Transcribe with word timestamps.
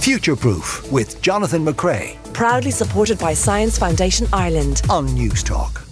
Future 0.00 0.36
Proof 0.36 0.90
with 0.90 1.20
Jonathan 1.22 1.64
McCrea 1.64 2.16
Proudly 2.32 2.70
supported 2.70 3.18
by 3.18 3.34
Science 3.34 3.76
Foundation 3.76 4.28
Ireland. 4.32 4.80
on 4.88 5.06
News 5.06 5.42
Talk. 5.42 5.84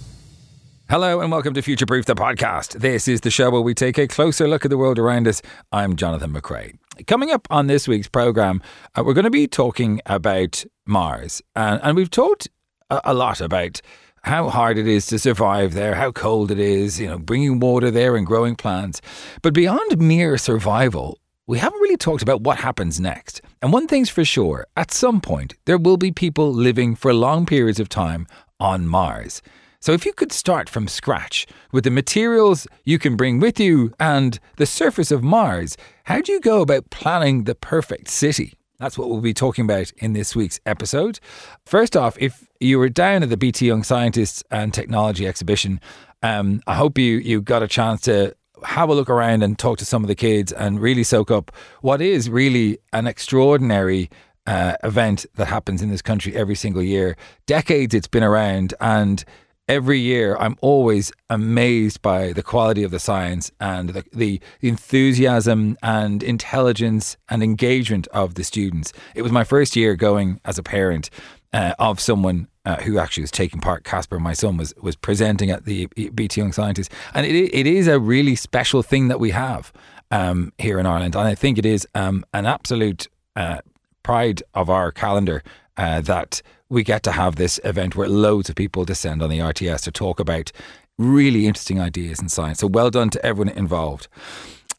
Hello 0.89 1.19
and 1.19 1.29
welcome 1.29 1.53
to 1.53 1.61
Future 1.61 1.85
Proof, 1.85 2.05
the 2.05 2.15
podcast. 2.15 2.79
This 2.79 3.09
is 3.09 3.21
the 3.21 3.29
show 3.29 3.49
where 3.49 3.61
we 3.61 3.73
take 3.73 3.97
a 3.97 4.07
closer 4.07 4.47
look 4.47 4.63
at 4.63 4.71
the 4.71 4.77
world 4.77 4.97
around 4.97 5.27
us. 5.27 5.41
I'm 5.73 5.97
Jonathan 5.97 6.31
McCrea. 6.31 6.77
Coming 7.05 7.31
up 7.31 7.47
on 7.51 7.67
this 7.67 7.85
week's 7.85 8.07
program, 8.07 8.61
uh, 8.97 9.03
we're 9.05 9.13
going 9.13 9.25
to 9.25 9.29
be 9.29 9.45
talking 9.45 9.99
about 10.05 10.63
Mars, 10.85 11.41
and, 11.55 11.81
and 11.83 11.97
we've 11.97 12.09
talked 12.09 12.47
a, 12.89 13.01
a 13.03 13.13
lot 13.13 13.41
about 13.41 13.81
how 14.23 14.47
hard 14.49 14.77
it 14.77 14.87
is 14.87 15.05
to 15.07 15.19
survive 15.19 15.73
there, 15.73 15.95
how 15.95 16.11
cold 16.13 16.49
it 16.49 16.59
is, 16.59 16.97
you 16.99 17.07
know, 17.07 17.19
bringing 17.19 17.59
water 17.59 17.91
there 17.91 18.15
and 18.15 18.25
growing 18.25 18.55
plants. 18.55 19.01
But 19.41 19.53
beyond 19.53 19.97
mere 19.99 20.37
survival, 20.37 21.19
we 21.47 21.59
haven't 21.59 21.79
really 21.79 21.97
talked 21.97 22.21
about 22.21 22.41
what 22.41 22.57
happens 22.57 22.99
next. 22.99 23.41
And 23.61 23.71
one 23.71 23.87
thing's 23.87 24.09
for 24.09 24.25
sure 24.25 24.67
at 24.75 24.91
some 24.91 25.21
point, 25.21 25.55
there 25.65 25.77
will 25.77 25.97
be 25.97 26.11
people 26.11 26.53
living 26.53 26.93
for 26.93 27.13
long 27.13 27.45
periods 27.45 27.79
of 27.79 27.87
time 27.87 28.27
on 28.59 28.85
Mars. 28.85 29.41
So, 29.79 29.93
if 29.93 30.05
you 30.05 30.11
could 30.11 30.33
start 30.33 30.69
from 30.69 30.87
scratch 30.87 31.47
with 31.71 31.85
the 31.85 31.91
materials 31.91 32.67
you 32.83 32.99
can 32.99 33.15
bring 33.15 33.39
with 33.39 33.59
you 33.59 33.93
and 33.99 34.39
the 34.57 34.65
surface 34.65 35.11
of 35.11 35.23
Mars, 35.23 35.77
how 36.03 36.19
do 36.19 36.31
you 36.31 36.41
go 36.41 36.61
about 36.61 36.89
planning 36.89 37.45
the 37.45 37.55
perfect 37.55 38.09
city? 38.09 38.53
That's 38.79 38.97
what 38.97 39.09
we'll 39.09 39.21
be 39.21 39.33
talking 39.33 39.65
about 39.65 39.91
in 39.97 40.13
this 40.13 40.35
week's 40.35 40.59
episode. 40.65 41.19
First 41.65 41.95
off, 41.95 42.17
if 42.19 42.47
you 42.59 42.77
were 42.77 42.89
down 42.89 43.23
at 43.23 43.29
the 43.29 43.37
BT 43.37 43.67
Young 43.67 43.83
Scientists 43.83 44.43
and 44.51 44.73
Technology 44.73 45.25
exhibition, 45.27 45.79
um, 46.21 46.61
I 46.67 46.75
hope 46.75 46.97
you, 46.97 47.17
you 47.17 47.41
got 47.41 47.63
a 47.63 47.67
chance 47.67 48.01
to 48.01 48.35
have 48.63 48.89
a 48.89 48.93
look 48.93 49.09
around 49.09 49.43
and 49.43 49.57
talk 49.57 49.77
to 49.79 49.85
some 49.85 50.03
of 50.03 50.07
the 50.07 50.15
kids 50.15 50.51
and 50.51 50.79
really 50.79 51.03
soak 51.03 51.31
up 51.31 51.51
what 51.81 52.01
is 52.01 52.29
really 52.29 52.79
an 52.93 53.07
extraordinary 53.07 54.09
uh, 54.45 54.75
event 54.83 55.25
that 55.35 55.47
happens 55.47 55.81
in 55.81 55.89
this 55.89 56.01
country 56.01 56.35
every 56.35 56.55
single 56.55 56.81
year. 56.81 57.17
Decades 57.45 57.93
it's 57.93 58.07
been 58.07 58.23
around, 58.23 58.73
and 58.79 59.23
every 59.67 59.99
year 59.99 60.37
I'm 60.39 60.55
always 60.61 61.11
amazed 61.29 62.01
by 62.01 62.31
the 62.31 62.43
quality 62.43 62.83
of 62.83 62.91
the 62.91 62.99
science 62.99 63.51
and 63.59 63.89
the, 63.89 64.05
the 64.13 64.39
enthusiasm 64.61 65.77
and 65.83 66.23
intelligence 66.23 67.17
and 67.29 67.43
engagement 67.43 68.07
of 68.07 68.35
the 68.35 68.43
students. 68.43 68.93
It 69.15 69.21
was 69.21 69.31
my 69.31 69.43
first 69.43 69.75
year 69.75 69.95
going 69.95 70.39
as 70.45 70.57
a 70.57 70.63
parent 70.63 71.09
uh, 71.53 71.73
of 71.77 71.99
someone 71.99 72.47
uh, 72.67 72.75
who 72.81 72.99
actually 72.99 73.23
was 73.23 73.31
taking 73.31 73.61
part. 73.61 73.85
Casper, 73.85 74.19
my 74.19 74.33
son, 74.33 74.57
was 74.57 74.73
was 74.81 74.97
presenting 74.97 75.49
at 75.49 75.63
the 75.63 75.87
BT 76.13 76.41
Young 76.41 76.51
Scientists, 76.51 76.93
and 77.13 77.25
it 77.25 77.33
it 77.33 77.65
is 77.65 77.87
a 77.87 77.97
really 77.97 78.35
special 78.35 78.83
thing 78.83 79.07
that 79.07 79.21
we 79.21 79.31
have 79.31 79.71
um, 80.11 80.51
here 80.57 80.77
in 80.77 80.85
Ireland, 80.85 81.15
and 81.15 81.27
I 81.27 81.33
think 81.33 81.57
it 81.57 81.65
is 81.65 81.87
um, 81.95 82.25
an 82.33 82.45
absolute 82.45 83.07
uh, 83.37 83.59
pride 84.03 84.43
of 84.53 84.69
our 84.69 84.91
calendar 84.91 85.43
uh, 85.77 86.01
that 86.01 86.41
we 86.67 86.83
get 86.83 87.03
to 87.03 87.13
have 87.13 87.37
this 87.37 87.57
event 87.63 87.95
where 87.95 88.09
loads 88.09 88.49
of 88.49 88.55
people 88.55 88.83
descend 88.83 89.23
on 89.23 89.29
the 89.29 89.39
RDS 89.39 89.83
to 89.83 89.91
talk 89.91 90.19
about 90.19 90.51
really 90.97 91.45
interesting 91.47 91.79
ideas 91.79 92.19
in 92.19 92.27
science. 92.27 92.59
So 92.59 92.67
well 92.67 92.89
done 92.89 93.09
to 93.11 93.25
everyone 93.25 93.55
involved. 93.55 94.09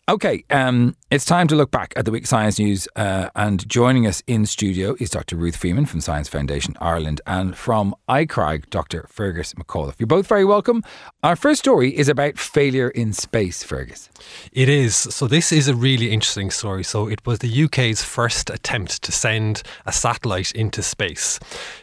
Okay, 0.09 0.43
um, 0.49 0.97
it's 1.11 1.27
time 1.27 1.49
to 1.49 1.55
look 1.55 1.71
back 1.71 1.93
at 1.95 2.07
the 2.07 2.11
week's 2.11 2.31
science 2.31 2.59
news. 2.59 2.89
Uh, 2.97 3.29
and 3.37 3.69
joining 3.69 4.07
us 4.07 4.23
in 4.27 4.47
studio 4.47 4.97
is 4.99 5.11
Dr. 5.11 5.37
Ruth 5.37 5.57
Freeman 5.57 5.85
from 5.85 6.01
Science 6.01 6.31
Foundation 6.31 6.75
Ireland 6.81 7.21
and 7.27 7.55
from 7.55 7.95
ICRAG, 8.09 8.71
Dr. 8.71 9.07
Fergus 9.11 9.53
McAuliffe. 9.53 9.97
You're 9.99 10.07
both 10.07 10.27
very 10.27 10.47
welcome. 10.47 10.83
Our 11.23 11.37
first 11.37 11.59
story 11.59 11.95
is 11.95 12.09
about 12.09 12.39
failure 12.39 12.89
in 12.89 13.13
space, 13.13 13.63
Fergus. 13.63 14.09
It 14.51 14.71
is. 14.71 14.97
So, 14.97 15.27
this 15.27 15.53
is 15.53 15.69
a 15.69 15.75
really 15.75 16.11
interesting 16.11 16.51
story. 16.51 16.85
So, 16.85 17.07
it 17.07 17.27
was 17.27 17.41
the 17.41 17.65
UK's 17.65 18.03
first 18.03 18.49
attempt 18.49 19.03
to 19.03 19.13
send 19.13 19.63
a 19.85 19.93
satellite 19.93 20.53
into 20.53 20.83
space. 20.83 21.39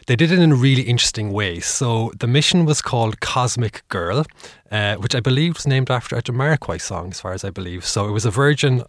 They 0.08 0.16
did 0.16 0.32
it 0.32 0.40
in 0.40 0.50
a 0.50 0.56
really 0.56 0.82
interesting 0.82 1.30
way. 1.30 1.60
So, 1.60 2.10
the 2.18 2.26
mission 2.26 2.64
was 2.64 2.82
called 2.82 3.20
Cosmic 3.20 3.86
Girl, 3.88 4.24
uh, 4.70 4.96
which 4.96 5.14
I 5.14 5.20
believe 5.20 5.54
was 5.54 5.66
named 5.66 5.90
after 5.90 6.16
a 6.16 6.22
Jamiroquai 6.22 6.80
song, 6.80 7.10
as 7.10 7.20
far 7.20 7.32
as 7.32 7.44
I 7.44 7.50
believe. 7.50 7.84
So, 7.84 8.08
it 8.08 8.12
was 8.12 8.24
a 8.24 8.30
Virgin 8.30 8.82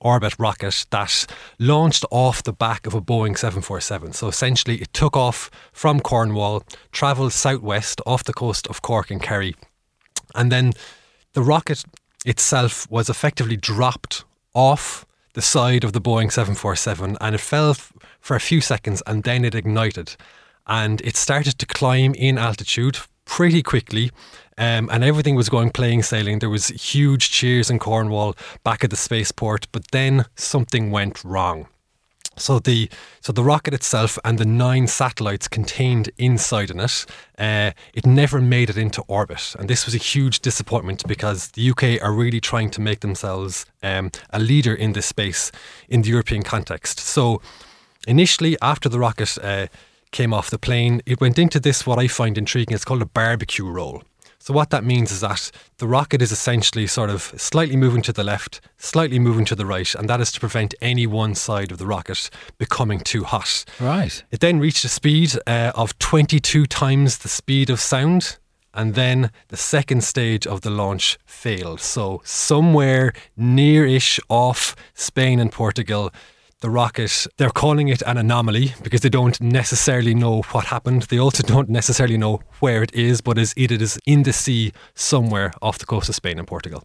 orbit 0.00 0.34
rocket 0.38 0.86
that 0.90 1.26
launched 1.58 2.04
off 2.10 2.42
the 2.42 2.52
back 2.52 2.86
of 2.86 2.94
a 2.94 3.00
Boeing 3.00 3.36
747. 3.36 4.12
So 4.12 4.28
essentially, 4.28 4.76
it 4.76 4.92
took 4.92 5.16
off 5.16 5.50
from 5.72 6.00
Cornwall, 6.00 6.62
travelled 6.92 7.32
southwest 7.32 8.00
off 8.06 8.22
the 8.24 8.34
coast 8.34 8.66
of 8.68 8.82
Cork 8.82 9.10
and 9.10 9.22
Kerry, 9.22 9.54
and 10.34 10.52
then 10.52 10.72
the 11.32 11.42
rocket 11.42 11.84
itself 12.24 12.90
was 12.90 13.08
effectively 13.08 13.56
dropped 13.56 14.24
off 14.54 15.04
the 15.34 15.42
side 15.42 15.84
of 15.84 15.92
the 15.92 16.00
Boeing 16.00 16.30
747 16.30 17.16
and 17.20 17.34
it 17.34 17.40
fell 17.40 17.70
f- 17.70 17.92
for 18.20 18.36
a 18.36 18.40
few 18.40 18.60
seconds 18.60 19.02
and 19.06 19.24
then 19.24 19.44
it 19.44 19.54
ignited 19.54 20.16
and 20.66 21.00
it 21.02 21.16
started 21.16 21.58
to 21.58 21.66
climb 21.66 22.14
in 22.14 22.38
altitude 22.38 22.98
pretty 23.24 23.62
quickly 23.62 24.10
um, 24.58 24.88
and 24.92 25.02
everything 25.02 25.34
was 25.34 25.48
going 25.48 25.70
playing 25.70 26.02
sailing. 26.02 26.38
There 26.38 26.50
was 26.50 26.68
huge 26.68 27.30
cheers 27.30 27.70
in 27.70 27.78
Cornwall 27.78 28.36
back 28.62 28.84
at 28.84 28.90
the 28.90 28.96
spaceport, 28.96 29.66
but 29.72 29.90
then 29.90 30.26
something 30.36 30.90
went 30.90 31.24
wrong. 31.24 31.68
So 32.36 32.58
the 32.58 32.90
so 33.20 33.32
the 33.32 33.44
rocket 33.44 33.74
itself 33.74 34.18
and 34.24 34.38
the 34.38 34.44
nine 34.44 34.88
satellites 34.88 35.46
contained 35.46 36.10
inside 36.18 36.70
in 36.70 36.80
it, 36.80 37.06
uh, 37.38 37.70
it 37.92 38.06
never 38.06 38.40
made 38.40 38.70
it 38.70 38.76
into 38.76 39.02
orbit, 39.06 39.54
and 39.56 39.68
this 39.68 39.86
was 39.86 39.94
a 39.94 39.98
huge 39.98 40.40
disappointment 40.40 41.04
because 41.06 41.48
the 41.52 41.70
UK 41.70 42.02
are 42.02 42.12
really 42.12 42.40
trying 42.40 42.70
to 42.70 42.80
make 42.80 43.00
themselves 43.00 43.66
um, 43.84 44.10
a 44.30 44.40
leader 44.40 44.74
in 44.74 44.94
this 44.94 45.06
space 45.06 45.52
in 45.88 46.02
the 46.02 46.08
European 46.08 46.42
context. 46.42 46.98
So 46.98 47.40
initially, 48.08 48.56
after 48.60 48.88
the 48.88 48.98
rocket 48.98 49.38
uh, 49.40 49.68
came 50.14 50.32
off 50.32 50.48
the 50.48 50.58
plane, 50.58 51.02
it 51.04 51.20
went 51.20 51.38
into 51.38 51.60
this 51.60 51.84
what 51.84 51.98
I 51.98 52.06
find 52.06 52.38
intriguing. 52.38 52.74
It's 52.74 52.84
called 52.84 53.02
a 53.02 53.06
barbecue 53.06 53.68
roll. 53.68 54.04
So 54.38 54.54
what 54.54 54.70
that 54.70 54.84
means 54.84 55.10
is 55.10 55.20
that 55.20 55.50
the 55.78 55.88
rocket 55.88 56.22
is 56.22 56.30
essentially 56.30 56.86
sort 56.86 57.10
of 57.10 57.34
slightly 57.36 57.76
moving 57.76 58.02
to 58.02 58.12
the 58.12 58.22
left, 58.22 58.60
slightly 58.76 59.18
moving 59.18 59.44
to 59.46 59.56
the 59.56 59.66
right, 59.66 59.92
and 59.94 60.08
that 60.08 60.20
is 60.20 60.30
to 60.32 60.40
prevent 60.40 60.74
any 60.80 61.06
one 61.06 61.34
side 61.34 61.72
of 61.72 61.78
the 61.78 61.86
rocket 61.86 62.30
becoming 62.58 63.00
too 63.00 63.24
hot. 63.24 63.64
Right. 63.80 64.22
It 64.30 64.40
then 64.40 64.60
reached 64.60 64.84
a 64.84 64.88
speed 64.88 65.32
uh, 65.46 65.72
of 65.74 65.98
22 65.98 66.66
times 66.66 67.18
the 67.18 67.28
speed 67.28 67.68
of 67.68 67.80
sound. 67.80 68.38
And 68.76 68.94
then 68.94 69.30
the 69.48 69.56
second 69.56 70.02
stage 70.02 70.48
of 70.48 70.62
the 70.62 70.70
launch 70.70 71.16
failed. 71.24 71.80
So, 71.80 72.20
somewhere 72.24 73.12
near 73.36 73.86
ish 73.86 74.18
off 74.28 74.74
Spain 74.94 75.38
and 75.38 75.52
Portugal, 75.52 76.10
the 76.64 76.70
rocket, 76.70 77.26
they're 77.36 77.50
calling 77.50 77.88
it 77.88 78.02
an 78.06 78.16
anomaly 78.16 78.74
because 78.82 79.02
they 79.02 79.10
don't 79.10 79.38
necessarily 79.38 80.14
know 80.14 80.40
what 80.52 80.64
happened. 80.64 81.02
They 81.02 81.18
also 81.18 81.42
don't 81.54 81.68
necessarily 81.68 82.16
know 82.16 82.40
where 82.60 82.82
it 82.82 82.92
is, 82.94 83.20
but 83.20 83.36
is 83.36 83.52
it 83.56 83.70
is 83.70 83.98
in 84.06 84.22
the 84.22 84.32
sea 84.32 84.72
somewhere 84.94 85.52
off 85.60 85.78
the 85.78 85.84
coast 85.84 86.08
of 86.08 86.14
Spain 86.14 86.38
and 86.38 86.48
Portugal. 86.48 86.82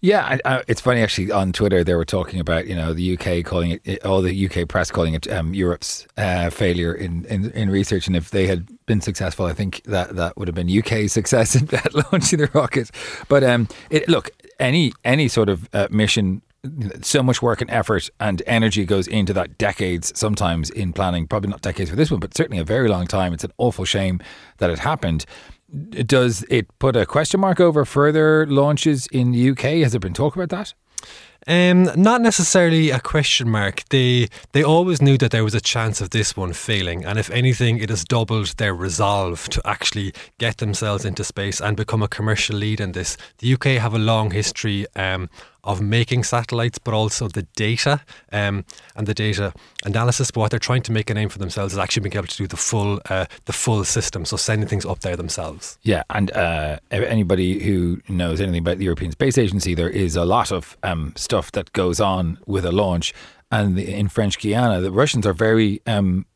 Yeah, 0.00 0.24
I, 0.24 0.40
I, 0.44 0.62
it's 0.68 0.80
funny 0.80 1.00
actually. 1.00 1.30
On 1.30 1.52
Twitter, 1.52 1.82
they 1.82 1.94
were 1.94 2.04
talking 2.04 2.38
about 2.38 2.66
you 2.66 2.74
know 2.74 2.92
the 2.92 3.16
UK 3.16 3.44
calling 3.44 3.80
it, 3.84 4.04
all 4.04 4.20
the 4.20 4.46
UK 4.46 4.68
press 4.68 4.90
calling 4.90 5.14
it 5.14 5.30
um, 5.32 5.54
Europe's 5.54 6.06
uh, 6.18 6.50
failure 6.50 6.92
in, 6.92 7.24
in 7.26 7.50
in 7.52 7.70
research, 7.70 8.06
and 8.06 8.14
if 8.14 8.30
they 8.30 8.46
had 8.46 8.68
been 8.86 9.00
successful, 9.00 9.46
I 9.46 9.54
think 9.54 9.82
that 9.84 10.16
that 10.16 10.36
would 10.36 10.48
have 10.48 10.54
been 10.54 10.68
UK's 10.68 11.12
success 11.20 11.54
in 11.54 11.68
launching 12.12 12.40
the 12.40 12.50
rocket. 12.52 12.90
But 13.28 13.42
um, 13.42 13.68
it, 13.88 14.06
look, 14.06 14.30
any 14.58 14.92
any 15.04 15.28
sort 15.28 15.48
of 15.48 15.68
uh, 15.72 15.88
mission 15.90 16.42
so 17.02 17.22
much 17.22 17.42
work 17.42 17.60
and 17.60 17.70
effort 17.70 18.08
and 18.20 18.42
energy 18.46 18.84
goes 18.84 19.06
into 19.06 19.32
that 19.32 19.58
decades 19.58 20.12
sometimes 20.14 20.70
in 20.70 20.92
planning. 20.92 21.26
Probably 21.26 21.50
not 21.50 21.62
decades 21.62 21.90
for 21.90 21.96
this 21.96 22.10
one 22.10 22.20
but 22.20 22.36
certainly 22.36 22.58
a 22.58 22.64
very 22.64 22.88
long 22.88 23.06
time. 23.06 23.32
It's 23.32 23.44
an 23.44 23.52
awful 23.58 23.84
shame 23.84 24.20
that 24.58 24.70
it 24.70 24.80
happened. 24.80 25.26
Does 25.90 26.44
it 26.48 26.66
put 26.78 26.96
a 26.96 27.06
question 27.06 27.40
mark 27.40 27.60
over 27.60 27.84
further 27.84 28.46
launches 28.46 29.06
in 29.08 29.32
the 29.32 29.50
UK 29.50 29.82
has 29.82 29.92
there 29.92 30.00
been 30.00 30.14
talk 30.14 30.36
about 30.36 30.50
that? 30.50 30.74
Um, 31.48 31.84
not 31.96 32.22
necessarily 32.22 32.90
a 32.90 32.98
question 32.98 33.48
mark. 33.48 33.84
They 33.90 34.28
they 34.52 34.64
always 34.64 35.00
knew 35.00 35.16
that 35.18 35.30
there 35.30 35.44
was 35.44 35.54
a 35.54 35.60
chance 35.60 36.00
of 36.00 36.10
this 36.10 36.36
one 36.36 36.52
failing, 36.52 37.04
and 37.04 37.18
if 37.20 37.30
anything, 37.30 37.78
it 37.78 37.88
has 37.88 38.04
doubled 38.04 38.48
their 38.56 38.74
resolve 38.74 39.48
to 39.50 39.62
actually 39.64 40.12
get 40.38 40.58
themselves 40.58 41.04
into 41.04 41.22
space 41.22 41.60
and 41.60 41.76
become 41.76 42.02
a 42.02 42.08
commercial 42.08 42.56
lead 42.56 42.80
in 42.80 42.92
this. 42.92 43.16
The 43.38 43.54
UK 43.54 43.64
have 43.80 43.94
a 43.94 43.98
long 43.98 44.32
history 44.32 44.86
um, 44.96 45.30
of 45.66 45.82
making 45.82 46.24
satellites, 46.24 46.78
but 46.78 46.94
also 46.94 47.28
the 47.28 47.42
data 47.56 48.00
um, 48.32 48.64
and 48.94 49.06
the 49.06 49.12
data 49.14 49.52
analysis. 49.84 50.30
But 50.30 50.40
what 50.40 50.50
they're 50.50 50.58
trying 50.60 50.82
to 50.82 50.92
make 50.92 51.10
a 51.10 51.14
name 51.14 51.28
for 51.28 51.38
themselves 51.38 51.74
is 51.74 51.78
actually 51.78 52.04
being 52.08 52.16
able 52.16 52.28
to 52.28 52.36
do 52.36 52.46
the 52.46 52.56
full 52.56 53.00
uh, 53.10 53.26
the 53.44 53.52
full 53.52 53.84
system, 53.84 54.24
so 54.24 54.36
sending 54.36 54.68
things 54.68 54.86
up 54.86 55.00
there 55.00 55.16
themselves. 55.16 55.78
Yeah, 55.82 56.04
and 56.10 56.30
uh, 56.32 56.78
anybody 56.90 57.58
who 57.62 58.00
knows 58.08 58.40
anything 58.40 58.60
about 58.60 58.78
the 58.78 58.84
European 58.84 59.10
Space 59.12 59.36
Agency, 59.36 59.74
there 59.74 59.90
is 59.90 60.16
a 60.16 60.24
lot 60.24 60.52
of 60.52 60.76
um, 60.82 61.12
stuff 61.16 61.52
that 61.52 61.72
goes 61.72 62.00
on 62.00 62.38
with 62.46 62.64
a 62.64 62.72
launch. 62.72 63.12
And 63.52 63.78
in 63.78 64.08
French 64.08 64.40
Guiana, 64.40 64.80
the 64.80 64.90
Russians 64.90 65.24
are 65.24 65.32
very 65.32 65.80
um, 65.86 66.26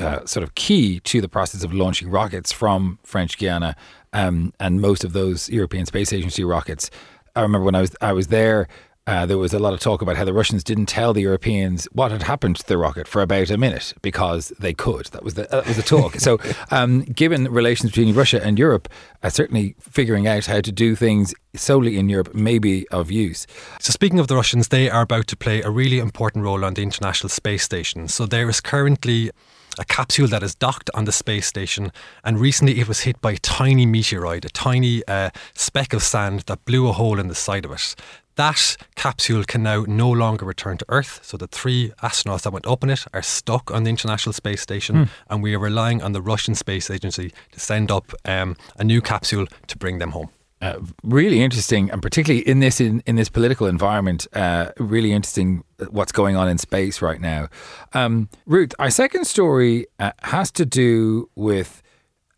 uh, 0.00 0.26
sort 0.26 0.42
of 0.42 0.56
key 0.56 0.98
to 1.00 1.20
the 1.20 1.28
process 1.28 1.62
of 1.62 1.72
launching 1.72 2.10
rockets 2.10 2.50
from 2.50 2.98
French 3.04 3.38
Guiana, 3.38 3.76
um, 4.12 4.52
and 4.58 4.80
most 4.80 5.04
of 5.04 5.12
those 5.12 5.48
European 5.48 5.86
Space 5.86 6.12
Agency 6.12 6.42
rockets. 6.42 6.90
I 7.34 7.42
remember 7.42 7.64
when 7.64 7.74
I 7.74 7.80
was 7.80 7.96
I 8.00 8.12
was 8.12 8.28
there 8.28 8.68
uh, 9.06 9.26
there 9.26 9.38
was 9.38 9.52
a 9.52 9.58
lot 9.58 9.74
of 9.74 9.80
talk 9.80 10.00
about 10.00 10.16
how 10.16 10.24
the 10.24 10.32
Russians 10.32 10.62
didn't 10.62 10.86
tell 10.86 11.12
the 11.12 11.22
Europeans 11.22 11.88
what 11.92 12.12
had 12.12 12.22
happened 12.22 12.56
to 12.56 12.66
the 12.68 12.78
rocket 12.78 13.08
for 13.08 13.20
about 13.20 13.50
a 13.50 13.58
minute 13.58 13.94
because 14.00 14.52
they 14.60 14.72
could. 14.72 15.06
That 15.06 15.24
was 15.24 15.34
the 15.34 15.48
that 15.50 15.66
was 15.66 15.76
the 15.76 15.82
talk. 15.82 16.16
so, 16.16 16.38
um, 16.70 17.00
given 17.00 17.50
relations 17.50 17.90
between 17.90 18.14
Russia 18.14 18.40
and 18.44 18.58
Europe, 18.58 18.88
uh, 19.24 19.28
certainly 19.28 19.74
figuring 19.80 20.28
out 20.28 20.46
how 20.46 20.60
to 20.60 20.70
do 20.70 20.94
things 20.94 21.34
solely 21.54 21.98
in 21.98 22.08
Europe 22.08 22.32
may 22.32 22.58
be 22.58 22.86
of 22.90 23.10
use. 23.10 23.44
So, 23.80 23.90
speaking 23.90 24.20
of 24.20 24.28
the 24.28 24.36
Russians, 24.36 24.68
they 24.68 24.88
are 24.88 25.02
about 25.02 25.26
to 25.28 25.36
play 25.36 25.62
a 25.62 25.70
really 25.70 25.98
important 25.98 26.44
role 26.44 26.64
on 26.64 26.74
the 26.74 26.82
International 26.82 27.28
Space 27.28 27.64
Station. 27.64 28.06
So, 28.06 28.24
there 28.24 28.48
is 28.48 28.60
currently 28.60 29.32
a 29.78 29.84
capsule 29.84 30.28
that 30.28 30.42
is 30.42 30.54
docked 30.54 30.90
on 30.94 31.04
the 31.04 31.12
space 31.12 31.46
station, 31.46 31.92
and 32.24 32.38
recently 32.38 32.80
it 32.80 32.88
was 32.88 33.00
hit 33.00 33.20
by 33.20 33.32
a 33.32 33.38
tiny 33.38 33.86
meteoroid, 33.86 34.44
a 34.44 34.48
tiny 34.48 35.02
uh, 35.06 35.30
speck 35.54 35.92
of 35.92 36.02
sand 36.02 36.40
that 36.40 36.64
blew 36.64 36.88
a 36.88 36.92
hole 36.92 37.18
in 37.18 37.28
the 37.28 37.34
side 37.34 37.64
of 37.64 37.72
it. 37.72 37.94
That 38.36 38.76
capsule 38.96 39.44
can 39.44 39.62
now 39.62 39.84
no 39.86 40.10
longer 40.10 40.46
return 40.46 40.78
to 40.78 40.86
Earth. 40.88 41.20
So 41.22 41.36
the 41.36 41.46
three 41.46 41.92
astronauts 42.02 42.42
that 42.42 42.52
went 42.52 42.66
up 42.66 42.82
in 42.82 42.88
it 42.88 43.04
are 43.12 43.22
stuck 43.22 43.70
on 43.70 43.84
the 43.84 43.90
International 43.90 44.32
Space 44.32 44.62
Station, 44.62 44.96
mm. 44.96 45.08
and 45.28 45.42
we 45.42 45.54
are 45.54 45.58
relying 45.58 46.02
on 46.02 46.12
the 46.12 46.22
Russian 46.22 46.54
Space 46.54 46.90
Agency 46.90 47.32
to 47.52 47.60
send 47.60 47.90
up 47.90 48.12
um, 48.24 48.56
a 48.78 48.84
new 48.84 49.02
capsule 49.02 49.46
to 49.66 49.78
bring 49.78 49.98
them 49.98 50.12
home. 50.12 50.30
Uh, 50.62 50.78
really 51.02 51.42
interesting, 51.42 51.90
and 51.90 52.00
particularly 52.00 52.48
in 52.48 52.60
this 52.60 52.80
in, 52.80 53.02
in 53.04 53.16
this 53.16 53.28
political 53.28 53.66
environment, 53.66 54.28
uh, 54.32 54.70
really 54.78 55.12
interesting 55.12 55.64
what's 55.90 56.12
going 56.12 56.36
on 56.36 56.48
in 56.48 56.56
space 56.56 57.02
right 57.02 57.20
now. 57.20 57.48
Um, 57.94 58.28
Ruth, 58.46 58.72
our 58.78 58.88
second 58.88 59.26
story 59.26 59.86
uh, 59.98 60.12
has 60.22 60.52
to 60.52 60.64
do 60.64 61.28
with 61.34 61.82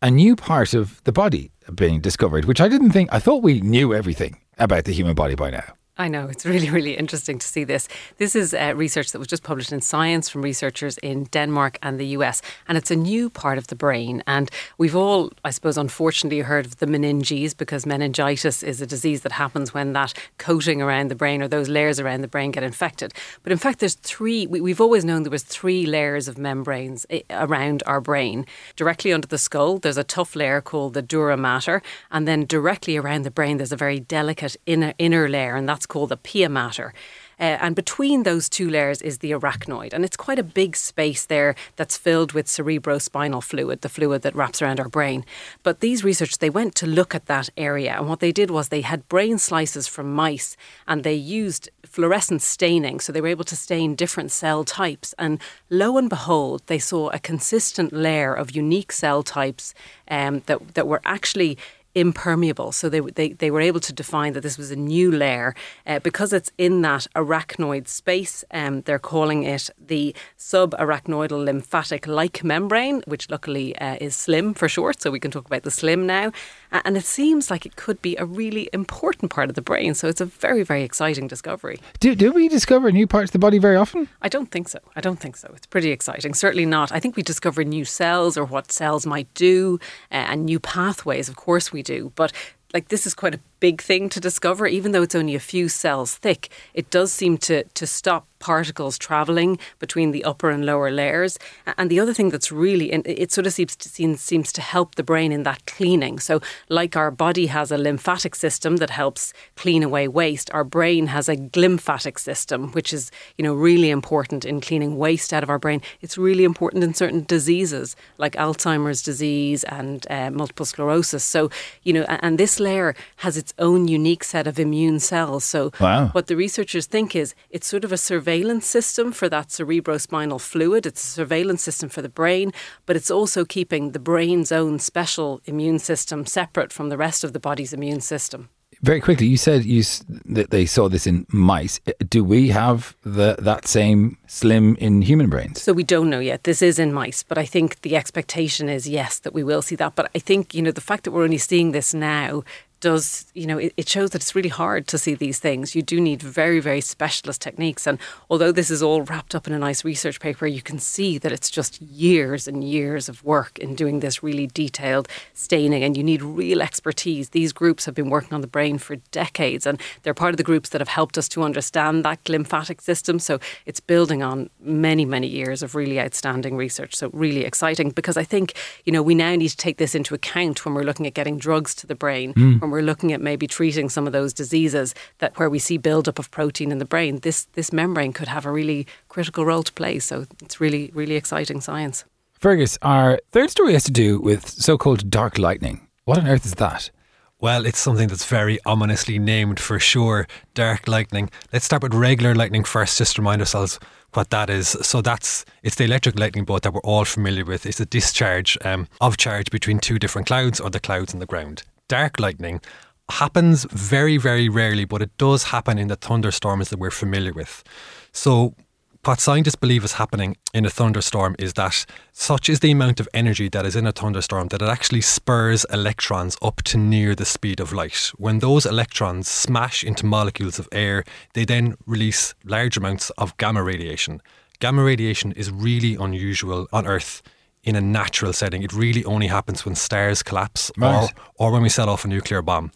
a 0.01 0.09
new 0.09 0.35
part 0.35 0.73
of 0.73 1.03
the 1.03 1.11
body 1.11 1.51
being 1.75 2.01
discovered, 2.01 2.45
which 2.45 2.59
I 2.59 2.67
didn't 2.67 2.91
think. 2.91 3.13
I 3.13 3.19
thought 3.19 3.43
we 3.43 3.61
knew 3.61 3.93
everything 3.93 4.39
about 4.57 4.85
the 4.85 4.91
human 4.91 5.13
body 5.13 5.35
by 5.35 5.51
now. 5.51 5.75
I 5.97 6.09
know, 6.09 6.27
it's 6.27 6.45
really, 6.45 6.69
really 6.79 6.97
interesting 6.97 7.39
to 7.39 7.47
see 7.47 7.63
this. 7.63 7.87
This 8.17 8.35
is 8.35 8.53
uh, 8.53 8.73
research 8.75 9.13
that 9.13 9.19
was 9.19 9.29
just 9.29 9.43
published 9.43 9.71
in 9.71 9.79
Science 9.79 10.27
from 10.27 10.41
researchers 10.41 10.97
in 10.97 11.25
Denmark 11.25 11.77
and 11.81 11.97
the 11.97 12.07
US, 12.07 12.41
and 12.67 12.77
it's 12.77 12.91
a 12.91 12.97
new 12.97 13.29
part 13.29 13.57
of 13.57 13.67
the 13.67 13.75
brain. 13.75 14.21
And 14.27 14.51
we've 14.77 14.95
all, 14.95 15.31
I 15.45 15.51
suppose, 15.51 15.77
unfortunately 15.77 16.41
heard 16.41 16.65
of 16.65 16.77
the 16.77 16.85
meninges 16.85 17.55
because 17.55 17.85
meningitis 17.85 18.61
is 18.61 18.81
a 18.81 18.85
disease 18.85 19.21
that 19.21 19.31
happens 19.31 19.73
when 19.73 19.93
that 19.93 20.13
coating 20.37 20.81
around 20.81 21.09
the 21.09 21.15
brain 21.15 21.41
or 21.41 21.47
those 21.47 21.69
layers 21.69 21.99
around 21.99 22.21
the 22.21 22.27
brain 22.27 22.51
get 22.51 22.63
infected. 22.63 23.13
But 23.43 23.53
in 23.53 23.57
fact, 23.57 23.79
there's 23.79 23.95
three, 23.95 24.47
we, 24.47 24.71
have 24.71 24.81
always 24.81 25.05
known 25.05 25.23
there 25.23 25.31
was 25.31 25.43
three 25.43 25.85
layers 25.85 26.27
of 26.27 26.37
membranes 26.37 27.05
eh, 27.09 27.21
around 27.29 27.83
our 27.85 28.01
brain. 28.01 28.45
Directly 28.75 29.13
under 29.13 29.27
the 29.27 29.37
skull, 29.37 29.77
there's 29.77 29.97
a 29.97 30.03
tough 30.03 30.35
layer 30.35 30.59
called 30.59 30.93
the 30.93 31.01
dura 31.01 31.37
mater, 31.37 31.81
and 32.11 32.27
then 32.27 32.45
directly 32.45 32.97
around 32.97 33.21
the 33.21 33.31
brain, 33.31 33.57
there's 33.57 33.71
a 33.71 33.77
very 33.77 34.01
delicate 34.01 34.57
inner, 34.65 34.93
inner 34.97 35.29
layer, 35.29 35.55
and 35.55 35.69
that's 35.69 35.84
called 35.85 36.09
the 36.09 36.17
pia 36.17 36.49
mater. 36.49 36.93
Uh, 37.39 37.57
and 37.61 37.75
between 37.75 38.23
those 38.23 38.47
two 38.47 38.69
layers 38.69 39.01
is 39.01 39.19
the 39.19 39.31
arachnoid. 39.31 39.93
And 39.93 40.05
it's 40.05 40.17
quite 40.17 40.39
a 40.39 40.43
big 40.43 40.75
space 40.75 41.25
there 41.25 41.55
that's 41.75 41.97
filled 41.97 42.31
with 42.31 42.47
cerebrospinal 42.47 43.43
fluid, 43.43 43.81
the 43.81 43.89
fluid 43.89 44.21
that 44.21 44.35
wraps 44.35 44.61
around 44.61 44.79
our 44.79 44.89
brain. 44.89 45.25
But 45.63 45.79
these 45.79 46.03
researchers, 46.03 46.37
they 46.37 46.49
went 46.49 46.75
to 46.75 46.87
look 46.87 47.13
at 47.13 47.25
that 47.25 47.49
area. 47.57 47.95
And 47.97 48.07
what 48.07 48.19
they 48.19 48.31
did 48.31 48.51
was 48.51 48.69
they 48.69 48.81
had 48.81 49.07
brain 49.09 49.37
slices 49.37 49.87
from 49.87 50.13
mice 50.13 50.55
and 50.87 51.03
they 51.03 51.13
used 51.13 51.69
fluorescent 51.83 52.41
staining. 52.41 52.99
So 52.99 53.11
they 53.11 53.21
were 53.21 53.27
able 53.27 53.43
to 53.45 53.55
stain 53.55 53.95
different 53.95 54.31
cell 54.31 54.63
types. 54.63 55.13
And 55.17 55.39
lo 55.69 55.97
and 55.97 56.09
behold, 56.09 56.61
they 56.67 56.79
saw 56.79 57.09
a 57.09 57.19
consistent 57.19 57.91
layer 57.91 58.33
of 58.33 58.51
unique 58.51 58.91
cell 58.91 59.23
types 59.23 59.73
um, 60.07 60.41
that, 60.45 60.75
that 60.75 60.87
were 60.87 61.01
actually 61.03 61.57
impermeable. 61.95 62.71
So 62.71 62.89
they, 62.89 62.99
they, 62.99 63.29
they 63.29 63.49
were 63.49 63.61
able 63.61 63.79
to 63.79 63.93
define 63.93 64.33
that 64.33 64.41
this 64.41 64.57
was 64.57 64.69
a 64.69 64.75
new 64.75 65.11
layer 65.11 65.55
uh, 65.87 65.99
because 65.99 66.33
it's 66.33 66.51
in 66.57 66.81
that 66.81 67.07
arachnoid 67.15 67.87
space. 67.87 68.43
Um, 68.51 68.81
they're 68.81 68.99
calling 68.99 69.43
it 69.43 69.69
the 69.79 70.13
subarachnoidal 70.37 71.45
lymphatic 71.45 72.05
like 72.05 72.43
membrane, 72.43 73.01
which 73.07 73.29
luckily 73.29 73.77
uh, 73.77 73.97
is 74.01 74.15
SLIM 74.15 74.53
for 74.53 74.67
short. 74.67 75.01
So 75.01 75.09
we 75.09 75.19
can 75.19 75.31
talk 75.31 75.45
about 75.45 75.63
the 75.63 75.71
SLIM 75.71 76.05
now. 76.05 76.31
And 76.71 76.97
it 76.97 77.05
seems 77.05 77.49
like 77.49 77.65
it 77.65 77.77
could 77.77 78.01
be 78.01 78.17
a 78.17 78.25
really 78.25 78.69
important 78.73 79.31
part 79.31 79.49
of 79.49 79.55
the 79.55 79.61
brain. 79.61 79.93
So 79.95 80.09
it's 80.09 80.21
a 80.21 80.25
very, 80.25 80.63
very 80.63 80.83
exciting 80.83 81.27
discovery. 81.27 81.79
Do, 82.01 82.13
do 82.15 82.33
we 82.33 82.49
discover 82.49 82.91
new 82.91 83.07
parts 83.07 83.29
of 83.29 83.33
the 83.33 83.39
body 83.39 83.59
very 83.59 83.77
often? 83.77 84.09
I 84.21 84.27
don't 84.27 84.51
think 84.51 84.67
so. 84.67 84.79
I 84.95 85.01
don't 85.01 85.19
think 85.19 85.37
so. 85.37 85.51
It's 85.55 85.65
pretty 85.65 85.91
exciting. 85.91 86.33
Certainly 86.33 86.65
not. 86.65 86.91
I 86.91 86.99
think 86.99 87.15
we 87.15 87.23
discover 87.23 87.63
new 87.63 87.85
cells 87.85 88.37
or 88.37 88.43
what 88.43 88.71
cells 88.71 89.05
might 89.05 89.33
do 89.33 89.79
uh, 90.11 90.15
and 90.29 90.45
new 90.45 90.59
pathways. 90.59 91.29
Of 91.29 91.37
course 91.37 91.71
we 91.71 91.81
do. 91.85 92.11
But 92.15 92.33
like 92.73 92.89
this 92.89 93.07
is 93.07 93.13
quite 93.13 93.35
a 93.35 93.39
big 93.59 93.81
thing 93.81 94.09
to 94.09 94.19
discover 94.19 94.67
even 94.67 94.91
though 94.91 95.03
it's 95.03 95.15
only 95.15 95.35
a 95.35 95.39
few 95.39 95.67
cells 95.67 96.15
thick 96.15 96.49
it 96.73 96.89
does 96.89 97.11
seem 97.11 97.37
to 97.37 97.63
to 97.73 97.87
stop 97.87 98.27
particles 98.45 98.99
traveling 98.99 99.57
between 99.79 100.11
the 100.11 100.23
upper 100.23 100.51
and 100.51 100.67
lower 100.67 100.91
layers. 100.91 101.39
And 101.79 101.89
the 101.89 101.99
other 101.99 102.13
thing 102.13 102.29
that's 102.29 102.51
really, 102.51 102.91
it 102.91 103.31
sort 103.31 103.47
of 103.47 103.53
seems 103.53 103.75
to, 103.77 103.89
seems 104.17 104.53
to 104.53 104.61
help 104.61 104.93
the 104.93 105.03
brain 105.03 105.31
in 105.31 105.41
that 105.43 105.65
cleaning. 105.65 106.19
So, 106.19 106.41
like 106.69 106.95
our 106.95 107.09
body 107.09 107.47
has 107.47 107.71
a 107.71 107.77
lymphatic 107.77 108.35
system 108.35 108.77
that 108.77 108.91
helps 108.91 109.33
clean 109.55 109.81
away 109.81 110.07
waste, 110.07 110.51
our 110.53 110.63
brain 110.63 111.07
has 111.07 111.27
a 111.27 111.35
glymphatic 111.35 112.19
system, 112.19 112.71
which 112.73 112.93
is, 112.93 113.09
you 113.35 113.43
know, 113.43 113.55
really 113.55 113.89
important 113.89 114.45
in 114.45 114.61
cleaning 114.61 114.95
waste 114.95 115.33
out 115.33 115.41
of 115.41 115.49
our 115.49 115.59
brain. 115.59 115.81
It's 116.01 116.15
really 116.15 116.43
important 116.43 116.83
in 116.83 116.93
certain 116.93 117.23
diseases 117.23 117.95
like 118.19 118.33
Alzheimer's 118.33 119.01
disease 119.01 119.63
and 119.63 120.05
uh, 120.11 120.29
multiple 120.29 120.67
sclerosis. 120.67 121.23
So, 121.23 121.49
you 121.81 121.93
know, 121.93 122.03
and 122.09 122.37
this 122.37 122.59
layer 122.59 122.95
has 123.17 123.37
its 123.37 123.44
own 123.57 123.87
unique 123.87 124.23
set 124.23 124.47
of 124.47 124.59
immune 124.59 124.99
cells. 124.99 125.43
So, 125.43 125.71
wow. 125.79 126.07
what 126.09 126.27
the 126.27 126.35
researchers 126.35 126.85
think 126.85 127.15
is 127.15 127.35
it's 127.49 127.67
sort 127.67 127.83
of 127.83 127.91
a 127.91 127.97
surveillance 127.97 128.25
surveillance 128.25 128.65
system 128.65 129.11
for 129.11 129.29
that 129.29 129.49
cerebrospinal 129.49 130.41
fluid. 130.41 130.85
It's 130.85 131.03
a 131.03 131.07
surveillance 131.07 131.63
system 131.63 131.89
for 131.89 132.01
the 132.01 132.09
brain, 132.09 132.51
but 132.85 132.95
it's 132.95 133.11
also 133.11 133.45
keeping 133.45 133.91
the 133.91 133.99
brain's 133.99 134.51
own 134.51 134.79
special 134.79 135.41
immune 135.45 135.79
system 135.79 136.25
separate 136.25 136.73
from 136.73 136.89
the 136.89 136.97
rest 136.97 137.23
of 137.23 137.33
the 137.33 137.39
body's 137.39 137.73
immune 137.73 138.01
system. 138.01 138.49
Very 138.81 138.99
quickly, 138.99 139.27
you 139.27 139.37
said 139.37 139.63
you 139.63 139.83
that 140.25 140.49
they 140.49 140.65
saw 140.65 140.89
this 140.89 141.07
in 141.07 141.25
mice. 141.29 141.79
Uh, 141.87 141.91
do 142.09 142.23
we 142.23 142.49
have 142.49 142.95
the 143.03 143.35
that 143.39 143.67
same 143.67 144.17
slim 144.27 144.75
in 144.75 145.01
human 145.01 145.29
brains? 145.29 145.61
So 145.61 145.73
we 145.73 145.83
don't 145.83 146.09
know 146.09 146.19
yet. 146.19 146.43
This 146.43 146.61
is 146.61 146.77
in 146.77 146.93
mice, 146.93 147.23
but 147.23 147.37
I 147.37 147.45
think 147.45 147.81
the 147.81 147.95
expectation 147.95 148.69
is 148.69 148.87
yes 148.87 149.19
that 149.19 149.33
we 149.33 149.43
will 149.43 149.61
see 149.61 149.75
that. 149.77 149.95
But 149.95 150.11
I 150.13 150.19
think 150.19 150.53
you 150.53 150.61
know 150.61 150.71
the 150.71 150.81
fact 150.81 151.03
that 151.03 151.11
we're 151.11 151.23
only 151.23 151.37
seeing 151.37 151.71
this 151.71 151.93
now 151.93 152.43
does, 152.85 153.25
you 153.33 153.47
know, 153.47 153.57
it, 153.57 153.73
it, 153.77 153.89
shows 153.89 154.11
that 154.11 154.21
it's 154.21 154.35
really 154.35 154.49
hard 154.49 154.85
to 154.89 154.99
see 154.99 155.15
these 155.15 155.39
things. 155.39 155.73
You 155.73 155.81
do 155.81 155.99
need 155.99 156.21
very, 156.21 156.59
very 156.59 156.81
specialist 156.81 157.41
techniques. 157.41 157.87
And 157.87 157.97
although 158.29 158.51
this 158.51 158.69
is 158.69 158.83
all 158.83 159.01
wrapped 159.01 159.33
up 159.33 159.47
in 159.47 159.53
a 159.53 159.57
nice 159.57 159.83
research 159.83 160.19
paper, 160.19 160.45
you 160.45 160.61
can 160.61 160.77
see 160.77 161.17
that 161.17 161.31
it's 161.31 161.49
just 161.49 161.81
years 161.81 162.47
and 162.47 162.63
years 162.63 163.09
of 163.09 163.23
work 163.23 163.57
in 163.57 163.73
doing 163.73 164.01
this 164.01 164.21
really 164.21 164.45
detailed 164.45 165.07
staining. 165.33 165.83
And 165.83 165.97
you 165.97 166.03
need 166.03 166.21
real 166.21 166.61
expertise. 166.61 167.29
These 167.29 167.53
groups 167.53 167.85
have 167.85 167.95
been 167.95 168.11
working 168.11 168.33
on 168.33 168.41
the 168.41 168.47
brain 168.55 168.77
for 168.77 168.97
decades, 169.09 169.65
and 169.65 169.81
they're 170.03 170.13
part 170.13 170.35
of 170.35 170.37
the 170.37 170.43
groups 170.43 170.69
that 170.69 170.79
have 170.79 170.87
helped 170.87 171.17
us 171.17 171.27
to 171.29 171.41
understand 171.41 172.05
that 172.05 172.29
lymphatic 172.29 172.81
system. 172.81 173.17
So 173.17 173.39
it's 173.65 173.79
building 173.79 174.21
on 174.21 174.51
many, 174.59 175.05
many 175.05 175.27
years 175.27 175.63
of 175.63 175.73
really 175.73 175.99
outstanding 175.99 176.55
research. 176.55 176.95
So 176.95 177.09
really 177.13 177.45
exciting 177.45 177.89
because 177.89 178.15
I 178.15 178.23
think, 178.23 178.53
you 178.85 178.91
know, 178.91 179.01
we 179.01 179.15
now 179.15 179.33
need 179.35 179.49
to 179.49 179.57
take 179.57 179.77
this 179.77 179.95
into 179.95 180.13
account 180.13 180.65
when 180.65 180.75
we're 180.75 180.83
looking 180.83 181.07
at 181.07 181.15
getting 181.15 181.39
drugs 181.39 181.73
to 181.75 181.87
the 181.87 181.95
brain. 181.95 182.35
Mm. 182.35 182.61
When 182.61 182.69
we're 182.69 182.74
looking 182.81 183.13
at 183.13 183.21
maybe 183.21 183.47
treating 183.47 183.89
some 183.89 184.07
of 184.07 184.13
those 184.13 184.33
diseases 184.33 184.93
that 185.19 185.37
where 185.39 185.49
we 185.49 185.59
see 185.59 185.77
buildup 185.77 186.19
of 186.19 186.31
protein 186.31 186.71
in 186.71 186.79
the 186.79 186.85
brain, 186.85 187.19
this 187.19 187.45
this 187.53 187.71
membrane 187.71 188.13
could 188.13 188.27
have 188.27 188.45
a 188.45 188.51
really 188.51 188.87
critical 189.09 189.45
role 189.45 189.63
to 189.63 189.73
play. 189.73 189.99
So 189.99 190.25
it's 190.41 190.59
really 190.59 190.91
really 190.93 191.15
exciting 191.15 191.61
science. 191.61 192.05
Fergus, 192.39 192.77
our 192.81 193.19
third 193.31 193.49
story 193.49 193.73
has 193.73 193.85
to 193.85 193.91
do 193.91 194.19
with 194.19 194.47
so-called 194.47 195.09
dark 195.09 195.37
lightning. 195.37 195.87
What 196.03 196.17
on 196.19 196.27
earth 196.27 196.45
is 196.45 196.55
that? 196.55 196.91
Well, 197.39 197.65
it's 197.65 197.79
something 197.79 198.07
that's 198.07 198.25
very 198.25 198.59
ominously 198.65 199.19
named 199.19 199.59
for 199.59 199.79
sure. 199.79 200.27
Dark 200.53 200.87
lightning. 200.87 201.29
Let's 201.51 201.65
start 201.65 201.83
with 201.83 201.93
regular 201.93 202.33
lightning 202.33 202.63
first, 202.63 202.97
just 202.97 203.15
to 203.15 203.21
remind 203.21 203.41
ourselves 203.41 203.79
what 204.13 204.29
that 204.29 204.49
is. 204.49 204.69
So 204.81 205.01
that's 205.01 205.45
it's 205.61 205.75
the 205.75 205.83
electric 205.83 206.17
lightning 206.17 206.45
bolt 206.45 206.63
that 206.63 206.73
we're 206.73 206.79
all 206.81 207.05
familiar 207.05 207.45
with. 207.45 207.65
It's 207.65 207.79
a 207.79 207.85
discharge 207.85 208.57
um, 208.63 208.87
of 209.01 209.17
charge 209.17 209.51
between 209.51 209.79
two 209.79 209.99
different 209.99 210.27
clouds 210.27 210.59
or 210.59 210.69
the 210.69 210.79
clouds 210.79 211.13
and 211.13 211.21
the 211.21 211.25
ground 211.25 211.63
dark 211.87 212.19
lightning 212.19 212.61
happens 213.09 213.65
very, 213.71 214.17
very 214.17 214.49
rarely, 214.49 214.85
but 214.85 215.01
it 215.01 215.15
does 215.17 215.45
happen 215.45 215.77
in 215.77 215.87
the 215.87 215.95
thunderstorms 215.95 216.69
that 216.69 216.79
we're 216.79 216.91
familiar 216.91 217.33
with. 217.33 217.63
So, 218.11 218.55
what 219.03 219.19
scientists 219.19 219.55
believe 219.55 219.83
is 219.83 219.93
happening 219.93 220.35
in 220.51 220.65
a 220.65 220.69
thunderstorm 220.71 221.35
is 221.37 221.53
that 221.53 221.85
such 222.11 222.49
is 222.49 222.61
the 222.61 222.71
amount 222.71 222.99
of 222.99 223.07
energy 223.13 223.47
that 223.49 223.63
is 223.63 223.75
in 223.75 223.85
a 223.85 223.91
thunderstorm 223.91 224.47
that 224.47 224.63
it 224.63 224.67
actually 224.67 225.01
spurs 225.01 225.63
electrons 225.71 226.35
up 226.41 226.63
to 226.63 226.79
near 226.79 227.13
the 227.13 227.23
speed 227.23 227.59
of 227.59 227.71
light. 227.71 228.11
When 228.17 228.39
those 228.39 228.65
electrons 228.65 229.27
smash 229.27 229.83
into 229.83 230.07
molecules 230.07 230.57
of 230.57 230.67
air, 230.71 231.03
they 231.35 231.45
then 231.45 231.75
release 231.85 232.33
large 232.43 232.77
amounts 232.77 233.11
of 233.11 233.37
gamma 233.37 233.61
radiation. 233.61 234.23
Gamma 234.57 234.83
radiation 234.83 235.33
is 235.33 235.51
really 235.51 235.93
unusual 235.93 236.67
on 236.73 236.87
Earth 236.87 237.21
in 237.65 237.75
a 237.75 237.81
natural 237.81 238.31
setting. 238.31 238.63
It 238.63 238.71
really 238.71 239.03
only 239.03 239.27
happens 239.27 239.65
when 239.65 239.75
stars 239.75 240.23
collapse 240.23 240.71
right. 240.77 241.11
or, 241.37 241.47
or 241.47 241.51
when 241.51 241.63
we 241.63 241.69
set 241.69 241.89
off 241.89 242.05
a 242.05 242.07
nuclear 242.07 242.41
bomb. 242.41 242.71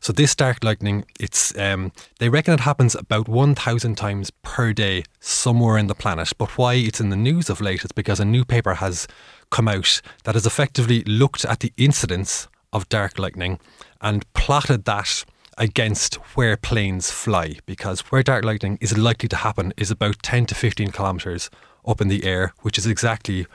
So 0.00 0.12
this 0.12 0.34
dark 0.36 0.62
lightning, 0.62 1.06
it's 1.18 1.56
um, 1.58 1.90
they 2.18 2.28
reckon 2.28 2.52
it 2.52 2.60
happens 2.60 2.94
about 2.94 3.26
1,000 3.26 3.94
times 3.96 4.30
per 4.42 4.74
day 4.74 5.04
somewhere 5.18 5.78
in 5.78 5.86
the 5.86 5.94
planet. 5.94 6.30
But 6.36 6.58
why 6.58 6.74
it's 6.74 7.00
in 7.00 7.08
the 7.08 7.16
news 7.16 7.48
of 7.48 7.62
late 7.62 7.84
is 7.84 7.92
because 7.92 8.20
a 8.20 8.24
new 8.26 8.44
paper 8.44 8.74
has 8.74 9.08
come 9.50 9.66
out 9.66 10.02
that 10.24 10.34
has 10.34 10.44
effectively 10.44 11.04
looked 11.04 11.46
at 11.46 11.60
the 11.60 11.72
incidence 11.78 12.48
of 12.70 12.86
dark 12.90 13.18
lightning 13.18 13.58
and 14.02 14.30
plotted 14.34 14.84
that 14.84 15.24
against 15.56 16.16
where 16.36 16.56
planes 16.58 17.10
fly 17.10 17.56
because 17.64 18.00
where 18.10 18.22
dark 18.22 18.44
lightning 18.44 18.76
is 18.82 18.98
likely 18.98 19.28
to 19.28 19.36
happen 19.36 19.72
is 19.78 19.90
about 19.90 20.22
10 20.22 20.46
to 20.46 20.54
15 20.54 20.90
kilometers 20.90 21.48
up 21.86 22.00
in 22.00 22.08
the 22.08 22.24
air, 22.24 22.52
which 22.60 22.76
is 22.76 22.86
exactly 22.86 23.46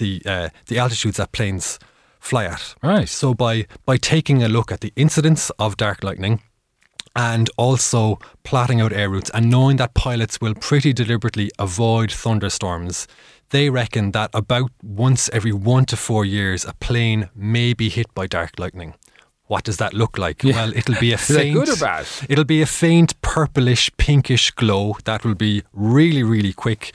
the 0.00 0.22
uh, 0.26 0.48
the 0.66 0.78
altitudes 0.78 1.18
that 1.18 1.30
planes 1.32 1.78
fly 2.18 2.44
at. 2.46 2.74
Right. 2.82 3.08
So 3.08 3.34
by 3.34 3.66
by 3.86 3.96
taking 3.96 4.42
a 4.42 4.48
look 4.48 4.72
at 4.72 4.80
the 4.80 4.92
incidence 4.96 5.50
of 5.58 5.76
dark 5.76 6.02
lightning 6.02 6.42
and 7.16 7.50
also 7.56 8.18
plotting 8.44 8.80
out 8.80 8.92
air 8.92 9.10
routes 9.10 9.30
and 9.34 9.50
knowing 9.50 9.76
that 9.78 9.94
pilots 9.94 10.40
will 10.40 10.54
pretty 10.54 10.92
deliberately 10.92 11.50
avoid 11.58 12.10
thunderstorms, 12.12 13.08
they 13.50 13.68
reckon 13.70 14.12
that 14.12 14.30
about 14.32 14.70
once 14.82 15.28
every 15.32 15.52
one 15.52 15.84
to 15.86 15.96
four 15.96 16.24
years 16.24 16.64
a 16.64 16.72
plane 16.74 17.28
may 17.34 17.74
be 17.74 17.88
hit 17.88 18.12
by 18.14 18.26
dark 18.26 18.58
lightning. 18.58 18.94
What 19.46 19.64
does 19.64 19.78
that 19.78 19.92
look 19.92 20.16
like? 20.18 20.44
Yeah. 20.44 20.54
Well, 20.54 20.76
it'll 20.76 21.00
be 21.00 21.12
a 21.18 21.18
faint. 21.18 21.54
good 21.54 21.68
or 21.68 21.76
bad? 21.76 22.06
It'll 22.28 22.44
be 22.44 22.62
a 22.62 22.66
faint 22.66 23.20
purplish, 23.22 23.90
pinkish 23.96 24.52
glow 24.52 24.94
that 25.04 25.24
will 25.24 25.34
be 25.34 25.62
really, 25.72 26.22
really 26.22 26.52
quick. 26.52 26.94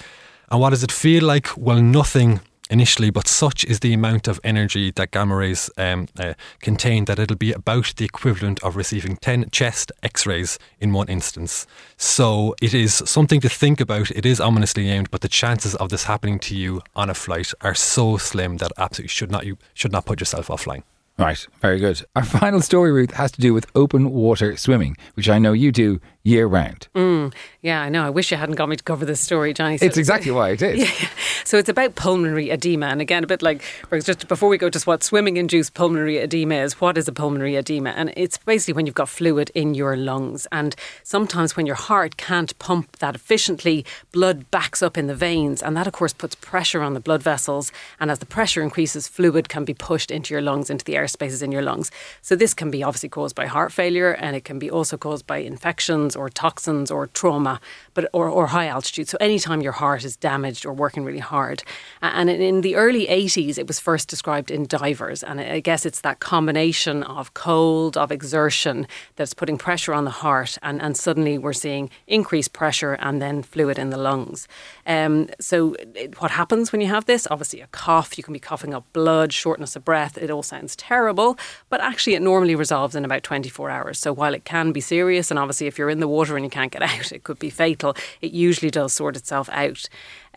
And 0.49 0.61
what 0.61 0.69
does 0.69 0.83
it 0.83 0.91
feel 0.91 1.25
like? 1.25 1.49
Well, 1.57 1.81
nothing 1.81 2.39
initially, 2.69 3.09
but 3.09 3.27
such 3.27 3.63
is 3.65 3.79
the 3.79 3.93
amount 3.93 4.27
of 4.27 4.39
energy 4.43 4.91
that 4.91 5.11
gamma 5.11 5.35
rays 5.35 5.69
um, 5.77 6.07
uh, 6.19 6.33
contain 6.59 7.05
that 7.05 7.19
it'll 7.19 7.35
be 7.35 7.51
about 7.51 7.93
the 7.97 8.05
equivalent 8.05 8.63
of 8.63 8.75
receiving 8.75 9.17
10 9.17 9.49
chest 9.51 9.91
x 10.03 10.25
rays 10.25 10.57
in 10.79 10.93
one 10.93 11.07
instance. 11.07 11.67
So 11.97 12.55
it 12.61 12.73
is 12.73 12.95
something 13.05 13.39
to 13.41 13.49
think 13.49 13.79
about. 13.79 14.11
It 14.11 14.25
is 14.25 14.39
ominously 14.39 14.89
aimed, 14.89 15.11
but 15.11 15.21
the 15.21 15.29
chances 15.29 15.75
of 15.75 15.89
this 15.89 16.05
happening 16.05 16.39
to 16.39 16.55
you 16.55 16.81
on 16.95 17.09
a 17.09 17.13
flight 17.13 17.53
are 17.61 17.75
so 17.75 18.17
slim 18.17 18.57
that 18.57 18.71
absolutely 18.77 19.09
should 19.09 19.31
not 19.31 19.45
you 19.45 19.57
should 19.73 19.91
not 19.91 20.05
put 20.05 20.19
yourself 20.19 20.47
offline. 20.47 20.83
Right, 21.17 21.47
very 21.61 21.79
good. 21.79 22.01
Our 22.15 22.25
final 22.25 22.61
story, 22.61 22.91
Ruth, 22.91 23.11
has 23.11 23.31
to 23.33 23.41
do 23.41 23.53
with 23.53 23.67
open 23.73 24.11
water 24.11 24.57
swimming, 24.57 24.97
which 25.13 25.29
I 25.29 25.39
know 25.39 25.53
you 25.53 25.71
do 25.71 26.01
year 26.25 26.47
round. 26.47 26.87
Mm, 26.95 27.33
yeah, 27.61 27.81
I 27.81 27.89
know. 27.89 28.03
I 28.03 28.09
wish 28.09 28.31
you 28.31 28.37
hadn't 28.37 28.55
got 28.55 28.67
me 28.67 28.75
to 28.75 28.83
cover 28.83 29.05
this 29.05 29.21
story, 29.21 29.53
Johnny. 29.53 29.77
So 29.77 29.85
It's 29.85 29.97
exactly 29.97 30.31
why 30.31 30.49
I 30.49 30.55
did. 30.55 30.85
So 31.45 31.59
it's 31.59 31.69
about 31.69 31.93
pulmonary 31.93 32.49
edema. 32.49 32.87
And 32.87 33.01
again, 33.01 33.23
a 33.23 33.27
bit 33.27 33.43
like, 33.43 33.61
just 34.03 34.27
before 34.27 34.49
we 34.49 34.57
go 34.57 34.67
to 34.67 34.79
what 34.79 35.03
swimming 35.03 35.37
induced 35.37 35.75
pulmonary 35.75 36.17
edema 36.17 36.55
is, 36.55 36.81
what 36.81 36.97
is 36.97 37.07
a 37.07 37.11
pulmonary 37.11 37.55
edema? 37.55 37.91
And 37.91 38.11
it's 38.17 38.39
basically 38.39 38.73
when 38.73 38.87
you've 38.87 38.95
got 38.95 39.09
fluid 39.09 39.51
in 39.53 39.75
your 39.75 39.95
lungs. 39.95 40.47
And 40.51 40.75
sometimes 41.03 41.55
when 41.55 41.67
your 41.67 41.75
heart 41.75 42.17
can't 42.17 42.57
pump 42.57 42.97
that 42.97 43.13
efficiently, 43.13 43.85
blood 44.11 44.49
backs 44.49 44.81
up 44.81 44.97
in 44.97 45.05
the 45.05 45.13
veins. 45.13 45.61
And 45.61 45.77
that, 45.77 45.85
of 45.85 45.93
course, 45.93 46.13
puts 46.13 46.33
pressure 46.33 46.81
on 46.81 46.95
the 46.95 46.99
blood 46.99 47.21
vessels. 47.21 47.71
And 47.99 48.09
as 48.09 48.17
the 48.17 48.25
pressure 48.25 48.63
increases, 48.63 49.07
fluid 49.07 49.47
can 49.47 49.65
be 49.65 49.75
pushed 49.75 50.09
into 50.09 50.33
your 50.33 50.41
lungs, 50.41 50.71
into 50.71 50.83
the 50.83 50.95
air 50.95 51.07
spaces 51.07 51.43
in 51.43 51.51
your 51.51 51.61
lungs. 51.61 51.91
So 52.23 52.35
this 52.35 52.55
can 52.55 52.71
be 52.71 52.81
obviously 52.81 53.09
caused 53.09 53.35
by 53.35 53.45
heart 53.45 53.71
failure 53.71 54.13
and 54.13 54.35
it 54.35 54.45
can 54.45 54.57
be 54.57 54.71
also 54.71 54.97
caused 54.97 55.27
by 55.27 55.37
infections 55.37 56.14
or 56.15 56.29
toxins 56.29 56.91
or 56.91 57.07
trauma 57.07 57.59
but 57.95 58.09
or, 58.13 58.29
or 58.29 58.47
high 58.47 58.67
altitude. 58.67 59.07
So 59.07 59.17
anytime 59.19 59.61
your 59.61 59.71
heart 59.71 60.03
is 60.03 60.15
damaged 60.15 60.65
or 60.65 60.73
working 60.73 61.03
really 61.03 61.19
hard. 61.19 61.63
And 62.01 62.29
in- 62.29 62.61
the 62.61 62.75
early 62.75 63.05
80s, 63.07 63.57
it 63.57 63.67
was 63.67 63.79
first 63.79 64.07
described 64.07 64.49
in 64.49 64.65
divers. 64.65 65.23
And 65.23 65.39
I 65.39 65.59
guess 65.59 65.85
it's 65.85 66.01
that 66.01 66.19
combination 66.19 67.03
of 67.03 67.33
cold, 67.33 67.97
of 67.97 68.11
exertion 68.11 68.87
that's 69.17 69.33
putting 69.33 69.57
pressure 69.57 69.93
on 69.93 70.05
the 70.05 70.11
heart. 70.11 70.57
And, 70.63 70.81
and 70.81 70.97
suddenly 70.97 71.37
we're 71.37 71.53
seeing 71.53 71.89
increased 72.07 72.53
pressure 72.53 72.93
and 72.93 73.21
then 73.21 73.43
fluid 73.43 73.77
in 73.77 73.89
the 73.89 73.97
lungs. 73.97 74.47
Um, 74.85 75.29
so 75.39 75.75
what 76.19 76.31
happens 76.31 76.71
when 76.71 76.81
you 76.81 76.87
have 76.87 77.05
this? 77.05 77.27
Obviously 77.29 77.61
a 77.61 77.67
cough, 77.67 78.17
you 78.17 78.23
can 78.23 78.33
be 78.33 78.39
coughing 78.39 78.73
up 78.73 78.85
blood, 78.93 79.31
shortness 79.31 79.75
of 79.75 79.85
breath. 79.85 80.17
It 80.17 80.31
all 80.31 80.43
sounds 80.43 80.75
terrible, 80.75 81.37
but 81.69 81.81
actually 81.81 82.15
it 82.15 82.21
normally 82.21 82.55
resolves 82.55 82.95
in 82.95 83.05
about 83.05 83.23
24 83.23 83.69
hours. 83.69 83.99
So 83.99 84.11
while 84.11 84.33
it 84.33 84.45
can 84.45 84.71
be 84.71 84.81
serious, 84.81 85.29
and 85.29 85.39
obviously 85.39 85.67
if 85.67 85.77
you're 85.77 85.89
in 85.89 85.99
the 85.99 86.04
water 86.07 86.35
and 86.35 86.45
you 86.45 86.49
can't 86.49 86.71
get 86.71 86.81
out, 86.83 87.11
it 87.11 87.23
could 87.23 87.39
be 87.39 87.49
fatal, 87.49 87.95
it 88.21 88.31
usually 88.31 88.71
does 88.71 88.93
sort 88.93 89.15
itself 89.15 89.49
out. 89.51 89.87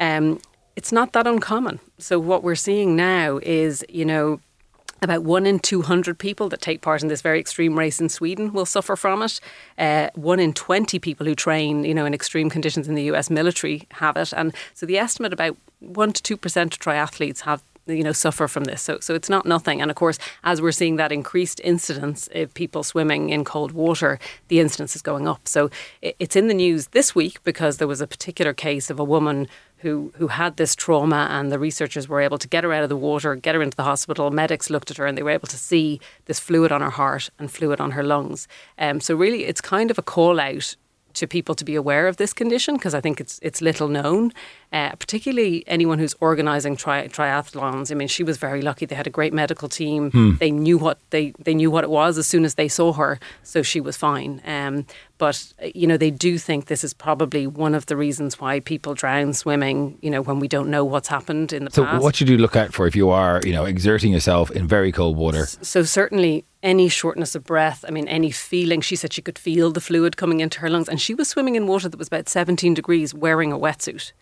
Um, 0.01 0.41
it's 0.77 0.93
not 0.93 1.13
that 1.13 1.27
uncommon. 1.27 1.81
So 1.99 2.21
what 2.21 2.45
we're 2.45 2.55
seeing 2.55 2.95
now 2.95 3.41
is, 3.43 3.85
you 3.89 4.05
know, 4.05 4.41
about 5.03 5.23
one 5.23 5.47
in 5.47 5.59
200 5.59 6.19
people 6.19 6.49
that 6.49 6.61
take 6.61 6.81
part 6.81 7.03
in 7.03 7.09
this 7.09 7.23
very 7.23 7.39
extreme 7.39 7.79
race 7.79 8.01
in 8.01 8.09
Sweden 8.09 8.53
will 8.53 8.67
suffer 8.67 8.97
from 8.97 9.23
it. 9.23 9.41
Uh, 9.77 10.11
one 10.15 10.41
in 10.41 10.53
20 10.53 10.99
people 10.99 11.27
who 11.27 11.35
train, 11.35 11.85
you 11.85 11.95
know, 11.95 12.05
in 12.05 12.15
extreme 12.15 12.51
conditions 12.51 12.89
in 12.89 12.95
the 12.95 13.05
US 13.05 13.31
military 13.31 13.87
have 13.93 14.17
it. 14.17 14.33
And 14.33 14.55
so 14.75 14.87
the 14.87 14.99
estimate 14.99 15.33
about 15.33 15.57
1 15.81 16.13
to 16.13 16.37
2% 16.37 16.63
of 16.63 16.79
triathletes 16.79 17.41
have 17.41 17.63
you 17.89 18.03
know 18.03 18.13
suffer 18.13 18.49
from 18.49 18.65
this. 18.65 18.83
So 18.83 18.99
so 19.01 19.15
it's 19.15 19.29
not 19.29 19.47
nothing. 19.47 19.81
And 19.81 19.91
of 19.91 19.97
course 19.97 20.19
as 20.45 20.61
we're 20.61 20.73
seeing 20.73 20.97
that 20.97 21.13
increased 21.13 21.61
incidence 21.65 22.29
of 22.35 22.53
people 22.55 22.83
swimming 22.83 23.31
in 23.31 23.45
cold 23.45 23.73
water 23.73 24.19
the 24.49 24.61
incidence 24.61 24.95
is 24.95 25.03
going 25.03 25.27
up. 25.27 25.49
So 25.49 25.71
it's 26.03 26.37
in 26.37 26.49
the 26.49 26.55
news 26.55 26.89
this 26.89 27.15
week 27.15 27.43
because 27.45 27.79
there 27.79 27.89
was 27.89 28.01
a 28.01 28.07
particular 28.07 28.53
case 28.53 28.91
of 28.91 28.99
a 28.99 29.05
woman 29.05 29.49
who 29.79 30.13
who 30.17 30.29
had 30.29 30.57
this 30.57 30.75
trauma 30.75 31.29
and 31.31 31.51
the 31.53 31.59
researchers 31.59 32.09
were 32.09 32.21
able 32.21 32.39
to 32.39 32.49
get 32.49 32.65
her 32.65 32.73
out 32.73 32.83
of 32.83 32.89
the 32.89 32.97
water 32.97 33.35
get 33.35 33.55
her 33.55 33.63
into 33.63 33.77
the 33.77 33.85
hospital. 33.85 34.31
Medics 34.31 34.71
looked 34.71 34.91
at 34.91 34.97
her 34.97 35.07
and 35.07 35.17
they 35.17 35.23
were 35.23 35.31
able 35.31 35.49
to 35.49 35.59
see 35.59 36.01
this 36.27 36.39
fluid 36.39 36.73
on 36.73 36.81
her 36.81 36.91
heart 36.91 37.31
and 37.39 37.51
fluid 37.51 37.81
on 37.81 37.93
her 37.93 38.03
lungs. 38.03 38.49
Um, 38.79 39.01
so 39.01 39.15
really 39.15 39.45
it's 39.45 39.61
kind 39.61 39.91
of 39.91 39.99
a 39.99 40.03
call 40.03 40.41
out 40.41 40.77
to 41.15 41.27
people 41.27 41.55
to 41.55 41.65
be 41.65 41.75
aware 41.75 42.07
of 42.07 42.17
this 42.17 42.33
condition 42.33 42.77
because 42.77 42.95
I 42.95 43.01
think 43.01 43.21
it's 43.21 43.39
it's 43.43 43.61
little 43.61 43.89
known, 43.89 44.33
uh, 44.73 44.91
particularly 44.97 45.65
anyone 45.67 45.99
who's 45.99 46.15
organising 46.21 46.77
tri- 46.77 47.09
triathlons. 47.09 47.91
I 47.91 47.95
mean, 47.95 48.09
she 48.09 48.23
was 48.23 48.37
very 48.37 48.63
lucky; 48.63 48.87
they 48.87 48.95
had 48.95 49.07
a 49.07 49.11
great 49.11 49.33
medical 49.33 49.69
team. 49.69 50.37
They 50.39 50.51
knew 50.51 50.79
what 50.79 50.99
they 51.11 51.33
they 51.39 51.55
knew 51.55 51.71
what 51.71 51.85
it 51.85 51.91
was 51.91 52.19
as 52.19 52.27
soon 52.27 52.45
as 52.45 52.55
they 52.55 52.69
saw 52.69 52.93
her, 52.95 53.19
so 53.43 53.63
she 53.63 53.81
was 53.81 53.97
fine. 53.97 54.41
Um, 54.45 54.87
but 55.17 55.53
uh, 55.63 55.69
you 55.75 55.87
know, 55.87 55.97
they 55.97 56.11
do 56.11 56.39
think 56.39 56.67
this 56.67 56.85
is 56.85 56.95
probably 56.95 57.47
one 57.47 57.75
of 57.75 57.87
the 57.87 57.97
reasons 57.97 58.39
why 58.41 58.61
people 58.61 58.95
drown 58.95 59.33
swimming. 59.33 59.99
You 60.03 60.11
know, 60.11 60.21
when 60.23 60.39
we 60.39 60.49
don't 60.49 60.71
know 60.71 60.85
what's 60.85 61.09
happened 61.09 61.53
in 61.53 61.65
the 61.65 61.71
So, 61.71 61.85
past. 61.85 62.01
So, 62.01 62.05
what 62.05 62.17
should 62.17 62.29
you 62.29 62.39
look 62.39 62.55
out 62.57 62.73
for 62.73 62.87
if 62.87 62.95
you 62.95 63.11
are, 63.11 63.41
you 63.45 63.53
know, 63.53 63.65
exerting 63.65 64.13
yourself 64.13 64.51
in 64.51 64.69
very 64.69 64.93
cold 64.93 65.17
water? 65.17 65.47
So 65.47 65.83
certainly 65.83 66.45
any 66.63 66.89
shortness 66.89 67.35
of 67.35 67.45
breath, 67.45 67.85
I 67.89 67.91
mean 67.91 68.07
any 68.09 68.31
feeling, 68.31 68.81
she 68.81 68.97
said 68.97 69.13
she 69.13 69.23
could 69.23 69.39
feel 69.39 69.71
the 69.71 69.81
fluid 69.81 70.17
coming 70.17 70.41
into 70.41 70.61
her 70.61 70.69
lungs 70.71 70.89
and 70.89 71.01
she 71.01 71.15
was 71.15 71.29
swimming 71.29 71.57
in 71.57 71.67
water 71.67 71.89
that 71.89 71.97
was 71.99 72.09
about 72.09 72.29
17 72.29 72.75
degrees 72.75 73.15
wearing 73.15 73.53
a 73.53 73.59
wetsuit. 73.59 74.13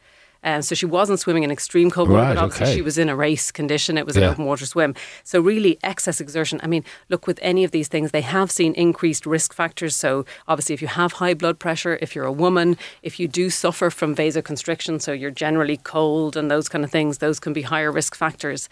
Um, 0.46 0.62
so 0.62 0.74
she 0.76 0.86
wasn't 0.86 1.18
swimming 1.20 1.42
in 1.42 1.50
extreme 1.50 1.90
cold 1.90 2.08
water, 2.08 2.22
Right, 2.22 2.34
but 2.36 2.42
obviously 2.44 2.66
okay. 2.66 2.74
she 2.76 2.82
was 2.82 2.96
in 2.98 3.08
a 3.08 3.16
race 3.16 3.50
condition. 3.50 3.98
It 3.98 4.06
was 4.06 4.16
Yeah. 4.16 4.26
an 4.26 4.30
open 4.30 4.44
water 4.46 4.64
swim. 4.64 4.94
So 5.24 5.40
really 5.40 5.76
excess 5.82 6.20
exertion. 6.20 6.60
I 6.62 6.68
mean, 6.68 6.84
look, 7.08 7.26
with 7.26 7.40
any 7.42 7.64
of 7.64 7.72
these 7.72 7.88
things, 7.88 8.12
they 8.12 8.20
have 8.20 8.50
seen 8.52 8.72
increased 8.74 9.26
risk 9.26 9.52
factors. 9.52 9.96
So 9.96 10.24
obviously 10.46 10.74
if 10.74 10.80
you 10.80 10.88
have 10.88 11.14
high 11.14 11.34
blood 11.34 11.58
pressure, 11.58 11.98
if 12.00 12.14
you're 12.14 12.24
a 12.24 12.32
woman, 12.32 12.78
if 13.02 13.18
you 13.20 13.26
do 13.26 13.50
suffer 13.50 13.90
from 13.90 14.14
vasoconstriction, 14.14 15.02
so 15.02 15.10
you're 15.12 15.32
generally 15.32 15.78
cold 15.78 16.36
and 16.36 16.48
those 16.48 16.68
kind 16.68 16.84
of 16.84 16.90
things, 16.92 17.18
those 17.18 17.40
can 17.40 17.52
be 17.52 17.62
higher 17.62 17.90
risk 17.90 18.14
factors. 18.14 18.68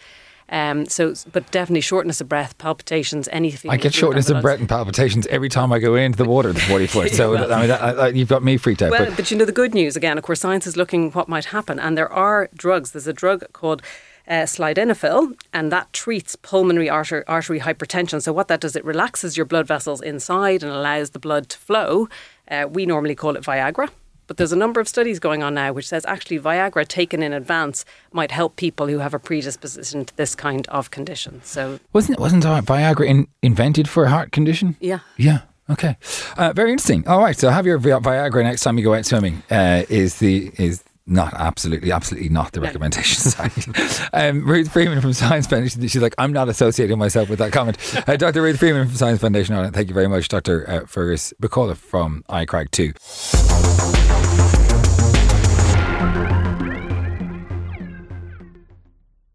Um, 0.49 0.85
so, 0.85 1.13
but 1.31 1.49
definitely 1.51 1.81
shortness 1.81 2.21
of 2.21 2.29
breath, 2.29 2.57
palpitations, 2.57 3.27
anything. 3.31 3.71
I 3.71 3.77
get 3.77 3.93
shortness 3.93 4.29
of 4.29 4.41
breath 4.41 4.59
and 4.59 4.69
palpitations 4.69 5.25
every 5.27 5.49
time 5.49 5.73
I 5.73 5.79
go 5.79 5.95
into 5.95 6.17
the 6.17 6.29
water 6.29 6.49
at 6.49 6.55
the 6.55 6.61
40 6.69 6.87
foot. 6.87 7.11
So, 7.11 7.35
I 7.35 7.59
mean, 7.59 7.69
that, 7.69 7.81
I, 7.81 8.07
you've 8.09 8.29
got 8.29 8.43
me 8.43 8.57
freaked 8.57 8.83
out. 8.83 8.91
Well, 8.91 9.05
but 9.05 9.17
but 9.17 9.31
you 9.31 9.37
know 9.37 9.45
the 9.45 9.51
good 9.51 9.73
news 9.73 9.95
again. 9.95 10.17
Of 10.17 10.23
course, 10.23 10.39
science 10.39 10.67
is 10.67 10.77
looking 10.77 11.11
what 11.11 11.27
might 11.27 11.45
happen, 11.45 11.79
and 11.79 11.97
there 11.97 12.11
are 12.11 12.49
drugs. 12.55 12.91
There's 12.91 13.07
a 13.07 13.13
drug 13.13 13.51
called. 13.53 13.81
Uh, 14.27 14.41
sildenafil, 14.41 15.39
and 15.53 15.71
that 15.71 15.93
treats 15.93 16.35
pulmonary 16.35 16.89
artery, 16.89 17.23
artery 17.27 17.59
hypertension. 17.59 18.19
So, 18.19 18.33
what 18.33 18.47
that 18.47 18.59
does, 18.59 18.75
it 18.75 18.83
relaxes 18.83 19.37
your 19.37 19.45
blood 19.45 19.67
vessels 19.67 20.01
inside 20.01 20.63
and 20.63 20.71
allows 20.71 21.11
the 21.11 21.19
blood 21.19 21.47
to 21.49 21.59
flow. 21.59 22.09
Uh, 22.49 22.65
we 22.67 22.87
normally 22.87 23.13
call 23.13 23.35
it 23.35 23.43
Viagra. 23.43 23.87
But 24.27 24.37
there's 24.37 24.51
a 24.51 24.57
number 24.57 24.79
of 24.79 24.87
studies 24.87 25.19
going 25.19 25.43
on 25.43 25.53
now 25.53 25.71
which 25.73 25.87
says 25.87 26.05
actually 26.05 26.39
Viagra 26.39 26.87
taken 26.87 27.21
in 27.21 27.33
advance 27.33 27.85
might 28.11 28.31
help 28.31 28.55
people 28.55 28.87
who 28.87 28.99
have 28.99 29.13
a 29.13 29.19
predisposition 29.19 30.05
to 30.05 30.15
this 30.17 30.35
kind 30.35 30.67
of 30.67 30.91
condition. 30.91 31.41
So, 31.43 31.79
wasn't, 31.93 32.19
wasn't 32.19 32.43
Viagra 32.43 33.05
in, 33.05 33.27
invented 33.41 33.87
for 33.89 34.05
a 34.05 34.09
heart 34.09 34.31
condition? 34.31 34.75
yeah. 34.79 34.99
Yeah. 35.17 35.41
Okay. 35.69 35.97
Uh, 36.37 36.53
very 36.53 36.71
interesting. 36.71 37.07
All 37.07 37.19
right. 37.19 37.35
So 37.35 37.49
have 37.49 37.65
your 37.65 37.79
Viagra 37.79 38.43
next 38.43 38.61
time 38.61 38.77
you 38.77 38.83
go 38.83 38.93
out 38.93 39.05
swimming. 39.05 39.41
Uh, 39.49 39.83
is 39.89 40.19
the 40.19 40.51
is 40.59 40.83
not 41.07 41.33
absolutely, 41.35 41.91
absolutely 41.91 42.29
not 42.29 42.51
the 42.51 42.61
recommendation. 42.61 43.15
Sorry. 43.31 43.51
Um, 44.13 44.47
Ruth 44.47 44.71
Freeman 44.71 45.01
from 45.01 45.13
Science 45.13 45.47
Foundation. 45.47 45.81
She's 45.87 46.01
like, 46.01 46.15
I'm 46.17 46.33
not 46.33 46.49
associating 46.49 46.97
myself 46.97 47.29
with 47.29 47.39
that 47.39 47.51
comment. 47.51 47.77
Uh, 48.07 48.15
Dr. 48.15 48.41
Ruth 48.41 48.57
Freeman 48.59 48.87
from 48.87 48.95
Science 48.95 49.21
Foundation. 49.21 49.55
Ireland. 49.55 49.75
Thank 49.75 49.87
you 49.87 49.93
very 49.93 50.07
much, 50.07 50.27
Dr. 50.27 50.69
Uh, 50.69 50.85
Fergus 50.85 51.33
McAuliffe 51.41 51.77
from 51.77 52.23
iCrag 52.29 52.71
2. 52.71 54.04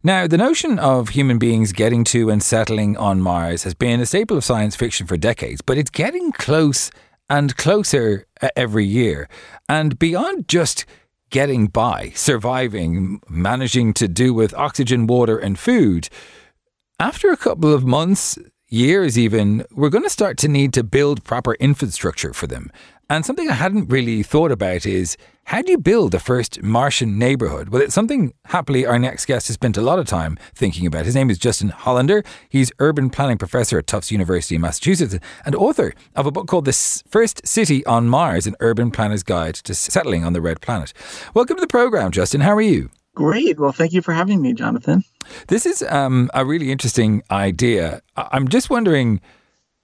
Now, 0.02 0.26
the 0.26 0.38
notion 0.38 0.78
of 0.78 1.10
human 1.10 1.38
beings 1.38 1.74
getting 1.74 2.04
to 2.04 2.30
and 2.30 2.42
settling 2.42 2.96
on 2.96 3.20
Mars 3.20 3.64
has 3.64 3.74
been 3.74 4.00
a 4.00 4.06
staple 4.06 4.38
of 4.38 4.44
science 4.44 4.74
fiction 4.74 5.06
for 5.06 5.18
decades, 5.18 5.60
but 5.60 5.76
it's 5.76 5.90
getting 5.90 6.32
close 6.32 6.90
and 7.28 7.54
closer 7.58 8.24
uh, 8.40 8.48
every 8.56 8.86
year. 8.86 9.28
And 9.68 9.98
beyond 9.98 10.48
just 10.48 10.86
getting 11.28 11.66
by, 11.66 12.12
surviving, 12.14 13.20
managing 13.28 13.92
to 13.94 14.08
do 14.08 14.32
with 14.32 14.54
oxygen, 14.54 15.06
water, 15.06 15.36
and 15.36 15.58
food, 15.58 16.08
after 16.98 17.30
a 17.30 17.36
couple 17.36 17.70
of 17.70 17.84
months, 17.84 18.38
years 18.70 19.18
even, 19.18 19.66
we're 19.70 19.90
going 19.90 20.04
to 20.04 20.08
start 20.08 20.38
to 20.38 20.48
need 20.48 20.72
to 20.72 20.82
build 20.82 21.24
proper 21.24 21.56
infrastructure 21.56 22.32
for 22.32 22.46
them. 22.46 22.72
And 23.10 23.26
something 23.26 23.50
I 23.50 23.54
hadn't 23.54 23.90
really 23.90 24.22
thought 24.22 24.52
about 24.52 24.86
is 24.86 25.16
how 25.42 25.62
do 25.62 25.72
you 25.72 25.78
build 25.78 26.12
the 26.12 26.20
first 26.20 26.62
Martian 26.62 27.18
neighborhood? 27.18 27.70
Well, 27.70 27.82
it's 27.82 27.92
something 27.92 28.32
happily 28.44 28.86
our 28.86 29.00
next 29.00 29.26
guest 29.26 29.48
has 29.48 29.54
spent 29.54 29.76
a 29.76 29.80
lot 29.80 29.98
of 29.98 30.06
time 30.06 30.38
thinking 30.54 30.86
about. 30.86 31.06
His 31.06 31.16
name 31.16 31.28
is 31.28 31.36
Justin 31.36 31.70
Hollander. 31.70 32.22
He's 32.48 32.70
urban 32.78 33.10
planning 33.10 33.36
professor 33.36 33.78
at 33.78 33.88
Tufts 33.88 34.12
University 34.12 34.54
in 34.54 34.60
Massachusetts 34.60 35.18
and 35.44 35.56
author 35.56 35.92
of 36.14 36.26
a 36.26 36.30
book 36.30 36.46
called 36.46 36.66
The 36.66 37.02
First 37.08 37.44
City 37.44 37.84
on 37.84 38.08
Mars 38.08 38.46
An 38.46 38.54
Urban 38.60 38.92
Planner's 38.92 39.24
Guide 39.24 39.56
to 39.56 39.74
Settling 39.74 40.22
on 40.24 40.32
the 40.32 40.40
Red 40.40 40.60
Planet. 40.60 40.92
Welcome 41.34 41.56
to 41.56 41.60
the 41.62 41.66
program, 41.66 42.12
Justin. 42.12 42.42
How 42.42 42.54
are 42.54 42.60
you? 42.60 42.90
Great. 43.16 43.58
Well, 43.58 43.72
thank 43.72 43.92
you 43.92 44.02
for 44.02 44.12
having 44.12 44.40
me, 44.40 44.52
Jonathan. 44.52 45.02
This 45.48 45.66
is 45.66 45.82
um, 45.88 46.30
a 46.32 46.46
really 46.46 46.70
interesting 46.70 47.24
idea. 47.28 48.02
I'm 48.16 48.46
just 48.46 48.70
wondering 48.70 49.20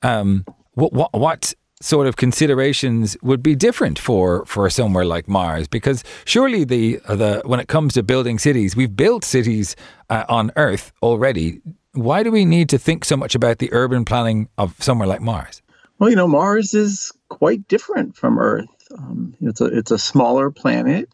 um, 0.02 0.44
what, 0.74 0.92
what, 0.92 1.12
what 1.12 1.54
sort 1.80 2.06
of 2.06 2.16
considerations 2.16 3.16
would 3.22 3.42
be 3.42 3.54
different 3.54 3.98
for 3.98 4.44
for 4.46 4.68
somewhere 4.70 5.04
like 5.04 5.28
Mars 5.28 5.68
because 5.68 6.02
surely 6.24 6.64
the 6.64 6.96
the 7.06 7.42
when 7.44 7.60
it 7.60 7.68
comes 7.68 7.94
to 7.94 8.02
building 8.02 8.38
cities 8.38 8.74
we've 8.74 8.96
built 8.96 9.24
cities 9.24 9.76
uh, 10.08 10.24
on 10.28 10.50
earth 10.56 10.92
already. 11.02 11.60
Why 11.92 12.22
do 12.22 12.30
we 12.30 12.44
need 12.44 12.68
to 12.70 12.78
think 12.78 13.04
so 13.04 13.16
much 13.16 13.34
about 13.34 13.58
the 13.58 13.72
urban 13.72 14.04
planning 14.04 14.48
of 14.58 14.74
somewhere 14.82 15.08
like 15.08 15.20
Mars? 15.20 15.62
Well 15.98 16.08
you 16.08 16.16
know 16.16 16.28
Mars 16.28 16.72
is 16.72 17.12
quite 17.28 17.68
different 17.68 18.16
from 18.16 18.38
earth. 18.38 18.68
Um, 18.96 19.34
it's 19.40 19.60
a 19.60 19.66
it's 19.66 19.90
a 19.90 19.98
smaller 19.98 20.50
planet. 20.50 21.10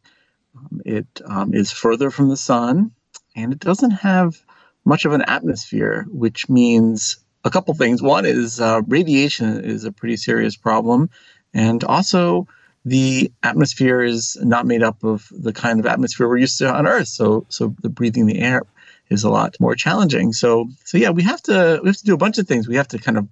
Um, 0.56 0.80
it 0.84 1.06
um, 1.24 1.54
is 1.54 1.72
further 1.72 2.10
from 2.10 2.28
the 2.28 2.36
sun 2.36 2.92
and 3.34 3.52
it 3.52 3.58
doesn't 3.58 3.90
have 3.90 4.44
much 4.84 5.04
of 5.04 5.12
an 5.12 5.22
atmosphere 5.22 6.06
which 6.10 6.48
means 6.48 7.16
a 7.44 7.50
couple 7.50 7.74
things. 7.74 8.02
One 8.02 8.24
is 8.24 8.60
uh, 8.60 8.82
radiation 8.86 9.64
is 9.64 9.84
a 9.84 9.92
pretty 9.92 10.16
serious 10.16 10.56
problem, 10.56 11.10
and 11.54 11.82
also 11.84 12.46
the 12.84 13.30
atmosphere 13.42 14.02
is 14.02 14.36
not 14.42 14.66
made 14.66 14.82
up 14.82 15.04
of 15.04 15.28
the 15.30 15.52
kind 15.52 15.78
of 15.78 15.86
atmosphere 15.86 16.28
we're 16.28 16.38
used 16.38 16.58
to 16.58 16.72
on 16.72 16.86
Earth. 16.86 17.08
So, 17.08 17.46
so 17.48 17.74
the 17.80 17.88
breathing 17.88 18.26
the 18.26 18.40
air 18.40 18.62
is 19.08 19.24
a 19.24 19.30
lot 19.30 19.56
more 19.60 19.74
challenging. 19.74 20.32
So, 20.32 20.68
so 20.84 20.98
yeah, 20.98 21.10
we 21.10 21.22
have 21.22 21.42
to 21.42 21.80
we 21.82 21.88
have 21.88 21.96
to 21.96 22.04
do 22.04 22.14
a 22.14 22.18
bunch 22.18 22.38
of 22.38 22.48
things. 22.48 22.66
We 22.66 22.76
have 22.76 22.88
to 22.88 22.98
kind 22.98 23.18
of 23.18 23.28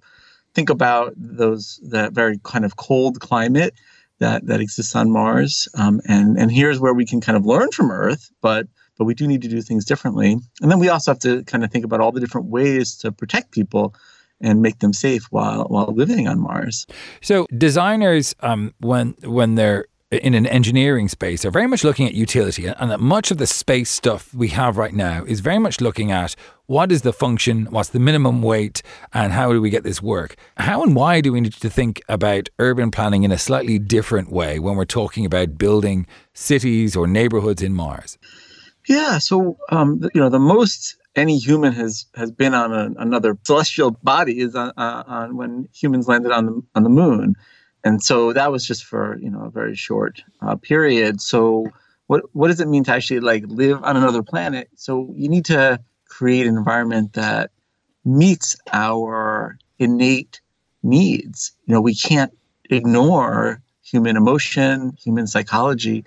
think 0.53 0.69
about 0.69 1.13
those 1.15 1.79
that 1.83 2.13
very 2.13 2.39
kind 2.43 2.65
of 2.65 2.75
cold 2.75 3.19
climate 3.19 3.73
that 4.19 4.45
that 4.45 4.61
exists 4.61 4.95
on 4.95 5.11
Mars, 5.11 5.67
um, 5.75 6.01
and 6.07 6.37
and 6.37 6.51
here's 6.51 6.79
where 6.79 6.93
we 6.93 7.05
can 7.05 7.21
kind 7.21 7.37
of 7.37 7.45
learn 7.45 7.71
from 7.71 7.91
Earth, 7.91 8.29
but 8.41 8.67
but 9.01 9.05
we 9.05 9.15
do 9.15 9.25
need 9.25 9.41
to 9.41 9.47
do 9.47 9.63
things 9.63 9.83
differently. 9.83 10.33
And 10.61 10.69
then 10.69 10.77
we 10.77 10.87
also 10.87 11.09
have 11.09 11.17
to 11.21 11.43
kind 11.45 11.63
of 11.63 11.71
think 11.71 11.83
about 11.83 12.01
all 12.01 12.11
the 12.11 12.19
different 12.19 12.49
ways 12.49 12.95
to 12.97 13.11
protect 13.11 13.49
people 13.51 13.95
and 14.39 14.61
make 14.61 14.77
them 14.77 14.93
safe 14.93 15.23
while 15.31 15.63
while 15.69 15.91
living 15.91 16.27
on 16.27 16.39
Mars. 16.39 16.85
So 17.19 17.47
designers, 17.57 18.35
um, 18.41 18.75
when 18.79 19.15
when 19.23 19.55
they're 19.55 19.85
in 20.11 20.35
an 20.35 20.45
engineering 20.45 21.07
space 21.07 21.43
are 21.45 21.51
very 21.51 21.65
much 21.67 21.83
looking 21.83 22.05
at 22.05 22.13
utility 22.13 22.67
and 22.67 22.91
that 22.91 22.99
much 22.99 23.31
of 23.31 23.37
the 23.37 23.47
space 23.47 23.89
stuff 23.89 24.31
we 24.33 24.49
have 24.49 24.77
right 24.77 24.93
now 24.93 25.23
is 25.23 25.39
very 25.39 25.57
much 25.57 25.79
looking 25.79 26.11
at 26.11 26.35
what 26.65 26.91
is 26.91 27.01
the 27.03 27.13
function 27.13 27.65
what's 27.71 27.89
the 27.89 27.99
minimum 27.99 28.41
weight 28.41 28.81
and 29.13 29.31
how 29.31 29.53
do 29.53 29.61
we 29.61 29.69
get 29.69 29.83
this 29.83 30.01
work 30.01 30.35
how 30.57 30.83
and 30.83 30.97
why 30.97 31.21
do 31.21 31.31
we 31.31 31.39
need 31.39 31.53
to 31.53 31.69
think 31.69 32.01
about 32.09 32.49
urban 32.59 32.91
planning 32.91 33.23
in 33.23 33.31
a 33.31 33.37
slightly 33.37 33.79
different 33.79 34.29
way 34.29 34.59
when 34.59 34.75
we're 34.75 34.83
talking 34.83 35.25
about 35.25 35.57
building 35.57 36.05
cities 36.33 36.93
or 36.93 37.07
neighborhoods 37.07 37.61
in 37.61 37.73
mars 37.73 38.17
yeah. 38.91 39.17
So, 39.19 39.57
um, 39.69 40.01
you 40.13 40.19
know, 40.21 40.29
the 40.29 40.39
most 40.39 40.97
any 41.15 41.37
human 41.37 41.73
has 41.73 42.05
has 42.15 42.29
been 42.31 42.53
on 42.53 42.73
a, 42.73 43.01
another 43.01 43.37
celestial 43.45 43.91
body 43.91 44.39
is 44.39 44.53
on, 44.55 44.71
uh, 44.77 45.03
on 45.07 45.37
when 45.37 45.69
humans 45.73 46.07
landed 46.07 46.31
on 46.31 46.45
the 46.45 46.61
on 46.75 46.83
the 46.83 46.89
moon, 46.89 47.35
and 47.85 48.03
so 48.03 48.33
that 48.33 48.51
was 48.51 48.65
just 48.65 48.83
for 48.83 49.17
you 49.19 49.29
know 49.29 49.45
a 49.45 49.49
very 49.49 49.75
short 49.75 50.21
uh, 50.41 50.57
period. 50.57 51.21
So, 51.21 51.67
what 52.07 52.23
what 52.33 52.49
does 52.49 52.59
it 52.59 52.67
mean 52.67 52.83
to 52.85 52.91
actually 52.91 53.21
like 53.21 53.43
live 53.47 53.81
on 53.81 53.95
another 53.95 54.23
planet? 54.23 54.69
So, 54.75 55.13
you 55.15 55.29
need 55.29 55.45
to 55.45 55.79
create 56.09 56.45
an 56.45 56.57
environment 56.57 57.13
that 57.13 57.51
meets 58.03 58.57
our 58.73 59.57
innate 59.79 60.41
needs. 60.83 61.53
You 61.65 61.75
know, 61.75 61.81
we 61.81 61.95
can't 61.95 62.33
ignore 62.69 63.61
human 63.83 64.17
emotion, 64.17 64.97
human 65.01 65.27
psychology 65.27 66.03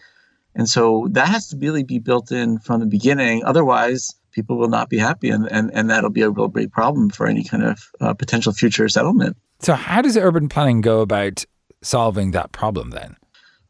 and 0.55 0.69
so 0.69 1.09
that 1.13 1.29
has 1.29 1.49
to 1.49 1.57
really 1.57 1.83
be 1.83 1.99
built 1.99 2.31
in 2.31 2.59
from 2.59 2.81
the 2.81 2.87
beginning. 2.87 3.45
Otherwise, 3.45 4.15
people 4.31 4.57
will 4.57 4.69
not 4.69 4.89
be 4.89 4.99
happy, 4.99 5.31
and, 5.31 5.47
and, 5.51 5.71
and 5.73 5.91
that'll 5.91 6.11
be 6.11 6.23
a 6.23 6.31
real 6.31 6.49
big 6.49 6.71
problem 6.73 7.11
for 7.11 7.27
any 7.27 7.45
kind 7.45 7.63
of 7.63 7.91
uh, 8.01 8.15
potential 8.15 8.53
future 8.53 8.89
settlement. 8.89 9.37
So, 9.61 9.75
how 9.75 10.03
does 10.03 10.17
urban 10.17 10.49
planning 10.49 10.81
go 10.81 11.01
about 11.01 11.45
solving 11.83 12.33
that 12.33 12.53
problem 12.53 12.91
then? 12.91 13.17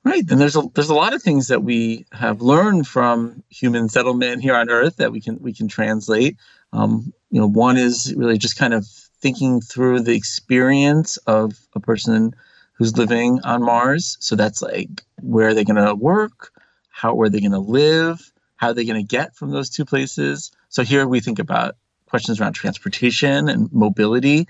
Right. 0.05 0.31
And 0.31 0.39
there's 0.39 0.57
a 0.57 0.63
there's 0.75 0.91
a 0.91 0.95
lot 0.95 1.15
of 1.15 1.23
things 1.23 1.49
that 1.49 1.63
we 1.63 2.05
have 2.13 2.43
learned 2.43 2.87
from 2.87 3.43
human 3.49 3.89
settlement 3.89 4.43
here 4.43 4.55
on 4.55 4.69
Earth 4.69 4.97
that 4.97 5.13
we 5.13 5.21
can 5.21 5.39
we 5.41 5.55
can 5.55 5.67
translate. 5.67 6.37
Um, 6.75 7.15
you 7.31 7.41
know, 7.41 7.49
one 7.49 7.79
is 7.79 8.13
really 8.15 8.37
just 8.37 8.59
kind 8.59 8.75
of 8.75 8.87
thinking 9.21 9.63
through 9.63 10.01
the 10.01 10.15
experience 10.15 11.17
of 11.27 11.55
a 11.75 11.81
person 11.81 12.35
who's 12.75 12.99
living 12.99 13.41
on 13.45 13.63
Mars. 13.63 14.19
So 14.21 14.37
that's 14.37 14.61
like 14.61 15.03
where 15.23 15.49
are 15.49 15.55
they 15.55 15.65
going 15.65 15.83
to 15.83 15.95
work? 15.95 16.51
How 16.95 17.21
are 17.21 17.29
they 17.29 17.41
going 17.41 17.51
to 17.51 17.59
live? 17.59 18.33
How 18.55 18.69
are 18.69 18.75
they 18.75 18.85
going 18.85 19.05
to 19.05 19.17
get 19.17 19.35
from 19.35 19.51
those 19.51 19.69
two 19.69 19.85
places? 19.85 20.53
So 20.69 20.85
here 20.85 21.09
we 21.09 21.19
think 21.19 21.41
about 21.41 21.75
questions 22.07 22.41
around 22.41 22.53
transportation 22.53 23.49
and 23.49 23.73
mobility. 23.73 24.47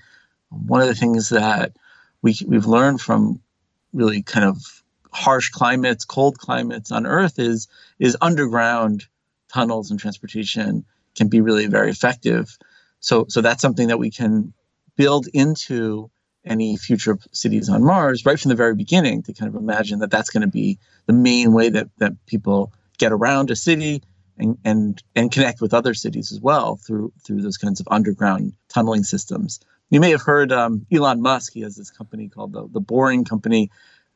One 0.50 0.82
of 0.82 0.88
the 0.88 0.94
things 0.94 1.30
that 1.30 1.72
we, 2.20 2.36
we've 2.46 2.66
learned 2.66 3.00
from 3.00 3.40
really 3.94 4.20
kind 4.22 4.44
of 4.44 4.58
harsh 5.10 5.48
climates, 5.48 6.04
cold 6.04 6.36
climates 6.36 6.92
on 6.92 7.06
Earth 7.06 7.38
is 7.38 7.66
is 7.98 8.14
underground 8.20 9.06
tunnels 9.48 9.90
and 9.90 9.98
transportation 9.98 10.84
can 11.16 11.28
be 11.28 11.40
really 11.40 11.66
very 11.66 11.88
effective. 11.88 12.58
So 13.00 13.24
so 13.30 13.40
that's 13.40 13.62
something 13.62 13.88
that 13.88 13.98
we 13.98 14.10
can 14.10 14.52
build 14.96 15.28
into 15.32 16.10
any 16.44 16.76
future 16.76 17.18
cities 17.32 17.68
on 17.68 17.84
Mars 17.84 18.24
right 18.26 18.38
from 18.38 18.50
the 18.50 18.54
very 18.54 18.74
beginning 18.74 19.22
to 19.22 19.32
kind 19.32 19.48
of 19.48 19.60
imagine 19.60 20.00
that 20.00 20.10
that's 20.10 20.30
going 20.30 20.42
to 20.42 20.46
be 20.48 20.78
the 21.06 21.12
main 21.12 21.52
way 21.52 21.68
that, 21.70 21.88
that 21.98 22.12
people 22.26 22.72
get 22.98 23.12
around 23.12 23.50
a 23.50 23.56
city 23.56 24.02
and, 24.38 24.58
and, 24.64 25.02
and 25.14 25.32
connect 25.32 25.60
with 25.60 25.74
other 25.74 25.94
cities 25.94 26.32
as 26.32 26.40
well 26.40 26.76
through, 26.76 27.12
through 27.24 27.40
those 27.42 27.56
kinds 27.56 27.80
of 27.80 27.88
underground 27.90 28.52
tunneling 28.68 29.04
systems. 29.04 29.60
You 29.90 30.00
may 30.00 30.10
have 30.10 30.22
heard 30.22 30.52
um, 30.52 30.86
Elon 30.92 31.22
Musk, 31.22 31.52
he 31.52 31.60
has 31.60 31.76
this 31.76 31.90
company 31.90 32.28
called 32.28 32.52
the, 32.52 32.66
the 32.68 32.80
Boring 32.80 33.24
Company, 33.24 33.70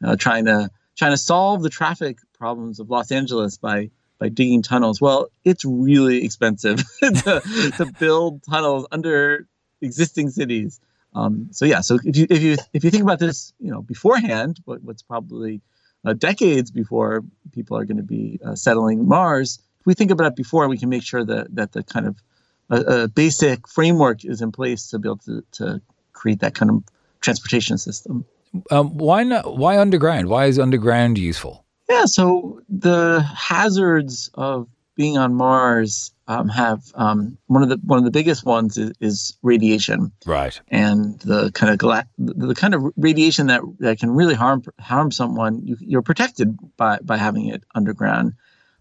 uh, 0.05 0.17
trying 0.17 0.47
to 0.47 0.71
trying 0.97 1.13
to 1.13 1.17
solve 1.17 1.63
the 1.63 1.71
traffic 1.71 2.19
problems 2.37 2.81
of 2.81 2.91
Los 2.91 3.13
Angeles 3.13 3.59
by 3.59 3.91
by 4.19 4.29
digging 4.29 4.63
tunnels. 4.63 5.01
Well, 5.01 5.29
it's 5.45 5.65
really 5.65 6.25
expensive 6.25 6.83
to, 7.01 7.73
to 7.77 7.93
build 7.99 8.43
tunnels 8.43 8.87
under 8.91 9.47
existing 9.81 10.31
cities. 10.31 10.81
Um, 11.15 11.49
so 11.51 11.65
yeah, 11.65 11.81
so 11.81 11.99
if 12.05 12.17
you 12.17 12.27
if 12.31 12.43
you 12.43 12.57
if 12.73 12.85
you 12.85 12.91
think 12.91 13.03
about 13.03 13.19
this, 13.19 13.53
you 13.59 13.71
know, 13.71 13.83
beforehand, 13.83 14.61
what, 14.65 14.83
what's 14.83 15.03
probably 15.03 15.61
uh, 16.05 16.13
decades 16.13 16.71
before 16.71 17.25
people 17.53 17.77
are 17.77 17.85
going 17.85 17.97
to 17.97 18.03
be 18.03 18.39
uh, 18.45 18.55
settling 18.55 19.09
Mars, 19.09 19.59
if 19.81 19.87
we 19.87 19.95
think 19.95 20.11
about 20.11 20.27
it 20.27 20.37
before, 20.37 20.69
we 20.69 20.79
can 20.79 20.89
make 20.89 21.03
sure 21.03 21.25
that 21.25 21.55
that 21.55 21.73
the 21.73 21.83
kind 21.83 22.07
of 22.07 22.23
uh, 22.71 23.07
basic 23.09 23.67
framework 23.67 24.25
is 24.25 24.43
in 24.43 24.53
place 24.53 24.91
to 24.91 24.99
be 24.99 25.09
able 25.09 25.17
to, 25.19 25.43
to 25.53 25.81
create 26.13 26.41
that 26.41 26.55
kind 26.55 26.71
of 26.71 26.85
transportation 27.21 27.79
system. 27.79 28.25
Um, 28.71 28.97
why 28.97 29.23
not? 29.25 29.57
Why 29.57 29.79
underground? 29.79 30.29
Why 30.29 30.47
is 30.47 30.59
underground 30.59 31.19
useful? 31.19 31.65
Yeah, 31.89 32.05
so 32.05 32.61
the 32.69 33.23
hazards 33.23 34.31
of 34.35 34.69
being 34.95 35.17
on 35.17 35.35
Mars 35.35 36.13
um, 36.29 36.49
have 36.51 36.83
um, 36.95 37.39
one 37.47 37.63
of 37.63 37.71
the 37.71 37.81
one 37.85 37.99
of 37.99 38.05
the 38.05 38.11
biggest 38.11 38.45
ones 38.45 38.77
is, 38.77 38.93
is 39.01 39.37
radiation, 39.43 40.13
right? 40.27 40.61
And 40.69 41.19
the 41.21 41.51
kind 41.53 41.73
of 41.73 41.79
gla- 41.79 42.07
the 42.19 42.55
kind 42.55 42.75
of 42.75 42.85
radiation 42.97 43.47
that, 43.47 43.63
that 43.81 43.99
can 43.99 44.11
really 44.11 44.35
harm 44.35 44.63
harm 44.79 45.11
someone. 45.11 45.63
You, 45.65 45.99
are 45.99 46.03
protected 46.03 46.57
by 46.77 46.99
by 46.99 47.17
having 47.17 47.47
it 47.47 47.65
underground. 47.75 48.35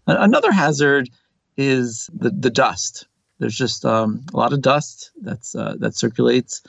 Another 0.06 0.52
hazard 0.52 1.08
is 1.56 2.10
the 2.12 2.30
the 2.30 2.50
dust. 2.50 3.06
There's 3.38 3.56
just 3.56 3.84
um, 3.84 4.26
a 4.34 4.36
lot 4.36 4.52
of 4.52 4.60
dust 4.60 5.10
that's 5.22 5.54
uh, 5.54 5.76
that 5.78 5.96
circulates, 5.96 6.62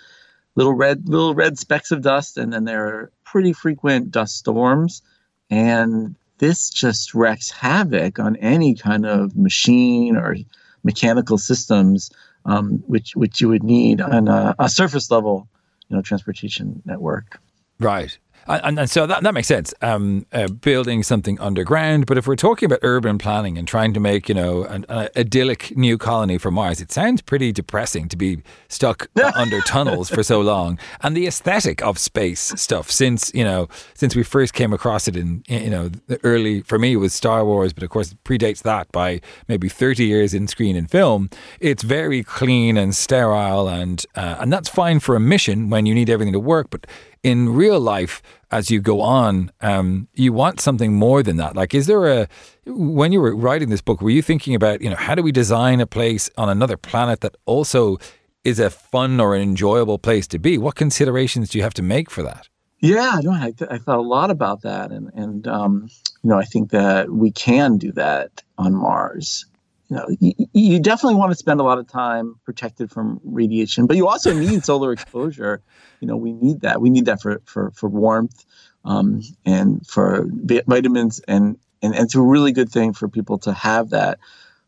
little 0.55 0.73
red 0.73 1.09
little 1.09 1.35
red 1.35 1.59
specks 1.59 1.91
of 1.91 2.01
dust, 2.01 2.37
and 2.37 2.53
then 2.53 2.63
there 2.63 2.87
are 2.87 3.11
pretty 3.25 3.51
frequent 3.51 4.11
dust 4.11 4.37
storms. 4.37 5.01
And 5.49 6.15
this 6.37 6.69
just 6.69 7.13
wreaks 7.13 7.49
havoc 7.49 8.17
on 8.17 8.37
any 8.37 8.75
kind 8.75 9.05
of 9.05 9.35
machine 9.35 10.15
or 10.15 10.37
mechanical 10.83 11.37
systems, 11.37 12.11
um, 12.45 12.83
which 12.87 13.15
which 13.15 13.41
you 13.41 13.49
would 13.49 13.63
need 13.63 14.01
on 14.01 14.27
a, 14.27 14.55
a 14.59 14.69
surface 14.69 15.11
level, 15.11 15.47
you 15.87 15.95
know, 15.95 16.01
transportation 16.01 16.81
network. 16.85 17.39
Right. 17.79 18.17
And, 18.49 18.79
and 18.79 18.89
so 18.89 19.05
that, 19.05 19.21
that 19.21 19.33
makes 19.35 19.47
sense. 19.47 19.73
Um, 19.81 20.25
uh, 20.33 20.47
building 20.47 21.03
something 21.03 21.39
underground, 21.39 22.07
but 22.07 22.17
if 22.17 22.25
we're 22.25 22.35
talking 22.35 22.65
about 22.65 22.79
urban 22.81 23.19
planning 23.19 23.59
and 23.59 23.67
trying 23.67 23.93
to 23.93 23.99
make 23.99 24.27
you 24.27 24.33
know 24.33 24.63
an, 24.63 24.85
an 24.89 25.09
idyllic 25.15 25.77
new 25.77 25.99
colony 25.99 26.39
for 26.39 26.49
Mars, 26.49 26.81
it 26.81 26.91
sounds 26.91 27.21
pretty 27.21 27.51
depressing 27.51 28.09
to 28.09 28.17
be 28.17 28.41
stuck 28.67 29.07
under 29.35 29.61
tunnels 29.61 30.09
for 30.09 30.23
so 30.23 30.41
long. 30.41 30.79
And 31.01 31.15
the 31.15 31.27
aesthetic 31.27 31.83
of 31.83 31.99
space 31.99 32.53
stuff, 32.55 32.89
since 32.89 33.31
you 33.35 33.43
know 33.43 33.69
since 33.93 34.15
we 34.15 34.23
first 34.23 34.55
came 34.55 34.73
across 34.73 35.07
it 35.07 35.15
in 35.15 35.43
you 35.47 35.69
know 35.69 35.89
the 36.07 36.19
early 36.23 36.61
for 36.61 36.79
me 36.79 36.93
it 36.93 36.97
was 36.97 37.13
Star 37.13 37.45
Wars, 37.45 37.71
but 37.71 37.83
of 37.83 37.91
course 37.91 38.11
it 38.13 38.23
predates 38.23 38.63
that 38.63 38.91
by 38.91 39.21
maybe 39.47 39.69
thirty 39.69 40.05
years 40.05 40.33
in 40.33 40.47
screen 40.47 40.75
and 40.75 40.89
film. 40.89 41.29
It's 41.59 41.83
very 41.83 42.23
clean 42.23 42.77
and 42.77 42.95
sterile, 42.95 43.67
and 43.67 44.03
uh, 44.15 44.37
and 44.39 44.51
that's 44.51 44.69
fine 44.69 44.99
for 44.99 45.15
a 45.15 45.19
mission 45.19 45.69
when 45.69 45.85
you 45.85 45.93
need 45.93 46.09
everything 46.09 46.33
to 46.33 46.39
work, 46.39 46.71
but 46.71 46.87
in 47.23 47.53
real 47.53 47.79
life, 47.79 48.21
as 48.51 48.71
you 48.71 48.79
go 48.79 49.01
on, 49.01 49.51
um, 49.61 50.07
you 50.13 50.33
want 50.33 50.59
something 50.59 50.93
more 50.93 51.21
than 51.21 51.37
that. 51.37 51.55
Like, 51.55 51.73
is 51.73 51.87
there 51.87 52.07
a, 52.07 52.27
when 52.65 53.11
you 53.11 53.19
were 53.21 53.35
writing 53.35 53.69
this 53.69 53.81
book, 53.81 54.01
were 54.01 54.09
you 54.09 54.21
thinking 54.21 54.55
about, 54.55 54.81
you 54.81 54.89
know, 54.89 54.95
how 54.95 55.15
do 55.15 55.23
we 55.23 55.31
design 55.31 55.79
a 55.79 55.87
place 55.87 56.29
on 56.37 56.49
another 56.49 56.77
planet 56.77 57.21
that 57.21 57.35
also 57.45 57.97
is 58.43 58.59
a 58.59 58.69
fun 58.69 59.19
or 59.19 59.35
an 59.35 59.41
enjoyable 59.41 59.99
place 59.99 60.27
to 60.27 60.39
be? 60.39 60.57
What 60.57 60.75
considerations 60.75 61.49
do 61.49 61.57
you 61.57 61.63
have 61.63 61.73
to 61.75 61.83
make 61.83 62.09
for 62.09 62.23
that? 62.23 62.47
Yeah, 62.79 63.19
no, 63.21 63.31
I, 63.31 63.51
th- 63.51 63.69
I 63.69 63.77
thought 63.77 63.99
a 63.99 64.01
lot 64.01 64.31
about 64.31 64.61
that, 64.61 64.91
and 64.91 65.11
and 65.13 65.45
um, 65.47 65.89
you 66.23 66.29
know, 66.29 66.39
I 66.39 66.45
think 66.45 66.71
that 66.71 67.09
we 67.09 67.29
can 67.29 67.77
do 67.77 67.91
that 67.91 68.41
on 68.57 68.73
Mars 68.73 69.45
you 69.89 69.95
know, 69.95 70.07
you, 70.19 70.33
you, 70.53 70.79
definitely 70.79 71.15
want 71.15 71.31
to 71.31 71.35
spend 71.35 71.59
a 71.59 71.63
lot 71.63 71.79
of 71.79 71.87
time 71.87 72.35
protected 72.45 72.91
from 72.91 73.19
radiation, 73.23 73.87
but 73.87 73.97
you 73.97 74.07
also 74.07 74.33
need 74.33 74.63
solar 74.63 74.91
exposure. 74.91 75.61
You 75.99 76.07
know, 76.07 76.15
we 76.15 76.31
need 76.31 76.61
that. 76.61 76.79
We 76.79 76.91
need 76.91 77.05
that 77.05 77.21
for 77.21 77.41
for 77.45 77.71
for 77.71 77.89
warmth 77.89 78.45
um, 78.85 79.21
and 79.45 79.85
for 79.87 80.27
vitamins, 80.29 81.21
and 81.27 81.57
and, 81.81 81.95
and 81.95 82.03
it's 82.03 82.15
a 82.15 82.21
really 82.21 82.51
good 82.51 82.69
thing 82.69 82.93
for 82.93 83.07
people 83.07 83.39
to 83.39 83.53
have 83.53 83.89
that 83.89 84.19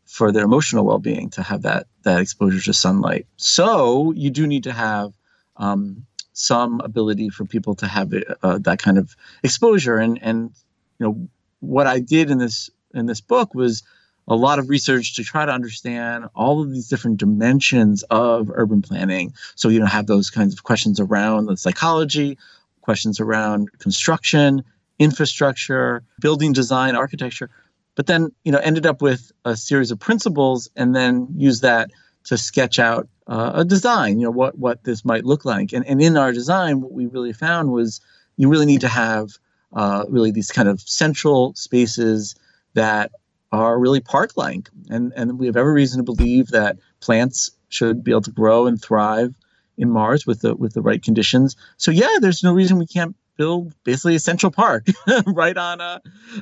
for 0.04 0.32
their 0.32 0.44
emotional 0.44 0.84
well-being 0.84 1.30
to 1.30 1.42
have 1.42 1.62
that 1.62 1.86
that 2.02 2.20
exposure 2.20 2.60
to 2.60 2.72
sunlight. 2.72 3.26
So 3.36 4.12
you 4.12 4.30
do 4.30 4.46
need 4.48 4.64
to 4.64 4.72
have 4.72 5.12
um, 5.56 6.04
some 6.32 6.80
ability 6.80 7.28
for 7.28 7.44
people 7.44 7.76
to 7.76 7.86
have 7.86 8.12
uh, 8.42 8.58
that 8.58 8.80
kind 8.80 8.98
of 8.98 9.14
exposure. 9.44 9.98
And 9.98 10.18
and 10.20 10.50
you 10.98 11.06
know 11.06 11.28
what 11.60 11.86
I 11.86 12.00
did 12.00 12.28
in 12.28 12.38
this 12.38 12.70
in 12.92 13.06
this 13.06 13.20
book 13.20 13.54
was 13.54 13.84
a 14.28 14.36
lot 14.36 14.58
of 14.58 14.68
research 14.68 15.16
to 15.16 15.24
try 15.24 15.44
to 15.44 15.52
understand 15.52 16.26
all 16.34 16.62
of 16.62 16.70
these 16.70 16.88
different 16.88 17.18
dimensions 17.18 18.02
of 18.04 18.50
urban 18.54 18.82
planning. 18.82 19.34
So 19.54 19.68
you 19.68 19.80
know 19.80 19.86
have 19.86 20.06
those 20.06 20.30
kinds 20.30 20.54
of 20.54 20.62
questions 20.62 21.00
around 21.00 21.46
the 21.46 21.56
psychology, 21.56 22.38
questions 22.80 23.20
around 23.20 23.70
construction, 23.78 24.64
infrastructure, 24.98 26.02
building 26.20 26.52
design, 26.52 26.94
architecture, 26.94 27.50
but 27.94 28.06
then 28.06 28.32
you 28.44 28.52
know 28.52 28.58
ended 28.58 28.86
up 28.86 29.02
with 29.02 29.32
a 29.44 29.56
series 29.56 29.90
of 29.90 29.98
principles 29.98 30.68
and 30.76 30.94
then 30.94 31.28
use 31.36 31.60
that 31.60 31.90
to 32.24 32.38
sketch 32.38 32.78
out 32.78 33.08
uh, 33.26 33.52
a 33.54 33.64
design. 33.64 34.18
You 34.18 34.26
know 34.26 34.30
what 34.30 34.58
what 34.58 34.84
this 34.84 35.04
might 35.04 35.24
look 35.24 35.44
like. 35.44 35.72
And 35.72 35.86
and 35.86 36.00
in 36.00 36.16
our 36.16 36.32
design, 36.32 36.80
what 36.80 36.92
we 36.92 37.06
really 37.06 37.32
found 37.32 37.72
was 37.72 38.00
you 38.36 38.48
really 38.48 38.66
need 38.66 38.80
to 38.82 38.88
have 38.88 39.30
uh, 39.72 40.04
really 40.08 40.30
these 40.30 40.50
kind 40.50 40.68
of 40.68 40.80
central 40.80 41.54
spaces 41.54 42.34
that 42.74 43.10
are 43.52 43.78
really 43.78 44.00
park 44.00 44.32
like. 44.36 44.70
And, 44.90 45.12
and 45.14 45.38
we 45.38 45.46
have 45.46 45.56
every 45.56 45.74
reason 45.74 45.98
to 45.98 46.04
believe 46.04 46.48
that 46.48 46.78
plants 47.00 47.50
should 47.68 48.02
be 48.02 48.10
able 48.10 48.22
to 48.22 48.30
grow 48.30 48.66
and 48.66 48.80
thrive 48.80 49.34
in 49.78 49.90
Mars 49.90 50.26
with 50.26 50.40
the 50.40 50.54
with 50.54 50.74
the 50.74 50.82
right 50.82 51.02
conditions. 51.02 51.56
So 51.76 51.90
yeah, 51.90 52.18
there's 52.20 52.42
no 52.42 52.52
reason 52.52 52.78
we 52.78 52.86
can't 52.86 53.16
build 53.36 53.74
basically 53.84 54.14
a 54.14 54.20
central 54.20 54.52
park 54.52 54.86
right 55.26 55.56
on 55.56 55.80
uh, 55.80 55.98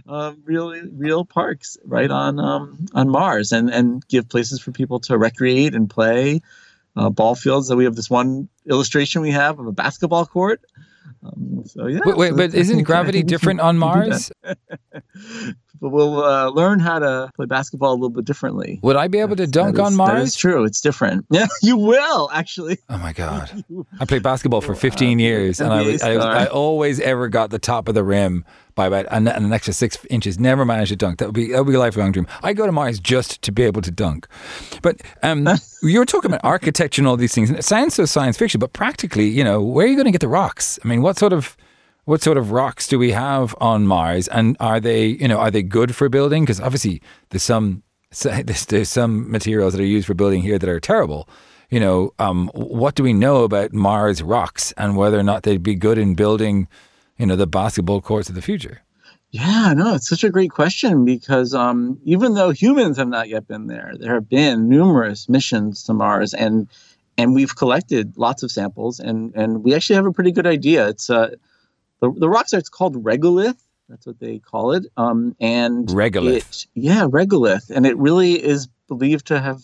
uh, 0.09 0.35
real 0.44 0.75
real 0.92 1.25
parks 1.25 1.79
right 1.85 2.11
on 2.11 2.38
um, 2.40 2.87
on 2.94 3.09
Mars 3.09 3.53
and 3.53 3.70
and 3.70 4.07
give 4.09 4.29
places 4.29 4.61
for 4.61 4.73
people 4.73 5.01
to 5.01 5.16
recreate 5.16 5.75
and 5.75 5.88
play. 5.88 6.40
Uh, 6.96 7.09
ball 7.09 7.37
fields. 7.37 7.68
So 7.68 7.77
we 7.77 7.85
have 7.85 7.94
this 7.94 8.11
one 8.11 8.49
illustration 8.68 9.23
we 9.23 9.31
have 9.31 9.61
of 9.61 9.66
a 9.68 9.73
basketball 9.73 10.27
court. 10.27 10.61
Um, 11.25 11.62
so 11.66 11.87
yeah. 11.87 12.01
Wait, 12.05 12.16
wait 12.16 12.37
but 12.37 12.55
isn't 12.55 12.83
gravity 12.85 13.23
different 13.23 13.61
on 13.61 13.79
Mars? 13.79 14.31
but 14.42 15.88
we'll 15.88 16.23
uh, 16.23 16.51
learn 16.51 16.79
how 16.79 16.99
to 16.99 17.31
play 17.35 17.46
basketball 17.46 17.92
a 17.92 17.94
little 17.94 18.11
bit 18.11 18.25
differently. 18.25 18.81
Would 18.83 18.96
I 18.96 19.09
be 19.09 19.18
able 19.18 19.37
to 19.37 19.46
dunk 19.46 19.75
is, 19.75 19.81
on 19.81 19.96
Mars? 19.96 20.12
That 20.12 20.23
is 20.23 20.37
true. 20.37 20.64
It's 20.64 20.81
different. 20.81 21.27
Yeah, 21.40 21.46
you 21.62 21.77
will 21.77 22.29
actually. 22.33 22.79
Oh 22.88 22.99
my 22.99 23.12
god! 23.12 23.64
I 23.99 24.05
played 24.05 24.23
basketball 24.23 24.61
for 24.61 24.75
15 24.75 25.18
years, 25.18 25.61
and 25.61 25.73
I, 25.73 25.83
was, 25.83 26.03
I, 26.03 26.14
I 26.14 26.46
always 26.46 27.01
ever 27.01 27.29
got 27.29 27.51
the 27.51 27.59
top 27.59 27.88
of 27.88 27.94
the 27.94 28.05
rim 28.05 28.44
by 28.74 28.87
about 28.87 29.06
an, 29.11 29.28
an, 29.28 29.52
extra 29.52 29.72
six 29.72 29.98
inches. 30.11 30.38
Never 30.38 30.64
managed 30.64 30.90
to 30.90 30.96
dunk. 30.96 31.18
That 31.18 31.26
would 31.26 31.35
be 31.35 31.52
that 31.52 31.64
would 31.64 31.70
be 31.70 31.76
a 31.76 31.78
lifelong 31.78 32.12
dream. 32.12 32.26
I 32.42 32.52
go 32.52 32.66
to 32.66 32.72
Mars 32.72 32.98
just 32.98 33.42
to 33.42 33.52
be 33.52 33.62
able 33.62 33.83
to 33.83 33.90
dunk. 33.90 34.26
But 34.83 35.00
um, 35.22 35.48
you 35.83 35.98
were 35.98 36.06
talking 36.06 36.30
about 36.30 36.44
architecture 36.44 37.00
and 37.00 37.09
all 37.09 37.16
these 37.16 37.35
things, 37.35 37.50
and 37.50 37.59
it 37.59 37.64
sounds 37.64 37.94
so 37.94 38.04
science 38.04 38.37
fiction, 38.37 38.59
but 38.59 38.72
practically, 38.72 39.28
you 39.28 39.44
know, 39.44 39.61
where 39.62 39.87
are 39.87 39.88
you 39.88 39.96
going 39.96 40.06
to 40.06 40.12
get 40.12 40.20
the 40.20 40.28
rocks? 40.28 40.78
I 40.85 40.88
mean, 40.88 41.02
what 41.02 41.18
sort 41.18 41.33
of 41.33 41.56
what 42.04 42.22
sort 42.22 42.38
of 42.38 42.50
rocks 42.50 42.88
do 42.88 42.98
we 42.98 43.12
have 43.12 43.54
on 43.61 43.87
Mars, 43.87 44.28
and 44.28 44.56
are 44.61 44.80
they, 44.80 45.06
you 45.06 45.28
know, 45.28 45.38
are 45.38 45.50
they 45.50 45.62
good 45.62 45.94
for 45.94 46.09
building? 46.09 46.44
Because 46.44 46.61
obviously, 46.61 47.02
there's 47.30 47.42
some 47.42 47.83
there's, 48.22 48.66
there's 48.66 48.88
some 48.88 49.30
materials 49.30 49.72
that 49.72 49.80
are 49.80 49.87
used 49.87 50.06
for 50.06 50.14
building 50.14 50.42
here 50.42 50.59
that 50.59 50.68
are 50.68 50.80
terrible. 50.80 51.28
You 51.70 51.78
know, 51.78 52.12
um, 52.18 52.50
what 52.52 52.96
do 52.96 53.04
we 53.04 53.12
know 53.12 53.44
about 53.44 53.72
Mars 53.72 54.22
rocks 54.22 54.72
and 54.72 54.96
whether 54.96 55.18
or 55.18 55.22
not 55.22 55.44
they'd 55.44 55.62
be 55.62 55.76
good 55.76 55.98
in 55.98 56.16
building, 56.16 56.66
you 57.20 57.26
know, 57.26 57.37
the 57.37 57.46
basketball 57.46 58.00
courts 58.00 58.30
of 58.30 58.35
the 58.35 58.42
future? 58.42 58.80
Yeah, 59.30 59.74
no, 59.76 59.94
it's 59.94 60.09
such 60.09 60.24
a 60.24 60.30
great 60.30 60.50
question 60.50 61.04
because 61.04 61.54
um, 61.54 62.00
even 62.04 62.35
though 62.35 62.50
humans 62.50 62.96
have 62.96 63.09
not 63.09 63.28
yet 63.28 63.46
been 63.46 63.66
there, 63.66 63.92
there 63.96 64.14
have 64.14 64.28
been 64.28 64.68
numerous 64.68 65.28
missions 65.28 65.85
to 65.85 65.92
Mars, 65.92 66.35
and 66.35 66.66
and 67.18 67.35
we've 67.35 67.54
collected 67.54 68.16
lots 68.16 68.42
of 68.42 68.50
samples, 68.50 68.98
and 68.98 69.33
and 69.37 69.62
we 69.62 69.74
actually 69.74 69.96
have 69.96 70.06
a 70.06 70.12
pretty 70.12 70.33
good 70.33 70.46
idea. 70.46 70.88
It's 70.88 71.11
uh, 71.11 71.37
the, 72.00 72.11
the 72.11 72.28
rock 72.28 72.48
site 72.48 72.62
is 72.62 72.68
called 72.70 73.04
regolith. 73.04 73.59
That's 73.88 74.06
what 74.06 74.18
they 74.18 74.38
call 74.38 74.72
it. 74.72 74.87
Um, 74.96 75.37
and 75.40 75.87
regolith. 75.88 76.64
It, 76.64 76.66
yeah, 76.74 77.02
regolith, 77.02 77.70
and 77.70 77.87
it 77.87 77.96
really 77.98 78.33
is 78.33 78.66
believed 78.88 79.26
to 79.26 79.40
have 79.40 79.62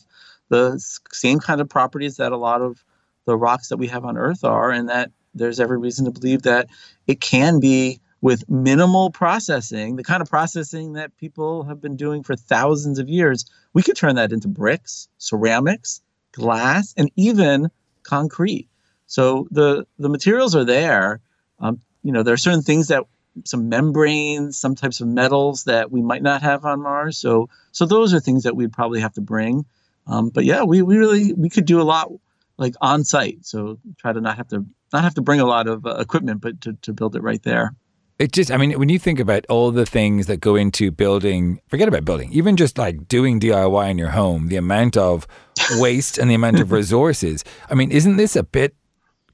the 0.49 0.79
same 1.11 1.41
kind 1.41 1.61
of 1.61 1.69
properties 1.69 2.19
that 2.19 2.31
a 2.31 2.37
lot 2.37 2.61
of 2.61 2.85
the 3.25 3.37
rocks 3.37 3.71
that 3.71 3.79
we 3.79 3.89
have 3.89 4.05
on 4.05 4.17
Earth 4.17 4.45
are, 4.45 4.71
and 4.71 4.91
that 4.91 5.11
there's 5.37 5.61
every 5.61 5.79
reason 5.79 6.05
to 6.05 6.11
believe 6.11 6.43
that 6.43 6.69
it 7.07 7.21
can 7.21 7.61
be 7.61 8.01
with 8.21 8.49
minimal 8.49 9.11
processing, 9.11 9.97
the 9.97 10.03
kind 10.03 10.23
of 10.23 10.29
processing 10.29 10.95
that 10.95 11.17
people 11.17 11.65
have 11.65 11.81
been 11.81 11.97
doing 11.97 12.23
for 12.23 12.35
thousands 12.35 12.99
of 12.99 13.09
years, 13.09 13.45
we 13.73 13.83
could 13.83 13.97
turn 13.97 14.17
that 14.17 14.33
into 14.33 14.49
bricks, 14.49 15.09
ceramics, 15.19 16.01
glass, 16.33 16.95
and 16.97 17.11
even 17.17 17.71
concrete. 18.03 18.69
So 19.07 19.47
the 19.51 19.87
the 19.99 20.09
materials 20.09 20.57
are 20.57 20.65
there. 20.65 21.21
Um, 21.61 21.81
you 22.03 22.13
know, 22.13 22.23
there 22.23 22.35
are 22.35 22.39
certain 22.39 22.63
things 22.63 22.89
that 22.89 23.05
some 23.45 23.69
membranes, 23.69 24.59
some 24.59 24.75
types 24.75 25.01
of 25.01 25.09
metals 25.09 25.65
that 25.65 25.91
we 25.91 26.03
might 26.03 26.23
not 26.23 26.43
have 26.43 26.65
on 26.65 26.83
Mars. 26.83 27.19
So, 27.19 27.49
so 27.73 27.85
those 27.85 28.15
are 28.15 28.21
things 28.21 28.45
that 28.45 28.57
we'd 28.57 28.73
probably 28.73 29.01
have 29.01 29.13
to 29.15 29.21
bring. 29.21 29.67
Um, 30.07 30.31
but 30.31 30.45
yeah, 30.45 30.63
we, 30.63 30.83
we 30.83 30.97
really 30.97 31.33
we 31.33 31.51
could 31.51 31.67
do 31.67 31.81
a 31.81 31.83
lot 31.85 32.11
like 32.57 32.75
on 32.81 33.05
site. 33.05 33.45
So 33.45 33.79
try 33.99 34.13
to 34.13 34.21
not 34.21 34.37
have 34.37 34.49
to 34.49 34.65
not 34.93 35.05
have 35.05 35.15
to 35.15 35.23
bring 35.23 35.41
a 35.41 35.47
lot 35.47 35.67
of 35.67 35.87
uh, 35.87 35.97
equipment, 35.97 36.41
but 36.41 36.61
to, 36.63 36.75
to 36.83 36.93
build 36.93 37.17
it 37.17 37.23
right 37.23 37.43
there. 37.43 37.75
It 38.19 38.33
just, 38.33 38.51
I 38.51 38.57
mean, 38.57 38.79
when 38.79 38.89
you 38.89 38.99
think 38.99 39.21
about 39.21 39.45
all 39.51 39.71
the 39.71 39.85
things 39.85 40.27
that 40.27 40.39
go 40.39 40.57
into 40.57 40.91
building, 40.91 41.61
forget 41.69 41.87
about 41.87 42.07
building, 42.07 42.33
even 42.33 42.57
just 42.57 42.79
like 42.79 43.09
doing 43.09 43.39
DIY 43.39 43.91
in 43.91 43.99
your 43.99 44.09
home, 44.09 44.49
the 44.49 44.57
amount 44.57 44.97
of 44.97 45.27
waste 45.73 46.17
and 46.17 46.31
the 46.31 46.35
amount 46.35 46.61
of 46.61 46.73
resources. 46.73 47.45
I 47.69 47.75
mean, 47.75 47.91
isn't 47.91 48.17
this 48.17 48.35
a 48.35 48.43
bit 48.43 48.75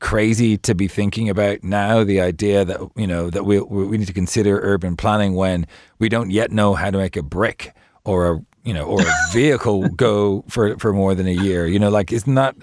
crazy 0.03 0.59
to 0.59 0.75
be 0.75 0.89
thinking 0.89 1.31
about 1.31 1.63
now 1.63 2.03
the 2.03 2.21
idea 2.21 2.65
that 2.65 2.81
you 2.97 3.07
know 3.07 3.31
that 3.31 3.45
we 3.45 3.61
we 3.61 3.97
need 3.97 4.09
to 4.09 4.13
consider 4.13 4.59
urban 4.61 4.97
planning 4.97 5.35
when 5.35 5.65
we 6.01 6.09
don't 6.09 6.33
yet 6.33 6.51
know 6.51 6.75
how 6.75 6.91
to 6.91 6.99
make 6.99 7.17
a 7.17 7.23
brick 7.23 7.73
or 8.05 8.33
a 8.33 8.41
you 8.65 8.75
know 8.75 8.83
or 8.83 9.01
a 9.01 9.15
vehicle 9.33 9.89
go 9.91 10.45
for 10.49 10.77
for 10.79 10.93
more 10.93 11.15
than 11.15 11.29
a 11.29 11.33
year 11.33 11.69
you 11.69 11.79
know 11.79 11.89
like 11.89 12.13
isn't 12.13 12.35
that 12.35 12.57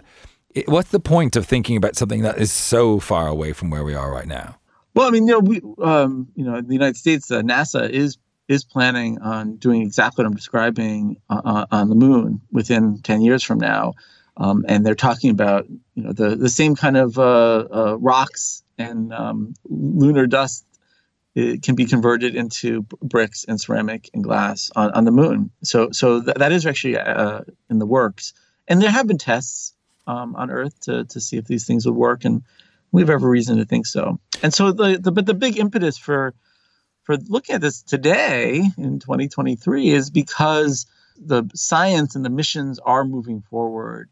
what's 0.68 0.90
the 0.90 1.00
point 1.00 1.36
of 1.36 1.46
thinking 1.46 1.78
about 1.78 1.96
something 1.96 2.22
that 2.22 2.38
is 2.38 2.52
so 2.52 3.00
far 3.00 3.28
away 3.28 3.54
from 3.54 3.70
where 3.70 3.84
we 3.84 3.94
are 3.94 4.12
right 4.12 4.28
now 4.28 4.58
well 4.94 5.08
i 5.08 5.12
mean 5.12 5.28
you 5.28 5.34
know 5.34 5.40
we 5.40 5.62
um 5.84 6.28
you 6.36 6.44
know 6.44 6.56
in 6.56 6.68
the 6.68 6.74
united 6.74 6.98
states 6.98 7.32
uh, 7.32 7.42
nasa 7.42 7.90
is 7.90 8.18
is 8.48 8.64
planning 8.64 9.20
on 9.20 9.56
doing 9.58 9.82
exactly 9.82 10.24
what 10.24 10.28
i'm 10.28 10.36
describing 10.36 11.18
uh, 11.30 11.42
uh 11.44 11.66
on 11.72 11.90
the 11.90 11.96
moon 11.96 12.42
within 12.52 13.00
10 13.02 13.22
years 13.22 13.44
from 13.44 13.60
now 13.60 13.94
um, 14.38 14.64
and 14.70 14.86
they're 14.86 14.96
talking 14.96 15.32
about 15.32 15.68
you 15.96 16.04
know 16.04 16.14
the 16.14 16.36
the 16.36 16.50
same 16.50 16.76
kind 16.76 16.98
of 16.98 17.20
uh, 17.20 17.68
uh, 17.72 17.98
rocks 18.00 18.64
and 18.78 19.14
um, 19.14 19.54
lunar 19.66 20.28
dust 20.28 20.66
it 21.36 21.62
can 21.62 21.76
be 21.76 21.86
converted 21.86 22.36
into 22.36 22.84
bricks 23.02 23.46
and 23.48 23.60
ceramic 23.60 24.10
and 24.14 24.24
glass 24.24 24.72
on, 24.76 24.92
on 24.92 25.06
the 25.06 25.12
moon. 25.12 25.52
So 25.64 25.90
so 25.92 26.22
th- 26.22 26.38
that 26.38 26.52
is 26.52 26.66
actually 26.66 26.98
uh, 26.98 27.42
in 27.70 27.80
the 27.80 27.86
works. 27.86 28.34
And 28.68 28.82
there 28.82 28.92
have 28.92 29.08
been 29.08 29.18
tests 29.18 29.74
um, 30.10 30.36
on 30.36 30.50
Earth 30.50 30.80
to 30.82 31.06
to 31.06 31.20
see 31.22 31.38
if 31.38 31.46
these 31.46 31.66
things 31.66 31.86
would 31.86 31.96
work, 31.96 32.26
and 32.26 32.42
we 32.92 33.02
have 33.02 33.12
every 33.12 33.30
reason 33.30 33.58
to 33.58 33.66
think 33.66 33.86
so. 33.86 34.20
And 34.42 34.54
so 34.54 34.72
the, 34.72 34.98
the 34.98 35.12
but 35.12 35.28
the 35.28 35.36
big 35.36 35.58
impetus 35.58 35.98
for 35.98 36.34
for 37.04 37.18
looking 37.28 37.56
at 37.56 37.62
this 37.62 37.84
today 37.84 38.64
in 38.78 39.00
2023 39.00 39.90
is 39.90 40.10
because 40.10 40.88
the 41.18 41.44
science 41.54 42.16
and 42.16 42.26
the 42.26 42.30
missions 42.30 42.80
are 42.80 43.06
moving 43.06 43.42
forward, 43.42 44.10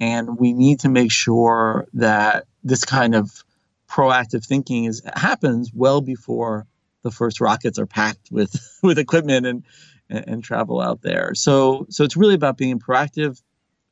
and 0.00 0.38
we 0.38 0.54
need 0.54 0.80
to 0.80 0.88
make 0.88 1.12
sure 1.12 1.86
that 1.92 2.46
this 2.62 2.86
kind 2.86 3.14
of 3.14 3.44
proactive 3.88 4.46
thinking 4.46 4.84
is 4.84 5.02
happens 5.14 5.70
well 5.74 6.00
before 6.00 6.66
the 7.02 7.10
first 7.10 7.38
rockets 7.38 7.78
are 7.78 7.86
packed 7.86 8.30
with 8.30 8.78
with 8.82 8.98
equipment 8.98 9.44
and, 9.44 9.64
and 10.08 10.28
and 10.28 10.44
travel 10.44 10.80
out 10.80 11.02
there. 11.02 11.34
So 11.34 11.86
so 11.90 12.02
it's 12.02 12.16
really 12.16 12.34
about 12.34 12.56
being 12.56 12.78
proactive. 12.78 13.42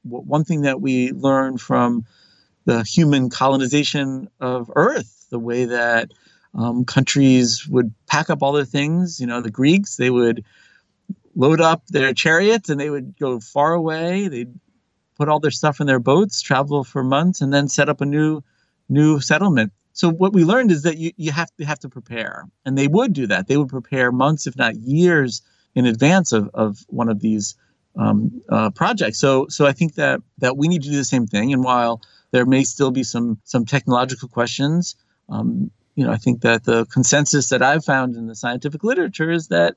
One 0.04 0.44
thing 0.44 0.62
that 0.62 0.80
we 0.80 1.12
learned 1.12 1.60
from 1.60 2.06
the 2.64 2.82
human 2.82 3.30
colonization 3.30 4.28
of 4.40 4.70
Earth, 4.74 5.26
the 5.30 5.38
way 5.38 5.66
that 5.66 6.12
um, 6.54 6.84
countries 6.84 7.66
would 7.68 7.94
pack 8.06 8.30
up 8.30 8.42
all 8.42 8.52
their 8.52 8.64
things. 8.64 9.20
You 9.20 9.26
know, 9.26 9.40
the 9.40 9.50
Greeks 9.50 9.96
they 9.96 10.10
would 10.10 10.44
load 11.34 11.60
up 11.60 11.86
their 11.86 12.12
chariots 12.12 12.68
and 12.68 12.78
they 12.78 12.90
would 12.90 13.18
go 13.18 13.40
far 13.40 13.72
away. 13.72 14.28
They'd 14.28 14.54
put 15.16 15.28
all 15.28 15.40
their 15.40 15.50
stuff 15.50 15.80
in 15.80 15.86
their 15.86 16.00
boats, 16.00 16.42
travel 16.42 16.84
for 16.84 17.02
months, 17.02 17.40
and 17.40 17.52
then 17.52 17.68
set 17.68 17.88
up 17.88 18.00
a 18.00 18.06
new 18.06 18.42
new 18.88 19.20
settlement 19.20 19.72
so 19.92 20.10
what 20.10 20.32
we 20.32 20.44
learned 20.44 20.70
is 20.70 20.82
that 20.82 20.98
you, 20.98 21.12
you 21.16 21.32
have 21.32 21.54
to 21.56 21.64
have 21.64 21.78
to 21.80 21.88
prepare 21.88 22.44
and 22.64 22.76
they 22.76 22.88
would 22.88 23.12
do 23.12 23.26
that 23.26 23.46
they 23.46 23.56
would 23.56 23.68
prepare 23.68 24.10
months 24.12 24.46
if 24.46 24.56
not 24.56 24.76
years 24.76 25.42
in 25.74 25.86
advance 25.86 26.32
of, 26.32 26.50
of 26.54 26.84
one 26.88 27.08
of 27.08 27.20
these 27.20 27.54
um, 27.96 28.42
uh, 28.48 28.70
projects. 28.70 29.18
So 29.18 29.46
so 29.48 29.66
i 29.66 29.72
think 29.72 29.94
that 29.94 30.20
that 30.38 30.57
we 30.57 30.68
need 30.68 30.83
to 30.83 30.90
do 30.90 30.96
the 30.96 31.05
same 31.05 31.26
thing. 31.26 31.52
And 31.52 31.62
while 31.62 32.00
there 32.33 32.46
may 32.46 32.64
still 32.64 32.90
be 32.90 33.05
some 33.05 33.38
some 33.44 33.64
technological 33.64 34.28
questions 34.28 34.96
um, 35.28 35.70
you 35.94 36.05
know 36.05 36.11
i 36.11 36.16
think 36.16 36.40
that 36.40 36.64
the 36.64 36.87
consensus 36.87 37.50
that 37.50 37.62
i've 37.62 37.85
found 37.85 38.16
in 38.16 38.26
the 38.26 38.35
scientific 38.35 38.83
literature 38.83 39.31
is 39.31 39.48
that 39.48 39.76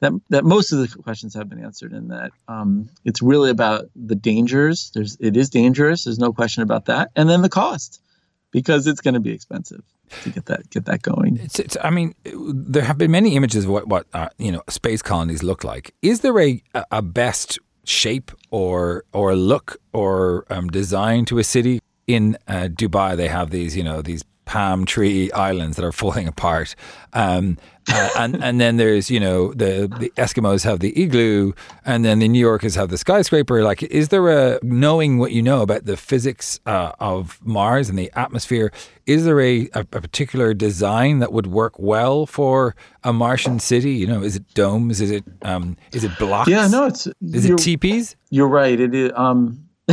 that, 0.00 0.12
that 0.28 0.44
most 0.44 0.72
of 0.72 0.78
the 0.78 1.02
questions 1.02 1.34
have 1.34 1.48
been 1.48 1.64
answered 1.64 1.92
and 1.92 2.10
that 2.10 2.30
um, 2.48 2.90
it's 3.06 3.22
really 3.22 3.48
about 3.48 3.86
the 3.96 4.14
dangers. 4.14 4.90
There's 4.94 5.16
it 5.20 5.38
is 5.38 5.48
dangerous. 5.48 6.04
There's 6.04 6.18
no 6.18 6.34
question 6.34 6.62
about 6.62 6.84
that. 6.84 7.10
And 7.16 7.30
then 7.30 7.40
the 7.40 7.48
cost 7.48 8.02
because 8.50 8.86
it's 8.86 9.00
going 9.00 9.14
to 9.14 9.20
be 9.20 9.32
expensive 9.32 9.82
to 10.22 10.30
get 10.30 10.46
that 10.46 10.70
get 10.70 10.84
that 10.86 11.02
going. 11.02 11.38
It's, 11.38 11.58
it's, 11.58 11.76
I 11.82 11.90
mean, 11.90 12.14
there 12.24 12.82
have 12.82 12.98
been 12.98 13.10
many 13.10 13.34
images 13.36 13.64
of 13.64 13.70
what 13.70 13.88
what 13.88 14.06
uh, 14.12 14.28
you 14.38 14.52
know 14.52 14.62
space 14.68 15.02
colonies 15.02 15.42
look 15.42 15.64
like. 15.64 15.94
Is 16.02 16.20
there 16.20 16.38
a 16.40 16.62
a 16.90 17.02
best 17.02 17.58
shape 17.84 18.30
or 18.50 19.04
or 19.12 19.34
look 19.36 19.76
or 19.92 20.46
um, 20.50 20.68
design 20.68 21.24
to 21.26 21.38
a 21.38 21.44
city? 21.44 21.80
In 22.06 22.38
uh, 22.46 22.68
Dubai, 22.70 23.16
they 23.16 23.26
have 23.26 23.50
these 23.50 23.76
you 23.76 23.82
know 23.82 24.00
these 24.00 24.22
palm 24.44 24.84
tree 24.84 25.30
islands 25.32 25.76
that 25.76 25.84
are 25.84 25.92
falling 26.02 26.28
apart. 26.28 26.74
Um, 27.12 27.58
uh, 27.92 28.10
and 28.18 28.42
and 28.42 28.60
then 28.60 28.76
there's 28.76 29.10
you 29.10 29.20
know 29.20 29.52
the 29.52 29.92
the 29.98 30.10
Eskimos 30.16 30.64
have 30.64 30.80
the 30.80 31.00
igloo, 31.00 31.52
and 31.84 32.04
then 32.04 32.18
the 32.18 32.28
New 32.28 32.40
Yorkers 32.40 32.74
have 32.74 32.88
the 32.88 32.98
skyscraper. 32.98 33.62
Like, 33.62 33.82
is 33.84 34.08
there 34.08 34.28
a 34.28 34.58
knowing 34.62 35.18
what 35.18 35.32
you 35.32 35.42
know 35.42 35.62
about 35.62 35.84
the 35.84 35.96
physics 35.96 36.60
uh, 36.66 36.92
of 36.98 37.40
Mars 37.44 37.88
and 37.88 37.98
the 37.98 38.10
atmosphere? 38.14 38.72
Is 39.06 39.24
there 39.24 39.40
a, 39.40 39.68
a, 39.72 39.84
particular 39.84 40.52
design 40.52 41.20
that 41.20 41.32
would 41.32 41.46
work 41.46 41.78
well 41.78 42.26
for 42.26 42.74
a 43.04 43.12
Martian 43.12 43.60
city? 43.60 43.92
You 43.92 44.08
know, 44.08 44.22
is 44.22 44.34
it 44.34 44.52
domes? 44.54 45.00
Is 45.00 45.12
it 45.12 45.24
um, 45.42 45.76
is 45.92 46.02
it 46.02 46.16
blocks? 46.18 46.50
Yeah, 46.50 46.66
no, 46.66 46.86
it's 46.86 47.06
is 47.22 47.48
it 47.48 47.56
teepees? 47.58 48.16
You're 48.30 48.48
right. 48.48 48.78
It 48.78 48.94
is. 48.94 49.12
Um, 49.14 49.68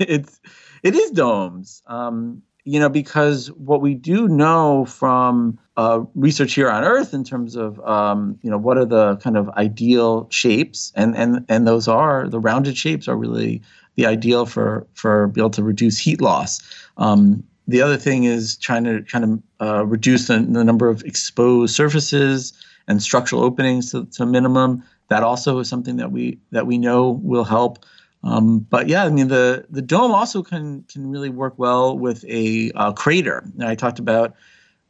it's 0.00 0.40
it 0.82 0.96
is 0.96 1.10
domes. 1.12 1.82
Um, 1.86 2.42
you 2.64 2.78
know, 2.78 2.88
because 2.88 3.50
what 3.52 3.80
we 3.80 3.94
do 3.94 4.28
know 4.28 4.84
from 4.84 5.58
uh, 5.76 6.00
research 6.14 6.54
here 6.54 6.70
on 6.70 6.84
Earth 6.84 7.14
in 7.14 7.24
terms 7.24 7.56
of, 7.56 7.80
um, 7.80 8.38
you 8.42 8.50
know, 8.50 8.58
what 8.58 8.76
are 8.76 8.84
the 8.84 9.16
kind 9.16 9.36
of 9.36 9.48
ideal 9.50 10.28
shapes, 10.30 10.92
and 10.94 11.16
and 11.16 11.44
and 11.48 11.66
those 11.66 11.88
are 11.88 12.28
the 12.28 12.40
rounded 12.40 12.76
shapes 12.76 13.08
are 13.08 13.16
really 13.16 13.62
the 13.96 14.06
ideal 14.06 14.46
for 14.46 14.86
for 14.94 15.28
be 15.28 15.40
able 15.40 15.50
to 15.50 15.62
reduce 15.62 15.98
heat 15.98 16.20
loss. 16.20 16.60
Um, 16.96 17.44
the 17.66 17.80
other 17.82 17.96
thing 17.96 18.24
is 18.24 18.56
trying 18.56 18.84
to 18.84 19.02
kind 19.02 19.24
of 19.24 19.66
uh, 19.66 19.86
reduce 19.86 20.26
the, 20.26 20.38
the, 20.38 20.64
number 20.64 20.88
of 20.88 21.02
exposed 21.04 21.74
surfaces 21.74 22.52
and 22.88 23.00
structural 23.00 23.42
openings 23.42 23.92
to, 23.92 24.06
to 24.06 24.26
minimum. 24.26 24.82
That 25.08 25.22
also 25.22 25.58
is 25.60 25.68
something 25.68 25.96
that 25.96 26.10
we 26.10 26.38
that 26.50 26.66
we 26.66 26.78
know 26.78 27.20
will 27.22 27.44
help. 27.44 27.84
Um, 28.22 28.60
but 28.60 28.88
yeah, 28.88 29.04
I 29.04 29.08
mean 29.08 29.28
the 29.28 29.66
the 29.70 29.82
dome 29.82 30.12
also 30.12 30.42
can 30.42 30.82
can 30.84 31.10
really 31.10 31.30
work 31.30 31.54
well 31.56 31.98
with 31.98 32.24
a 32.28 32.70
uh, 32.74 32.92
crater. 32.92 33.44
And 33.58 33.64
I 33.64 33.74
talked 33.74 33.98
about 33.98 34.34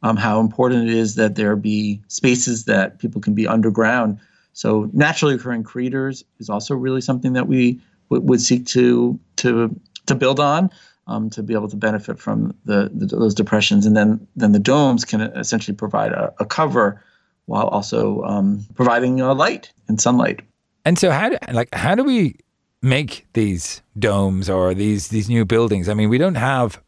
um, 0.03 0.17
how 0.17 0.39
important 0.39 0.89
it 0.89 0.95
is 0.95 1.15
that 1.15 1.35
there 1.35 1.55
be 1.55 2.01
spaces 2.07 2.65
that 2.65 2.99
people 2.99 3.21
can 3.21 3.33
be 3.33 3.47
underground. 3.47 4.19
So 4.53 4.89
naturally 4.93 5.35
occurring 5.35 5.63
craters 5.63 6.25
is 6.39 6.49
also 6.49 6.75
really 6.75 7.01
something 7.01 7.33
that 7.33 7.47
we 7.47 7.79
w- 8.09 8.25
would 8.27 8.41
seek 8.41 8.65
to 8.67 9.17
to 9.37 9.79
to 10.07 10.15
build 10.15 10.39
on. 10.39 10.69
Um, 11.07 11.29
to 11.31 11.41
be 11.41 11.55
able 11.55 11.67
to 11.67 11.75
benefit 11.75 12.19
from 12.19 12.55
the, 12.63 12.89
the, 12.93 13.07
those 13.07 13.33
depressions, 13.33 13.85
and 13.85 13.97
then 13.97 14.25
then 14.35 14.51
the 14.51 14.59
domes 14.59 15.03
can 15.03 15.19
essentially 15.21 15.75
provide 15.75 16.11
a, 16.11 16.31
a 16.39 16.45
cover 16.45 17.03
while 17.47 17.67
also 17.67 18.21
um, 18.21 18.65
providing 18.75 19.19
uh, 19.19 19.33
light 19.33 19.73
and 19.87 19.99
sunlight. 19.99 20.41
And 20.85 20.97
so, 20.97 21.11
how 21.11 21.29
do, 21.29 21.37
like 21.51 21.73
how 21.73 21.95
do 21.95 22.03
we 22.03 22.35
make 22.81 23.27
these 23.33 23.81
domes 23.97 24.49
or 24.49 24.73
these 24.73 25.09
these 25.09 25.29
new 25.29 25.45
buildings? 25.45 25.89
I 25.89 25.93
mean, 25.93 26.09
we 26.09 26.17
don't 26.17 26.35
have 26.35 26.81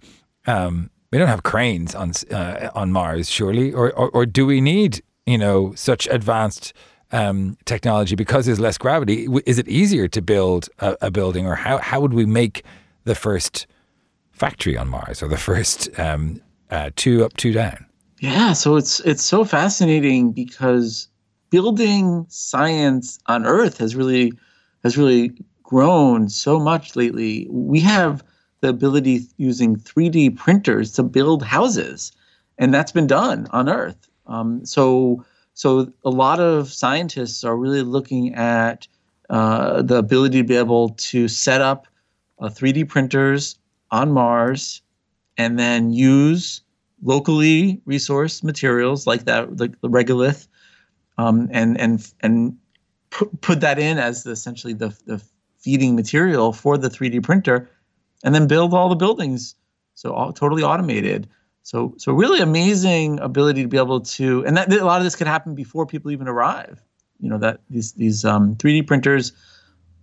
um, 0.47 0.89
we 1.11 1.17
don't 1.17 1.27
have 1.27 1.43
cranes 1.43 1.95
on 1.95 2.13
uh, 2.31 2.69
on 2.75 2.91
Mars, 2.91 3.29
surely, 3.29 3.71
or, 3.71 3.91
or, 3.93 4.09
or 4.09 4.25
do 4.25 4.45
we 4.45 4.61
need 4.61 5.03
you 5.25 5.37
know 5.37 5.73
such 5.75 6.07
advanced 6.07 6.73
um, 7.11 7.57
technology 7.65 8.15
because 8.15 8.45
there's 8.45 8.59
less 8.59 8.77
gravity? 8.77 9.27
Is 9.45 9.59
it 9.59 9.67
easier 9.67 10.07
to 10.07 10.21
build 10.21 10.69
a, 10.79 10.97
a, 11.01 11.11
building, 11.11 11.45
or 11.45 11.55
how 11.55 11.77
how 11.77 12.01
would 12.01 12.13
we 12.13 12.25
make 12.25 12.63
the 13.03 13.15
first 13.15 13.67
factory 14.31 14.77
on 14.77 14.89
Mars 14.89 15.21
or 15.21 15.27
the 15.27 15.37
first 15.37 15.87
um, 15.99 16.41
uh, 16.71 16.89
two 16.95 17.23
up, 17.23 17.37
two 17.37 17.53
down? 17.53 17.85
Yeah, 18.19 18.53
so 18.53 18.75
it's 18.77 18.99
it's 19.01 19.23
so 19.23 19.45
fascinating 19.45 20.31
because 20.31 21.07
building 21.51 22.25
science 22.29 23.19
on 23.27 23.45
Earth 23.45 23.77
has 23.77 23.95
really 23.95 24.33
has 24.83 24.97
really 24.97 25.33
grown 25.73 26.29
so 26.29 26.59
much 26.59 26.95
lately. 26.95 27.47
We 27.49 27.79
have 27.79 28.23
the 28.61 28.69
ability 28.69 29.21
using 29.37 29.75
3D 29.75 30.37
printers 30.37 30.91
to 30.93 31.03
build 31.03 31.41
houses, 31.41 32.11
and 32.59 32.71
that's 32.71 32.91
been 32.91 33.07
done 33.07 33.47
on 33.49 33.67
Earth. 33.67 34.07
Um, 34.27 34.63
so, 34.63 35.25
so 35.55 35.91
a 36.05 36.11
lot 36.11 36.39
of 36.39 36.71
scientists 36.71 37.43
are 37.43 37.57
really 37.57 37.81
looking 37.81 38.35
at 38.35 38.87
uh, 39.31 39.81
the 39.81 39.95
ability 39.95 40.43
to 40.43 40.47
be 40.47 40.55
able 40.55 40.89
to 40.89 41.27
set 41.27 41.59
up 41.59 41.87
uh, 42.37 42.49
3D 42.49 42.87
printers 42.87 43.57
on 43.89 44.11
Mars, 44.11 44.83
and 45.37 45.57
then 45.57 45.91
use 45.91 46.61
locally 47.01 47.81
resourced 47.87 48.43
materials 48.43 49.07
like 49.07 49.25
that, 49.25 49.57
like 49.57 49.81
the 49.81 49.89
regolith, 49.89 50.47
um, 51.17 51.49
and 51.51 51.79
and 51.79 52.13
and 52.21 52.55
put, 53.41 53.61
that 53.61 53.79
in 53.79 53.97
as 53.97 54.23
the, 54.23 54.31
essentially 54.31 54.73
the 54.73 54.95
the 55.05 55.21
feeding 55.63 55.95
material 55.95 56.53
for 56.53 56.77
the 56.77 56.89
3D 56.89 57.23
printer, 57.23 57.69
and 58.23 58.35
then 58.35 58.47
build 58.47 58.73
all 58.73 58.89
the 58.89 58.95
buildings. 58.95 59.55
So 59.95 60.13
all 60.13 60.33
totally 60.33 60.63
automated. 60.63 61.29
So 61.63 61.93
so 61.97 62.11
really 62.11 62.41
amazing 62.41 63.19
ability 63.19 63.61
to 63.61 63.67
be 63.67 63.77
able 63.77 64.01
to, 64.01 64.45
and 64.45 64.57
that 64.57 64.71
a 64.71 64.85
lot 64.85 64.97
of 64.97 65.05
this 65.05 65.15
could 65.15 65.27
happen 65.27 65.55
before 65.55 65.85
people 65.85 66.11
even 66.11 66.27
arrive. 66.27 66.81
You 67.19 67.29
know 67.29 67.37
that 67.37 67.61
these 67.69 67.93
these 67.93 68.25
um, 68.25 68.55
3D 68.55 68.85
printers, 68.85 69.31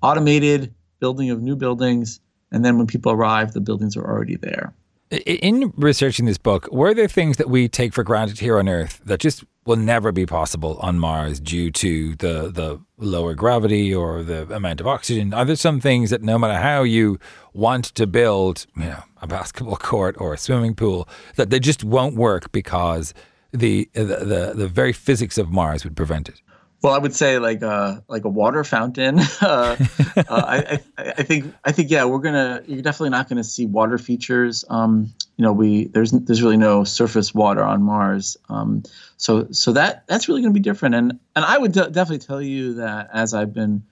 automated 0.03 0.75
building 1.01 1.31
of 1.31 1.43
new 1.43 1.57
buildings, 1.57 2.21
and 2.51 2.65
then 2.65 2.79
when 2.79 2.87
people 2.87 3.13
arrive, 3.13 3.53
the 3.53 3.61
buildings 3.61 3.97
are 3.97 4.05
already 4.05 4.37
there. 4.37 4.75
In 5.11 5.73
researching 5.77 6.27
this 6.27 6.39
book, 6.39 6.71
were 6.71 6.95
there 6.95 7.09
things 7.09 7.37
that 7.39 7.51
we 7.51 7.69
take 7.69 7.93
for 7.93 8.05
granted 8.05 8.39
here 8.39 8.61
on 8.61 8.69
Earth 8.69 9.01
that 9.05 9.19
just 9.19 9.43
will 9.67 9.75
never 9.75 10.13
be 10.13 10.25
possible 10.25 10.79
on 10.81 11.01
Mars 11.01 11.41
due 11.41 11.73
to 11.73 12.15
the, 12.17 12.49
the 12.49 12.81
lower 12.97 13.35
gravity 13.35 13.93
or 13.93 14.23
the 14.23 14.43
amount 14.55 14.81
of 14.81 14.87
oxygen? 14.87 15.35
Are 15.35 15.45
there 15.45 15.57
some 15.57 15.81
things 15.81 16.11
that 16.11 16.23
no 16.23 16.39
matter 16.39 16.55
how 16.55 16.85
you 16.85 17.19
want 17.53 17.87
to 17.87 18.07
build, 18.07 18.67
you 18.77 18.85
know, 18.85 19.03
a 19.21 19.27
basketball 19.27 19.77
court 19.93 20.15
or 20.21 20.33
a 20.33 20.39
swimming 20.39 20.77
pool, 20.77 21.09
that 21.35 21.51
they 21.51 21.59
just 21.59 21.83
won't 21.83 22.15
work 22.15 22.53
because 22.53 23.13
the 23.51 23.91
the 23.95 24.05
the, 24.05 24.53
the 24.55 24.69
very 24.69 24.93
physics 24.93 25.39
of 25.39 25.51
Mars 25.51 25.83
would 25.83 25.97
prevent 25.97 26.29
it? 26.29 26.41
Well, 26.83 26.95
I 26.95 26.99
would 26.99 27.15
say 27.15 27.39
like 27.39 27.61
a 27.63 28.03
like 28.09 28.25
a 28.25 28.29
water 28.29 28.65
fountain. 28.65 29.19
uh, 29.43 29.77
uh, 30.17 30.25
I, 30.27 30.81
I, 30.97 31.13
I 31.19 31.23
think 31.23 31.53
I 31.65 31.73
think 31.73 31.91
yeah, 31.91 32.05
we're 32.05 32.21
gonna 32.21 32.63
you're 32.67 32.83
definitely 32.83 33.11
not 33.11 33.29
gonna 33.29 33.45
see 33.45 33.67
water 33.67 33.99
features. 33.99 34.65
Um, 34.71 35.13
you 35.37 35.45
know, 35.45 35.53
we 35.53 35.89
there's 35.89 36.13
there's 36.13 36.43
really 36.43 36.57
no 36.57 36.85
surface 36.85 37.35
water 37.35 37.63
on 37.63 37.83
Mars. 37.83 38.39
Um, 38.49 38.83
so 39.19 39.49
so 39.51 39.73
that 39.73 40.07
that's 40.07 40.29
really 40.29 40.41
gonna 40.41 40.55
be 40.55 40.61
different. 40.61 40.95
And 40.95 41.19
and 41.37 41.45
I 41.45 41.59
would 41.59 41.73
de- 41.73 41.91
definitely 41.91 42.25
tell 42.27 42.41
you 42.41 42.75
that 42.75 43.11
as 43.13 43.35
I've 43.35 43.53
been 43.53 43.83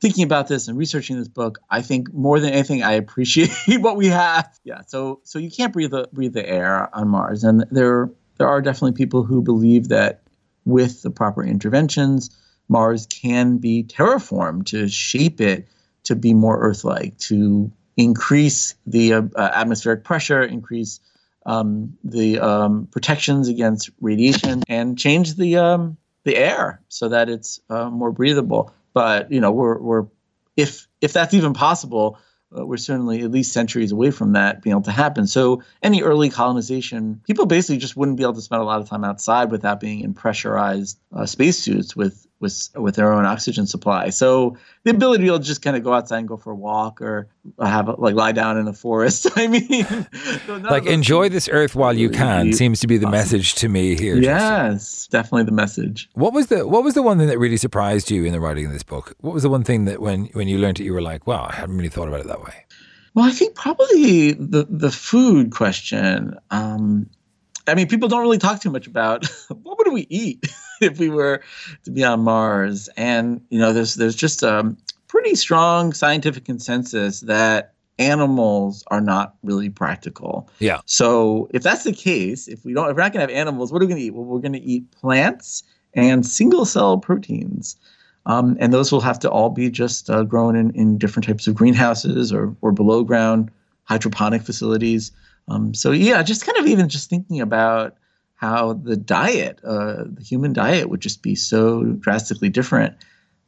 thinking 0.00 0.24
about 0.24 0.48
this 0.48 0.66
and 0.66 0.78
researching 0.78 1.18
this 1.18 1.28
book, 1.28 1.58
I 1.68 1.82
think 1.82 2.10
more 2.14 2.40
than 2.40 2.54
anything, 2.54 2.82
I 2.82 2.92
appreciate 2.92 3.50
what 3.80 3.96
we 3.96 4.06
have. 4.06 4.58
Yeah. 4.64 4.80
So 4.86 5.20
so 5.24 5.38
you 5.38 5.50
can't 5.50 5.74
breathe 5.74 5.90
the 5.90 6.08
breathe 6.10 6.32
the 6.32 6.48
air 6.48 6.94
on 6.96 7.08
Mars, 7.08 7.44
and 7.44 7.66
there 7.70 8.10
there 8.38 8.48
are 8.48 8.62
definitely 8.62 8.96
people 8.96 9.24
who 9.24 9.42
believe 9.42 9.88
that 9.88 10.22
with 10.64 11.02
the 11.02 11.10
proper 11.10 11.44
interventions, 11.44 12.30
Mars 12.68 13.06
can 13.06 13.58
be 13.58 13.84
terraformed 13.84 14.66
to 14.66 14.88
shape 14.88 15.40
it 15.40 15.68
to 16.04 16.14
be 16.14 16.34
more 16.34 16.58
Earth-like, 16.60 17.18
to 17.18 17.72
increase 17.96 18.74
the 18.86 19.14
uh, 19.14 19.22
atmospheric 19.36 20.04
pressure, 20.04 20.42
increase 20.42 21.00
um, 21.46 21.96
the 22.04 22.38
um, 22.38 22.86
protections 22.86 23.48
against 23.48 23.90
radiation, 24.00 24.62
and 24.68 24.98
change 24.98 25.34
the 25.34 25.56
um, 25.56 25.96
the 26.24 26.36
air 26.36 26.80
so 26.88 27.08
that 27.08 27.28
it's 27.28 27.60
uh, 27.70 27.90
more 27.90 28.12
breathable. 28.12 28.72
But 28.92 29.32
you 29.32 29.40
know, 29.40 29.52
we're 29.52 29.78
we're 29.78 30.06
if 30.56 30.86
if 31.00 31.12
that's 31.12 31.34
even 31.34 31.54
possible, 31.54 32.18
uh, 32.56 32.66
we're 32.66 32.76
certainly 32.76 33.22
at 33.22 33.30
least 33.30 33.52
centuries 33.52 33.92
away 33.92 34.10
from 34.10 34.32
that 34.32 34.62
being 34.62 34.72
able 34.72 34.82
to 34.82 34.90
happen. 34.90 35.26
So 35.26 35.62
any 35.82 36.02
early 36.02 36.30
colonization, 36.30 37.20
people 37.26 37.46
basically 37.46 37.78
just 37.78 37.96
wouldn't 37.96 38.16
be 38.16 38.24
able 38.24 38.34
to 38.34 38.42
spend 38.42 38.62
a 38.62 38.64
lot 38.64 38.80
of 38.80 38.88
time 38.88 39.04
outside 39.04 39.50
without 39.50 39.80
being 39.80 40.00
in 40.00 40.14
pressurized 40.14 40.98
uh, 41.14 41.26
spacesuits 41.26 41.94
with 41.94 42.26
with 42.40 42.70
with 42.74 42.96
their 42.96 43.12
own 43.12 43.26
oxygen 43.26 43.66
supply. 43.66 44.08
So 44.10 44.56
the 44.84 44.90
ability 44.90 45.18
to 45.18 45.22
be 45.22 45.28
able 45.28 45.38
to 45.40 45.44
just 45.44 45.62
kind 45.62 45.76
of 45.76 45.84
go 45.84 45.92
outside 45.92 46.18
and 46.18 46.28
go 46.28 46.36
for 46.36 46.52
a 46.52 46.56
walk 46.56 47.00
or 47.02 47.28
have 47.60 47.88
a, 47.88 47.92
like 47.92 48.14
lie 48.14 48.32
down 48.32 48.56
in 48.56 48.64
the 48.64 48.72
forest. 48.72 49.28
I 49.36 49.46
mean, 49.46 49.86
like 50.48 50.86
enjoy 50.86 51.28
this 51.28 51.48
earth 51.48 51.74
while 51.74 51.92
you 51.92 52.08
can 52.08 52.52
seems 52.52 52.80
to 52.80 52.86
be 52.86 52.96
the 52.96 53.06
awesome. 53.06 53.12
message 53.12 53.54
to 53.56 53.68
me 53.68 53.94
here. 53.94 54.16
Yes, 54.16 54.82
Justin. 54.82 55.18
definitely 55.18 55.44
the 55.44 55.52
message. 55.52 56.08
What 56.14 56.32
was 56.32 56.46
the 56.46 56.66
what 56.66 56.82
was 56.82 56.94
the 56.94 57.02
one 57.02 57.18
thing 57.18 57.28
that 57.28 57.38
really 57.38 57.58
surprised 57.58 58.10
you 58.10 58.24
in 58.24 58.32
the 58.32 58.40
writing 58.40 58.66
of 58.66 58.72
this 58.72 58.82
book? 58.82 59.14
What 59.20 59.34
was 59.34 59.42
the 59.42 59.50
one 59.50 59.62
thing 59.62 59.84
that 59.84 60.00
when 60.00 60.26
when 60.32 60.48
you 60.48 60.58
learned 60.58 60.80
it 60.80 60.84
you 60.84 60.94
were 60.94 61.02
like, 61.02 61.26
wow, 61.26 61.46
I 61.50 61.54
hadn't 61.54 61.76
really 61.76 61.90
thought 61.90 62.08
about 62.08 62.20
it 62.20 62.26
that 62.26 62.42
way. 62.42 62.64
Well, 63.14 63.26
I 63.26 63.32
think 63.32 63.54
probably 63.54 64.32
the 64.32 64.66
the 64.68 64.90
food 64.90 65.52
question. 65.52 66.36
Um, 66.50 67.10
I 67.66 67.74
mean, 67.74 67.88
people 67.88 68.08
don't 68.08 68.22
really 68.22 68.38
talk 68.38 68.60
too 68.60 68.70
much 68.70 68.86
about 68.86 69.26
what 69.48 69.78
would 69.78 69.92
we 69.92 70.06
eat 70.08 70.46
if 70.90 70.98
we 70.98 71.08
were 71.08 71.42
to 71.84 71.90
be 71.90 72.04
on 72.04 72.20
Mars, 72.20 72.88
and 72.96 73.40
you 73.50 73.58
know, 73.58 73.72
there's 73.72 73.94
there's 73.94 74.16
just 74.16 74.42
a 74.42 74.74
pretty 75.08 75.34
strong 75.34 75.92
scientific 75.92 76.44
consensus 76.44 77.20
that 77.20 77.74
animals 77.98 78.82
are 78.88 79.00
not 79.00 79.34
really 79.42 79.68
practical. 79.68 80.48
Yeah. 80.58 80.80
So 80.86 81.48
if 81.52 81.62
that's 81.62 81.84
the 81.84 81.92
case, 81.92 82.48
if 82.48 82.64
we 82.64 82.72
don't, 82.72 82.88
if 82.88 82.96
we're 82.96 83.02
not 83.02 83.12
going 83.12 83.26
to 83.26 83.32
have 83.32 83.38
animals, 83.38 83.72
what 83.72 83.82
are 83.82 83.84
we 83.84 83.88
going 83.88 84.00
to 84.00 84.06
eat? 84.06 84.14
Well, 84.14 84.24
we're 84.24 84.40
going 84.40 84.54
to 84.54 84.62
eat 84.62 84.90
plants 84.92 85.62
and 85.94 86.24
single 86.24 86.64
cell 86.64 86.98
proteins. 86.98 87.76
Um, 88.26 88.56
and 88.60 88.72
those 88.72 88.92
will 88.92 89.00
have 89.00 89.18
to 89.20 89.30
all 89.30 89.50
be 89.50 89.70
just 89.70 90.08
uh, 90.08 90.22
grown 90.22 90.56
in, 90.56 90.70
in 90.72 90.98
different 90.98 91.26
types 91.26 91.46
of 91.46 91.54
greenhouses 91.54 92.32
or, 92.32 92.54
or 92.60 92.72
below 92.72 93.02
ground 93.02 93.50
hydroponic 93.84 94.42
facilities. 94.42 95.10
Um, 95.48 95.74
so 95.74 95.90
yeah, 95.90 96.22
just 96.22 96.46
kind 96.46 96.56
of 96.58 96.66
even 96.66 96.88
just 96.88 97.10
thinking 97.10 97.40
about 97.40 97.96
how 98.40 98.72
the 98.72 98.96
diet, 98.96 99.60
uh, 99.64 100.04
the 100.06 100.22
human 100.22 100.54
diet, 100.54 100.88
would 100.88 101.00
just 101.00 101.22
be 101.22 101.34
so 101.34 101.82
drastically 102.00 102.48
different 102.48 102.96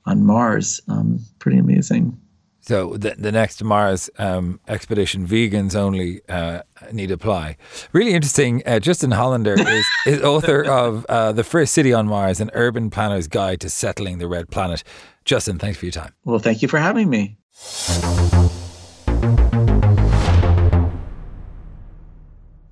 on 0.04 0.26
Mars. 0.26 0.82
Um, 0.86 1.18
pretty 1.38 1.56
amazing. 1.56 2.18
So 2.60 2.92
the, 2.92 3.14
the 3.16 3.32
next 3.32 3.64
Mars 3.64 4.10
um, 4.18 4.60
expedition, 4.68 5.26
vegans 5.26 5.74
only 5.74 6.20
uh, 6.28 6.60
need 6.92 7.10
apply. 7.10 7.56
Really 7.92 8.12
interesting. 8.12 8.62
Uh, 8.66 8.80
Justin 8.80 9.12
Hollander 9.12 9.54
is, 9.58 9.86
is 10.06 10.22
author 10.22 10.62
of 10.62 11.06
uh, 11.06 11.32
The 11.32 11.42
First 11.42 11.72
City 11.72 11.94
on 11.94 12.06
Mars, 12.06 12.38
an 12.38 12.50
urban 12.52 12.90
planner's 12.90 13.28
guide 13.28 13.62
to 13.62 13.70
settling 13.70 14.18
the 14.18 14.28
red 14.28 14.50
planet. 14.50 14.84
Justin, 15.24 15.58
thanks 15.58 15.78
for 15.78 15.86
your 15.86 15.92
time. 15.92 16.12
Well, 16.26 16.38
thank 16.38 16.60
you 16.60 16.68
for 16.68 16.78
having 16.78 17.08
me. 17.08 17.38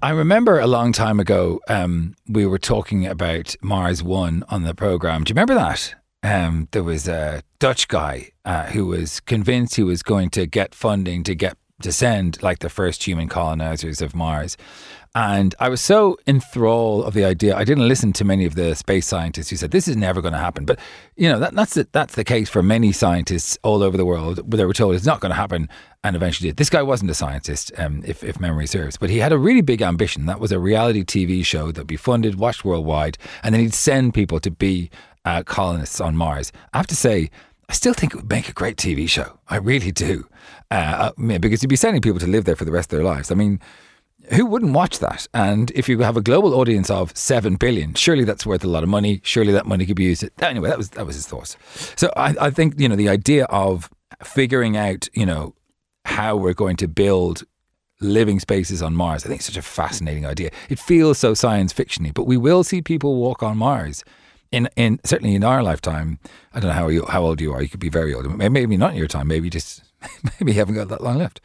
I 0.02 0.10
remember 0.10 0.58
a 0.58 0.66
long 0.66 0.92
time 0.92 1.20
ago, 1.20 1.60
um, 1.68 2.16
we 2.26 2.46
were 2.46 2.58
talking 2.58 3.06
about 3.06 3.54
Mars 3.60 4.02
One 4.02 4.44
on 4.48 4.62
the 4.62 4.74
program. 4.74 5.24
Do 5.24 5.30
you 5.30 5.34
remember 5.34 5.54
that? 5.54 5.94
Um, 6.22 6.68
there 6.70 6.82
was 6.82 7.06
a 7.06 7.42
Dutch 7.58 7.86
guy 7.86 8.30
uh, 8.46 8.64
who 8.66 8.86
was 8.86 9.20
convinced 9.20 9.76
he 9.76 9.82
was 9.82 10.02
going 10.02 10.30
to 10.30 10.46
get 10.46 10.74
funding 10.74 11.22
to 11.24 11.34
get 11.34 11.58
to 11.82 11.92
send 11.92 12.42
like 12.42 12.60
the 12.60 12.70
first 12.70 13.04
human 13.04 13.28
colonizers 13.28 14.00
of 14.00 14.14
Mars. 14.14 14.56
And 15.14 15.56
I 15.58 15.68
was 15.68 15.80
so 15.80 16.16
enthralled 16.28 17.04
of 17.04 17.14
the 17.14 17.24
idea. 17.24 17.56
I 17.56 17.64
didn't 17.64 17.88
listen 17.88 18.12
to 18.12 18.24
many 18.24 18.44
of 18.46 18.54
the 18.54 18.76
space 18.76 19.08
scientists 19.08 19.50
who 19.50 19.56
said 19.56 19.72
this 19.72 19.88
is 19.88 19.96
never 19.96 20.22
going 20.22 20.34
to 20.34 20.38
happen. 20.38 20.64
But 20.64 20.78
you 21.16 21.28
know 21.28 21.40
that, 21.40 21.52
that's 21.54 21.74
the, 21.74 21.88
that's 21.90 22.14
the 22.14 22.22
case 22.22 22.48
for 22.48 22.62
many 22.62 22.92
scientists 22.92 23.58
all 23.64 23.82
over 23.82 23.96
the 23.96 24.04
world. 24.04 24.38
Where 24.52 24.58
they 24.58 24.64
were 24.64 24.72
told 24.72 24.94
it's 24.94 25.04
not 25.04 25.18
going 25.20 25.30
to 25.30 25.36
happen, 25.36 25.68
and 26.04 26.14
eventually 26.14 26.50
did. 26.50 26.58
This 26.58 26.70
guy 26.70 26.82
wasn't 26.82 27.10
a 27.10 27.14
scientist, 27.14 27.72
um, 27.76 28.04
if 28.06 28.22
if 28.22 28.38
memory 28.38 28.68
serves, 28.68 28.96
but 28.96 29.10
he 29.10 29.18
had 29.18 29.32
a 29.32 29.38
really 29.38 29.62
big 29.62 29.82
ambition. 29.82 30.26
That 30.26 30.38
was 30.38 30.52
a 30.52 30.60
reality 30.60 31.02
TV 31.02 31.44
show 31.44 31.72
that'd 31.72 31.88
be 31.88 31.96
funded, 31.96 32.36
watched 32.36 32.64
worldwide, 32.64 33.18
and 33.42 33.52
then 33.52 33.62
he'd 33.62 33.74
send 33.74 34.14
people 34.14 34.38
to 34.38 34.50
be 34.50 34.90
uh, 35.24 35.42
colonists 35.42 36.00
on 36.00 36.16
Mars. 36.16 36.52
I 36.72 36.78
have 36.78 36.86
to 36.88 36.96
say. 36.96 37.30
I 37.68 37.72
still 37.72 37.94
think 37.94 38.12
it 38.12 38.16
would 38.16 38.28
make 38.28 38.48
a 38.48 38.52
great 38.52 38.76
TV 38.76 39.08
show. 39.08 39.38
I 39.46 39.56
really 39.58 39.92
do. 39.92 40.26
Uh, 40.72 41.12
uh 41.18 41.38
because 41.38 41.62
you'd 41.62 41.68
be 41.68 41.76
sending 41.76 42.02
people 42.02 42.18
to 42.18 42.26
live 42.26 42.44
there 42.44 42.56
for 42.56 42.64
the 42.64 42.72
rest 42.72 42.92
of 42.92 42.98
their 42.98 43.06
lives. 43.06 43.30
I 43.30 43.36
mean, 43.36 43.60
who 44.28 44.46
wouldn't 44.46 44.72
watch 44.72 44.98
that? 45.00 45.26
And 45.34 45.70
if 45.72 45.88
you 45.88 45.98
have 46.00 46.16
a 46.16 46.22
global 46.22 46.54
audience 46.54 46.90
of 46.90 47.16
seven 47.16 47.56
billion, 47.56 47.94
surely 47.94 48.24
that's 48.24 48.46
worth 48.46 48.64
a 48.64 48.68
lot 48.68 48.82
of 48.82 48.88
money. 48.88 49.20
Surely 49.24 49.52
that 49.52 49.66
money 49.66 49.86
could 49.86 49.96
be 49.96 50.04
used. 50.04 50.28
Anyway, 50.40 50.68
that 50.68 50.78
was 50.78 50.90
that 50.90 51.06
was 51.06 51.16
his 51.16 51.26
thoughts. 51.26 51.56
So 51.96 52.12
I, 52.16 52.34
I 52.40 52.50
think 52.50 52.78
you 52.78 52.88
know 52.88 52.96
the 52.96 53.08
idea 53.08 53.44
of 53.46 53.90
figuring 54.22 54.76
out 54.76 55.08
you 55.14 55.26
know 55.26 55.54
how 56.04 56.36
we're 56.36 56.54
going 56.54 56.76
to 56.76 56.88
build 56.88 57.44
living 58.00 58.40
spaces 58.40 58.82
on 58.82 58.94
Mars. 58.94 59.24
I 59.24 59.28
think 59.28 59.40
it's 59.40 59.46
such 59.46 59.56
a 59.56 59.62
fascinating 59.62 60.26
idea. 60.26 60.50
It 60.68 60.78
feels 60.78 61.18
so 61.18 61.34
science 61.34 61.72
fictiony, 61.72 62.12
but 62.12 62.24
we 62.24 62.36
will 62.36 62.64
see 62.64 62.82
people 62.82 63.16
walk 63.16 63.42
on 63.42 63.58
Mars. 63.58 64.04
In, 64.52 64.68
in 64.74 64.98
certainly 65.04 65.36
in 65.36 65.44
our 65.44 65.62
lifetime, 65.62 66.18
I 66.52 66.58
don't 66.58 66.70
know 66.70 66.74
how 66.74 66.88
you, 66.88 67.06
how 67.06 67.22
old 67.22 67.40
you 67.40 67.52
are. 67.52 67.62
You 67.62 67.68
could 67.68 67.78
be 67.78 67.88
very 67.88 68.12
old. 68.12 68.36
Maybe 68.36 68.76
not 68.76 68.92
in 68.92 68.96
your 68.96 69.06
time. 69.06 69.28
Maybe 69.28 69.48
just 69.48 69.84
Maybe 70.40 70.52
you 70.52 70.58
haven't 70.58 70.74
got 70.74 70.88
that 70.88 71.02
long 71.02 71.18
left. 71.18 71.40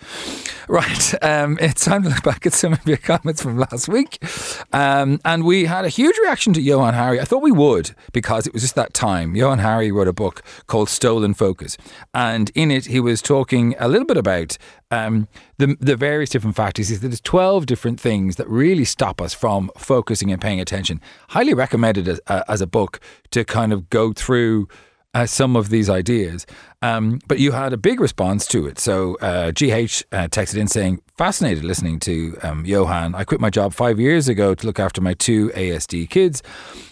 Right. 0.67 1.13
Um, 1.23 1.57
it's 1.61 1.83
time 1.83 2.03
to 2.03 2.09
look 2.09 2.23
back 2.23 2.45
at 2.45 2.53
some 2.53 2.73
of 2.73 2.85
your 2.87 2.97
comments 2.97 3.41
from 3.41 3.57
last 3.57 3.87
week. 3.87 4.23
Um, 4.71 5.19
and 5.25 5.43
we 5.43 5.65
had 5.65 5.85
a 5.85 5.89
huge 5.89 6.17
reaction 6.17 6.53
to 6.53 6.61
Johann 6.61 6.93
Hari. 6.93 7.19
I 7.19 7.25
thought 7.25 7.41
we 7.41 7.51
would 7.51 7.91
because 8.13 8.47
it 8.47 8.53
was 8.53 8.61
just 8.61 8.75
that 8.75 8.93
time. 8.93 9.35
Johann 9.35 9.59
Hari 9.59 9.91
wrote 9.91 10.07
a 10.07 10.13
book 10.13 10.41
called 10.67 10.89
Stolen 10.89 11.33
Focus. 11.33 11.77
And 12.13 12.51
in 12.55 12.71
it, 12.71 12.85
he 12.85 12.99
was 12.99 13.21
talking 13.21 13.75
a 13.79 13.87
little 13.87 14.07
bit 14.07 14.17
about 14.17 14.57
um, 14.89 15.27
the, 15.57 15.75
the 15.79 15.95
various 15.95 16.29
different 16.29 16.55
factors. 16.55 16.87
He 16.87 16.95
said 16.95 17.11
there's 17.11 17.21
12 17.21 17.65
different 17.65 17.99
things 17.99 18.37
that 18.37 18.47
really 18.47 18.85
stop 18.85 19.21
us 19.21 19.33
from 19.33 19.69
focusing 19.77 20.31
and 20.31 20.41
paying 20.41 20.61
attention. 20.61 21.01
Highly 21.29 21.53
recommended 21.53 22.07
as, 22.07 22.21
uh, 22.27 22.43
as 22.47 22.61
a 22.61 22.67
book 22.67 22.99
to 23.31 23.43
kind 23.43 23.73
of 23.73 23.89
go 23.89 24.13
through 24.13 24.67
uh, 25.15 25.25
some 25.25 25.56
of 25.56 25.69
these 25.69 25.89
ideas. 25.89 26.45
Um, 26.82 27.19
but 27.28 27.39
you 27.39 27.54
had 27.54 27.73
a 27.73 27.78
big 27.78 27.99
response 27.99 28.45
to 28.47 28.67
it. 28.67 28.78
So 28.78 29.15
uh, 29.21 29.51
GH 29.51 30.04
uh, 30.12 30.28
texted 30.28 30.58
in 30.58 30.67
saying, 30.67 31.01
fascinated 31.17 31.63
listening 31.63 31.99
to 32.01 32.38
um, 32.43 32.65
Johann. 32.65 33.15
I 33.15 33.23
quit 33.23 33.39
my 33.39 33.49
job 33.49 33.73
five 33.73 33.99
years 33.99 34.28
ago 34.28 34.54
to 34.54 34.67
look 34.67 34.80
after 34.80 35.01
my 35.01 35.13
two 35.13 35.49
ASD 35.51 36.10
kids. 36.10 36.43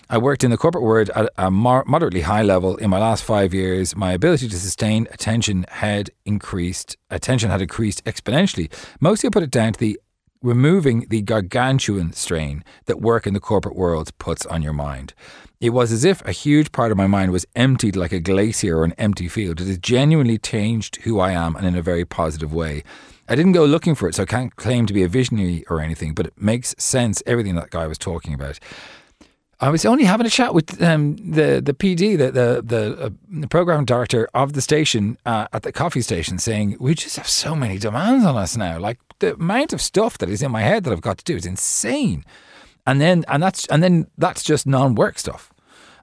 I 0.09 0.17
worked 0.17 0.43
in 0.43 0.51
the 0.51 0.57
corporate 0.57 0.83
world 0.83 1.09
at 1.15 1.29
a 1.37 1.51
moderately 1.51 2.21
high 2.21 2.43
level. 2.43 2.77
In 2.77 2.89
my 2.89 2.99
last 2.99 3.23
five 3.23 3.53
years, 3.53 3.95
my 3.95 4.13
ability 4.13 4.47
to 4.47 4.59
sustain 4.59 5.07
attention 5.11 5.65
had 5.67 6.09
increased. 6.25 6.97
Attention 7.09 7.49
had 7.49 7.61
increased 7.61 8.03
exponentially. 8.05 8.71
Mostly 8.99 9.27
I 9.27 9.31
put 9.31 9.43
it 9.43 9.51
down 9.51 9.73
to 9.73 9.79
the 9.79 9.99
removing 10.43 11.07
the 11.09 11.21
gargantuan 11.21 12.13
strain 12.13 12.63
that 12.85 13.01
work 13.01 13.25
in 13.25 13.33
the 13.33 13.39
corporate 13.39 13.75
world 13.75 14.15
puts 14.19 14.45
on 14.45 14.61
your 14.61 14.73
mind. 14.73 15.13
It 15.59 15.69
was 15.69 15.93
as 15.93 16.03
if 16.03 16.21
a 16.25 16.33
huge 16.33 16.73
part 16.73 16.91
of 16.91 16.97
my 16.97 17.07
mind 17.07 17.31
was 17.31 17.45
emptied 17.55 17.95
like 17.95 18.11
a 18.11 18.19
glacier 18.19 18.77
or 18.77 18.83
an 18.83 18.93
empty 18.97 19.29
field. 19.29 19.61
It 19.61 19.67
has 19.67 19.77
genuinely 19.77 20.37
changed 20.37 20.97
who 20.97 21.21
I 21.21 21.31
am 21.31 21.55
and 21.55 21.65
in 21.65 21.77
a 21.77 21.81
very 21.81 22.03
positive 22.03 22.53
way. 22.53 22.83
I 23.29 23.35
didn't 23.35 23.53
go 23.53 23.63
looking 23.63 23.95
for 23.95 24.09
it, 24.09 24.15
so 24.15 24.23
I 24.23 24.25
can't 24.25 24.53
claim 24.57 24.85
to 24.85 24.93
be 24.93 25.03
a 25.03 25.07
visionary 25.07 25.63
or 25.69 25.79
anything, 25.79 26.13
but 26.13 26.27
it 26.27 26.33
makes 26.35 26.75
sense, 26.77 27.23
everything 27.25 27.55
that 27.55 27.69
guy 27.69 27.87
was 27.87 27.97
talking 27.97 28.33
about. 28.33 28.59
I 29.63 29.69
was 29.69 29.85
only 29.85 30.03
having 30.03 30.27
a 30.27 30.29
chat 30.29 30.53
with 30.53 30.81
um, 30.83 31.15
the 31.15 31.61
the 31.63 31.73
PD, 31.73 32.17
the 32.17 32.31
the 32.31 32.61
the, 32.61 33.03
uh, 33.05 33.09
the 33.29 33.47
program 33.47 33.85
director 33.85 34.27
of 34.33 34.51
the 34.51 34.61
station 34.61 35.17
uh, 35.25 35.47
at 35.53 35.63
the 35.63 35.71
coffee 35.71 36.01
station, 36.01 36.37
saying 36.37 36.75
we 36.81 36.93
just 36.93 37.15
have 37.15 37.29
so 37.29 37.55
many 37.55 37.77
demands 37.77 38.25
on 38.25 38.35
us 38.35 38.57
now. 38.57 38.77
Like 38.77 38.99
the 39.19 39.35
amount 39.35 39.71
of 39.71 39.79
stuff 39.81 40.17
that 40.17 40.27
is 40.27 40.41
in 40.41 40.51
my 40.51 40.63
head 40.63 40.83
that 40.83 40.91
I've 40.91 40.99
got 40.99 41.17
to 41.19 41.23
do 41.23 41.37
is 41.37 41.45
insane. 41.45 42.25
And 42.85 42.99
then 42.99 43.23
and 43.29 43.41
that's 43.41 43.65
and 43.67 43.81
then 43.81 44.07
that's 44.17 44.43
just 44.43 44.67
non-work 44.67 45.17
stuff. 45.17 45.53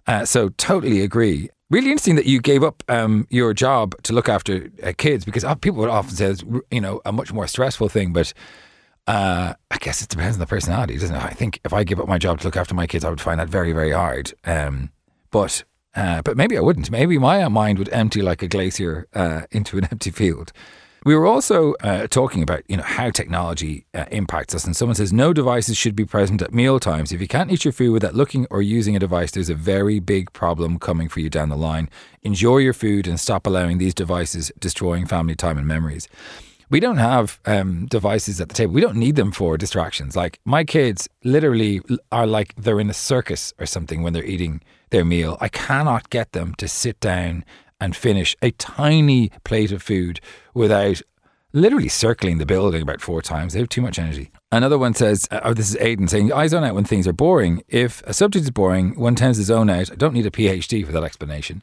Uh, 0.06 0.24
so 0.24 0.48
totally 0.56 1.02
agree. 1.02 1.50
really 1.68 1.90
interesting 1.90 2.16
that 2.16 2.24
you 2.24 2.40
gave 2.40 2.62
up 2.62 2.82
um, 2.88 3.26
your 3.28 3.52
job 3.52 3.94
to 4.04 4.14
look 4.14 4.30
after 4.30 4.70
uh, 4.82 4.94
kids 4.96 5.26
because 5.26 5.44
uh, 5.44 5.54
people 5.54 5.80
would 5.80 5.90
often 5.90 6.16
say 6.16 6.30
it's 6.30 6.44
you 6.70 6.80
know 6.80 7.02
a 7.04 7.12
much 7.12 7.30
more 7.30 7.46
stressful 7.46 7.90
thing, 7.90 8.14
but 8.14 8.32
uh, 9.06 9.54
I 9.70 9.78
guess 9.78 10.02
it 10.02 10.08
depends 10.08 10.36
on 10.36 10.40
the 10.40 10.46
personality, 10.46 10.96
doesn't 10.98 11.16
it? 11.16 11.22
I 11.22 11.30
think 11.30 11.60
if 11.64 11.72
I 11.72 11.84
give 11.84 12.00
up 12.00 12.08
my 12.08 12.18
job 12.18 12.40
to 12.40 12.46
look 12.46 12.56
after 12.56 12.74
my 12.74 12.86
kids, 12.86 13.04
I 13.04 13.10
would 13.10 13.20
find 13.20 13.40
that 13.40 13.48
very 13.48 13.72
very 13.72 13.92
hard. 13.92 14.32
Um, 14.44 14.90
but 15.30 15.64
uh, 15.94 16.22
but 16.22 16.36
maybe 16.36 16.56
I 16.56 16.60
wouldn't. 16.60 16.90
Maybe 16.90 17.18
my 17.18 17.46
mind 17.48 17.78
would 17.78 17.88
empty 17.90 18.22
like 18.22 18.42
a 18.42 18.48
glacier 18.48 19.08
uh, 19.14 19.42
into 19.50 19.78
an 19.78 19.84
empty 19.90 20.10
field. 20.10 20.52
We 21.04 21.16
were 21.16 21.26
also 21.26 21.72
uh, 21.80 22.08
talking 22.08 22.42
about 22.42 22.62
you 22.68 22.76
know 22.76 22.82
how 22.82 23.10
technology 23.10 23.86
uh, 23.94 24.04
impacts 24.10 24.54
us, 24.54 24.64
and 24.64 24.76
someone 24.76 24.96
says 24.96 25.12
no 25.12 25.32
devices 25.32 25.76
should 25.78 25.96
be 25.96 26.04
present 26.04 26.42
at 26.42 26.52
meal 26.52 26.78
times. 26.78 27.10
If 27.10 27.22
you 27.22 27.28
can't 27.28 27.50
eat 27.50 27.64
your 27.64 27.72
food 27.72 27.92
without 27.92 28.14
looking 28.14 28.46
or 28.50 28.60
using 28.60 28.94
a 28.94 28.98
device, 28.98 29.30
there's 29.30 29.48
a 29.48 29.54
very 29.54 29.98
big 29.98 30.32
problem 30.34 30.78
coming 30.78 31.08
for 31.08 31.20
you 31.20 31.30
down 31.30 31.48
the 31.48 31.56
line. 31.56 31.88
Enjoy 32.22 32.58
your 32.58 32.74
food 32.74 33.06
and 33.06 33.18
stop 33.18 33.46
allowing 33.46 33.78
these 33.78 33.94
devices 33.94 34.52
destroying 34.58 35.06
family 35.06 35.34
time 35.34 35.56
and 35.56 35.66
memories. 35.66 36.06
We 36.70 36.78
don't 36.78 36.98
have 36.98 37.40
um, 37.46 37.86
devices 37.86 38.40
at 38.40 38.48
the 38.48 38.54
table. 38.54 38.72
We 38.72 38.80
don't 38.80 38.96
need 38.96 39.16
them 39.16 39.32
for 39.32 39.56
distractions. 39.56 40.14
Like 40.14 40.38
my 40.44 40.62
kids, 40.62 41.08
literally 41.24 41.80
are 42.12 42.28
like 42.28 42.54
they're 42.54 42.78
in 42.78 42.88
a 42.88 42.94
circus 42.94 43.52
or 43.58 43.66
something 43.66 44.02
when 44.02 44.12
they're 44.12 44.24
eating 44.24 44.60
their 44.90 45.04
meal. 45.04 45.36
I 45.40 45.48
cannot 45.48 46.10
get 46.10 46.30
them 46.30 46.54
to 46.56 46.68
sit 46.68 47.00
down 47.00 47.44
and 47.80 47.96
finish 47.96 48.36
a 48.40 48.52
tiny 48.52 49.30
plate 49.42 49.72
of 49.72 49.82
food 49.82 50.20
without 50.54 51.02
literally 51.52 51.88
circling 51.88 52.38
the 52.38 52.46
building 52.46 52.82
about 52.82 53.00
four 53.00 53.20
times. 53.20 53.52
They 53.52 53.58
have 53.58 53.68
too 53.68 53.82
much 53.82 53.98
energy. 53.98 54.30
Another 54.52 54.78
one 54.78 54.94
says, 54.94 55.26
uh, 55.32 55.40
oh, 55.42 55.54
this 55.54 55.70
is 55.70 55.76
Aiden 55.76 56.08
saying, 56.08 56.32
I 56.32 56.46
zone 56.46 56.62
out 56.62 56.74
when 56.74 56.84
things 56.84 57.08
are 57.08 57.12
boring. 57.12 57.62
If 57.68 58.02
a 58.02 58.14
subject 58.14 58.44
is 58.44 58.50
boring, 58.50 58.98
one 58.98 59.16
tends 59.16 59.38
to 59.38 59.44
zone 59.44 59.70
out. 59.70 59.90
I 59.90 59.96
don't 59.96 60.14
need 60.14 60.26
a 60.26 60.30
PhD 60.30 60.86
for 60.86 60.92
that 60.92 61.02
explanation. 61.02 61.62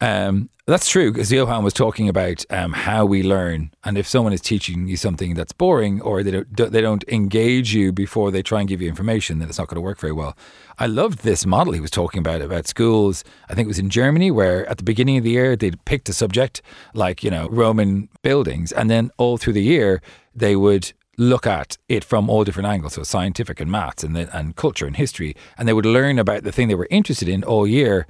Um, 0.00 0.50
that's 0.66 0.88
true 0.88 1.12
because 1.12 1.30
Johann 1.30 1.62
was 1.62 1.72
talking 1.72 2.08
about 2.08 2.44
um, 2.50 2.72
how 2.72 3.06
we 3.06 3.22
learn, 3.22 3.70
and 3.84 3.96
if 3.96 4.08
someone 4.08 4.32
is 4.32 4.40
teaching 4.40 4.88
you 4.88 4.96
something 4.96 5.34
that's 5.34 5.52
boring 5.52 6.00
or 6.00 6.24
they 6.24 6.32
don't 6.32 6.72
they 6.72 6.80
don't 6.80 7.04
engage 7.06 7.72
you 7.72 7.92
before 7.92 8.32
they 8.32 8.42
try 8.42 8.58
and 8.60 8.68
give 8.68 8.82
you 8.82 8.88
information, 8.88 9.38
then 9.38 9.48
it's 9.48 9.58
not 9.58 9.68
going 9.68 9.76
to 9.76 9.80
work 9.80 10.00
very 10.00 10.12
well. 10.12 10.36
I 10.80 10.86
loved 10.86 11.20
this 11.20 11.46
model 11.46 11.72
he 11.72 11.78
was 11.78 11.92
talking 11.92 12.18
about 12.18 12.42
about 12.42 12.66
schools. 12.66 13.22
I 13.48 13.54
think 13.54 13.66
it 13.66 13.68
was 13.68 13.78
in 13.78 13.90
Germany 13.90 14.32
where 14.32 14.66
at 14.68 14.78
the 14.78 14.82
beginning 14.82 15.18
of 15.18 15.22
the 15.22 15.30
year 15.30 15.54
they'd 15.54 15.82
picked 15.84 16.08
a 16.08 16.12
subject 16.12 16.62
like 16.94 17.22
you 17.22 17.30
know 17.30 17.48
Roman 17.48 18.08
buildings, 18.22 18.72
and 18.72 18.90
then 18.90 19.12
all 19.18 19.38
through 19.38 19.52
the 19.52 19.62
year 19.62 20.02
they 20.34 20.56
would 20.56 20.92
look 21.16 21.46
at 21.46 21.78
it 21.88 22.04
from 22.04 22.28
all 22.28 22.44
different 22.44 22.68
angles, 22.68 22.94
so 22.94 23.04
scientific 23.04 23.60
and 23.60 23.70
maths 23.70 24.02
and 24.02 24.16
and 24.16 24.56
culture 24.56 24.86
and 24.86 24.96
history, 24.96 25.36
and 25.56 25.68
they 25.68 25.72
would 25.72 25.86
learn 25.86 26.18
about 26.18 26.42
the 26.42 26.50
thing 26.50 26.66
they 26.66 26.74
were 26.74 26.88
interested 26.90 27.28
in 27.28 27.44
all 27.44 27.68
year 27.68 28.04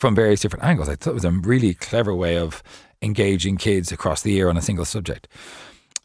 from 0.00 0.14
various 0.14 0.40
different 0.40 0.64
angles. 0.64 0.88
I 0.88 0.96
thought 0.96 1.10
it 1.10 1.14
was 1.14 1.24
a 1.24 1.30
really 1.30 1.74
clever 1.74 2.14
way 2.14 2.36
of 2.36 2.62
engaging 3.02 3.56
kids 3.56 3.92
across 3.92 4.22
the 4.22 4.32
year 4.32 4.48
on 4.48 4.56
a 4.56 4.62
single 4.62 4.84
subject. 4.84 5.28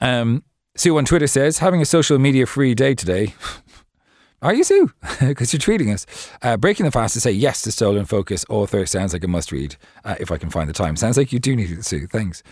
Um, 0.01 0.43
Sue 0.75 0.97
on 0.97 1.05
Twitter 1.05 1.27
says, 1.27 1.59
having 1.59 1.81
a 1.81 1.85
social 1.85 2.19
media 2.19 2.45
free 2.45 2.75
day 2.75 2.93
today. 2.93 3.33
Are 4.41 4.53
you, 4.53 4.63
Sue? 4.63 4.91
Because 5.21 5.53
you're 5.53 5.59
tweeting 5.59 5.93
us. 5.93 6.05
Uh, 6.41 6.57
breaking 6.57 6.85
the 6.85 6.91
fast 6.91 7.13
to 7.13 7.21
say 7.21 7.31
yes 7.31 7.61
to 7.61 7.71
Stolen 7.71 8.05
Focus 8.05 8.45
author 8.49 8.85
sounds 8.85 9.13
like 9.13 9.23
a 9.23 9.27
must 9.29 9.51
read 9.51 9.77
uh, 10.03 10.15
if 10.19 10.29
I 10.29 10.37
can 10.37 10.49
find 10.49 10.69
the 10.69 10.73
time. 10.73 10.97
Sounds 10.97 11.17
like 11.17 11.31
you 11.31 11.39
do 11.39 11.55
need 11.55 11.71
it, 11.71 11.85
Sue. 11.85 12.05
Thanks. 12.05 12.43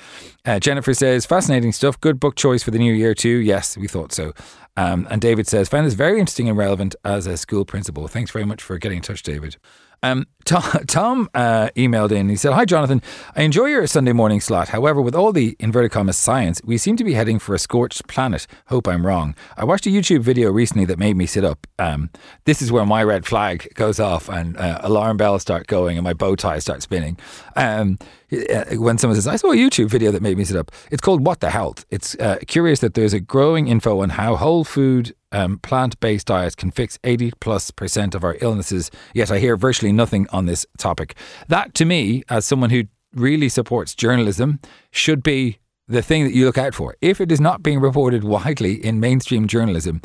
Uh, 0.46 0.60
Jennifer 0.60 0.94
says, 0.94 1.26
fascinating 1.26 1.74
stuff. 1.74 2.00
Good 2.00 2.20
book 2.20 2.36
choice 2.36 2.64
for 2.64 2.72
the 2.72 2.80
new 2.80 2.94
year, 2.94 3.14
too. 3.14 3.38
Yes, 3.38 3.78
we 3.78 3.88
thought 3.90 4.14
so. 4.14 4.34
Um, 4.78 5.06
and 5.12 5.22
David 5.22 5.46
says, 5.46 5.68
found 5.68 5.86
this 5.86 5.94
very 5.94 6.20
interesting 6.20 6.48
and 6.48 6.58
relevant 6.58 6.96
as 7.04 7.28
a 7.28 7.36
school 7.36 7.66
principal. 7.66 8.08
Thanks 8.08 8.32
very 8.32 8.46
much 8.46 8.64
for 8.64 8.78
getting 8.78 8.98
in 8.98 9.04
touch, 9.04 9.22
David. 9.22 9.58
Um, 10.04 10.28
Tom, 10.46 10.64
Tom 10.88 11.30
uh, 11.34 11.70
emailed 11.76 12.12
in. 12.12 12.30
He 12.30 12.36
said, 12.36 12.52
Hi, 12.54 12.66
Jonathan. 12.66 13.02
I 13.36 13.44
enjoy 13.44 13.68
your 13.68 13.88
Sunday 13.88 14.12
morning 14.12 14.42
slot. 14.42 14.70
However, 14.70 15.02
with 15.02 15.16
all 15.16 15.32
the 15.32 15.56
inverted 15.60 15.92
commas 15.92 16.18
science, 16.18 16.62
we 16.64 16.78
seem 16.78 16.98
to 16.98 17.04
be 17.04 17.14
heading 17.14 17.40
for 17.40 17.56
a 17.56 17.60
scorched 17.60 18.08
planet. 18.08 18.46
Hope 18.68 18.88
I'm 18.88 19.08
wrong. 19.08 19.36
I 19.56 19.64
watched 19.64 19.86
a 19.86 19.90
YouTube 19.90 20.20
video 20.20 20.52
recently 20.52 20.86
that 20.86 21.00
made 21.00 21.16
me 21.16 21.26
sit 21.26 21.46
up. 21.46 21.66
Um, 21.80 22.10
this 22.44 22.62
is 22.62 22.72
where 22.72 22.86
my 22.86 23.04
red 23.04 23.26
flag 23.26 23.74
goes 23.76 24.00
off 24.00 24.28
and 24.28 24.58
uh, 24.58 24.80
alarm 24.84 25.16
bells 25.16 25.42
start 25.42 25.68
going 25.68 25.98
and 25.98 26.04
my 26.04 26.14
bow 26.14 26.36
tie 26.36 26.60
starts 26.60 26.84
spinning. 26.84 27.18
Um, 27.56 27.98
uh, 28.32 28.66
when 28.76 28.98
someone 28.98 29.16
says, 29.16 29.28
I 29.28 29.38
saw 29.38 29.52
a 29.52 29.56
YouTube 29.56 29.90
video 29.90 30.12
that 30.12 30.22
made 30.22 30.38
me 30.38 30.44
sit 30.44 30.58
up, 30.58 30.72
it's 30.92 31.02
called 31.02 31.26
What 31.26 31.40
the 31.40 31.52
Health. 31.52 31.86
It's 31.90 32.16
uh, 32.16 32.40
curious 32.48 32.80
that 32.80 32.96
there's 32.96 33.14
a 33.14 33.20
growing 33.22 33.68
info 33.70 34.02
on 34.02 34.10
how 34.10 34.36
whole 34.36 34.64
food 34.66 35.16
um, 35.34 35.60
plant 35.60 36.00
based 36.00 36.28
diets 36.28 36.56
can 36.56 36.72
fix 36.72 36.98
80 37.04 37.32
plus 37.40 37.72
percent 37.72 38.16
of 38.16 38.24
our 38.24 38.38
illnesses, 38.40 38.90
yet 39.14 39.32
I 39.32 39.40
hear 39.40 39.58
virtually 39.58 39.92
nothing 39.92 40.28
on 40.32 40.46
this 40.46 40.66
topic. 40.78 41.16
That, 41.48 41.74
to 41.76 41.86
me, 41.86 42.24
as 42.30 42.46
someone 42.46 42.70
who 42.70 42.84
really 43.14 43.50
supports 43.50 43.94
journalism, 43.94 44.60
should 44.92 45.24
be 45.24 45.60
the 45.88 46.02
thing 46.02 46.24
that 46.24 46.34
you 46.34 46.46
look 46.46 46.58
out 46.58 46.74
for. 46.74 46.96
If 47.02 47.20
it 47.20 47.32
is 47.32 47.42
not 47.42 47.62
being 47.62 47.80
reported 47.80 48.24
widely 48.24 48.74
in 48.74 49.00
mainstream 49.00 49.48
journalism, 49.48 50.02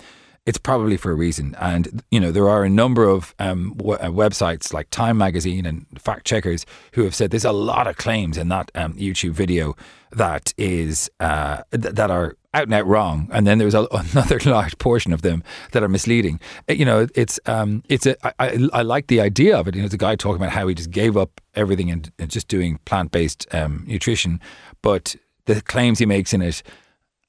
it's 0.48 0.58
probably 0.58 0.96
for 0.96 1.10
a 1.10 1.14
reason. 1.14 1.54
And, 1.60 2.02
you 2.10 2.18
know, 2.18 2.32
there 2.32 2.48
are 2.48 2.64
a 2.64 2.70
number 2.70 3.04
of 3.04 3.34
um, 3.38 3.74
w- 3.76 3.98
uh, 3.98 4.08
websites 4.08 4.72
like 4.72 4.88
Time 4.88 5.18
Magazine 5.18 5.66
and 5.66 5.84
fact 5.98 6.26
checkers 6.26 6.64
who 6.92 7.02
have 7.02 7.14
said 7.14 7.30
there's 7.30 7.44
a 7.44 7.52
lot 7.52 7.86
of 7.86 7.98
claims 7.98 8.38
in 8.38 8.48
that 8.48 8.70
um, 8.74 8.94
YouTube 8.94 9.32
video 9.32 9.76
that 10.10 10.54
is 10.56 11.10
uh, 11.20 11.62
th- 11.70 11.94
that 11.94 12.10
are 12.10 12.37
out 12.54 12.64
and 12.64 12.74
out 12.74 12.86
wrong, 12.86 13.28
and 13.32 13.46
then 13.46 13.58
there's 13.58 13.74
a, 13.74 13.86
another 14.12 14.40
large 14.44 14.76
portion 14.78 15.12
of 15.12 15.22
them 15.22 15.42
that 15.72 15.82
are 15.82 15.88
misleading. 15.88 16.40
Uh, 16.68 16.74
you 16.74 16.84
know, 16.84 17.06
it's 17.14 17.38
um, 17.46 17.82
it's 17.88 18.06
a 18.06 18.16
I, 18.26 18.32
I, 18.38 18.68
I 18.72 18.82
like 18.82 19.08
the 19.08 19.20
idea 19.20 19.56
of 19.56 19.68
it. 19.68 19.74
You 19.74 19.82
know, 19.82 19.88
the 19.88 19.96
guy 19.96 20.16
talking 20.16 20.40
about 20.42 20.52
how 20.52 20.66
he 20.66 20.74
just 20.74 20.90
gave 20.90 21.16
up 21.16 21.40
everything 21.54 21.90
and, 21.90 22.10
and 22.18 22.30
just 22.30 22.48
doing 22.48 22.78
plant 22.84 23.10
based 23.10 23.46
um, 23.54 23.84
nutrition, 23.86 24.40
but 24.82 25.16
the 25.46 25.60
claims 25.62 25.98
he 25.98 26.06
makes 26.06 26.32
in 26.32 26.42
it 26.42 26.62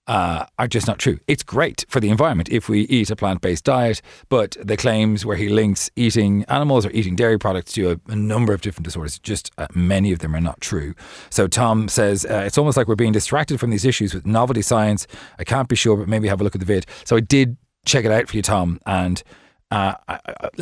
uh, 0.09 0.43
are 0.57 0.67
just 0.67 0.87
not 0.87 0.97
true. 0.97 1.19
It's 1.27 1.43
great 1.43 1.85
for 1.87 1.99
the 1.99 2.09
environment 2.09 2.49
if 2.49 2.67
we 2.67 2.81
eat 2.81 3.11
a 3.11 3.15
plant 3.15 3.41
based 3.41 3.63
diet, 3.63 4.01
but 4.27 4.57
the 4.59 4.75
claims 4.75 5.23
where 5.23 5.37
he 5.37 5.49
links 5.49 5.91
eating 5.95 6.43
animals 6.45 6.83
or 6.83 6.89
eating 6.91 7.15
dairy 7.15 7.37
products 7.37 7.73
to 7.73 7.91
a, 7.91 8.11
a 8.11 8.15
number 8.15 8.51
of 8.51 8.61
different 8.61 8.85
disorders, 8.85 9.19
just 9.19 9.51
uh, 9.59 9.67
many 9.75 10.11
of 10.11 10.19
them 10.19 10.35
are 10.35 10.41
not 10.41 10.59
true. 10.61 10.95
So 11.29 11.47
Tom 11.47 11.87
says 11.87 12.25
uh, 12.25 12.43
it's 12.43 12.57
almost 12.57 12.75
like 12.75 12.87
we're 12.87 12.95
being 12.95 13.11
distracted 13.11 13.59
from 13.59 13.69
these 13.69 13.85
issues 13.85 14.15
with 14.15 14.25
novelty 14.25 14.63
science. 14.63 15.05
I 15.37 15.43
can't 15.43 15.69
be 15.69 15.75
sure, 15.75 15.95
but 15.95 16.07
maybe 16.07 16.27
have 16.27 16.41
a 16.41 16.43
look 16.43 16.55
at 16.55 16.59
the 16.59 16.65
vid. 16.65 16.87
So 17.05 17.15
I 17.15 17.19
did 17.19 17.55
check 17.85 18.03
it 18.03 18.11
out 18.11 18.27
for 18.27 18.35
you, 18.35 18.41
Tom, 18.41 18.79
and. 18.85 19.23
Uh, 19.71 19.93
I, 20.07 20.19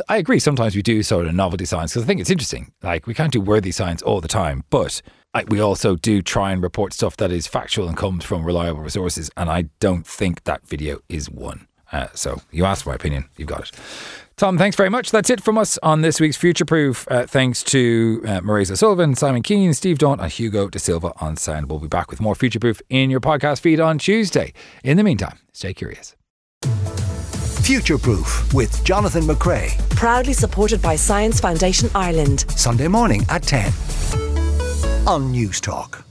I, 0.09 0.17
agree. 0.17 0.37
Sometimes 0.37 0.75
we 0.75 0.81
do 0.81 1.01
sort 1.01 1.27
of 1.27 1.33
novelty 1.33 1.63
science 1.63 1.93
because 1.93 2.03
I 2.03 2.05
think 2.05 2.19
it's 2.19 2.29
interesting. 2.29 2.73
Like 2.83 3.07
we 3.07 3.13
can't 3.13 3.31
do 3.31 3.39
worthy 3.39 3.71
science 3.71 4.01
all 4.01 4.19
the 4.19 4.27
time, 4.27 4.65
but 4.69 5.01
we 5.49 5.59
also 5.59 5.95
do 5.95 6.21
try 6.21 6.51
and 6.51 6.61
report 6.61 6.93
stuff 6.93 7.17
that 7.17 7.31
is 7.31 7.47
factual 7.47 7.87
and 7.87 7.95
comes 7.95 8.25
from 8.25 8.43
reliable 8.43 8.81
resources. 8.81 9.29
And 9.37 9.49
I 9.49 9.65
don't 9.79 10.05
think 10.05 10.43
that 10.45 10.67
video 10.67 10.99
is 11.09 11.29
one. 11.29 11.67
Uh, 11.91 12.07
so 12.13 12.41
you 12.51 12.65
asked 12.65 12.83
for 12.83 12.89
my 12.89 12.95
opinion. 12.95 13.25
You've 13.37 13.47
got 13.47 13.61
it. 13.61 13.71
Tom, 14.35 14.57
thanks 14.57 14.75
very 14.75 14.89
much. 14.89 15.09
That's 15.09 15.29
it 15.29 15.41
from 15.41 15.57
us 15.57 15.79
on 15.81 16.01
this 16.01 16.19
week's 16.19 16.37
Future 16.37 16.65
Proof. 16.65 17.07
Uh, 17.09 17.25
thanks 17.25 17.63
to 17.63 18.21
uh, 18.23 18.41
Marisa 18.41 18.77
Sullivan, 18.77 19.15
Simon 19.15 19.41
Keane, 19.41 19.73
Steve 19.73 19.97
Daunt, 19.97 20.21
and 20.21 20.31
Hugo 20.31 20.69
De 20.69 20.77
Silva 20.77 21.11
on 21.19 21.37
sound. 21.37 21.69
We'll 21.69 21.79
be 21.79 21.87
back 21.87 22.11
with 22.11 22.19
more 22.21 22.35
Future 22.35 22.59
Proof 22.59 22.81
in 22.89 23.09
your 23.09 23.19
podcast 23.19 23.61
feed 23.61 23.79
on 23.79 23.97
Tuesday. 23.97 24.53
In 24.83 24.97
the 24.97 25.03
meantime, 25.03 25.39
stay 25.53 25.73
curious. 25.73 26.15
Future 27.61 27.97
Proof 27.97 28.53
with 28.53 28.83
Jonathan 28.83 29.23
McCrea. 29.23 29.77
Proudly 29.89 30.33
supported 30.33 30.81
by 30.81 30.95
Science 30.95 31.39
Foundation 31.39 31.89
Ireland. 31.95 32.45
Sunday 32.51 32.87
morning 32.87 33.23
at 33.29 33.41
10 33.41 34.26
on 35.07 35.31
Newstalk. 35.31 36.06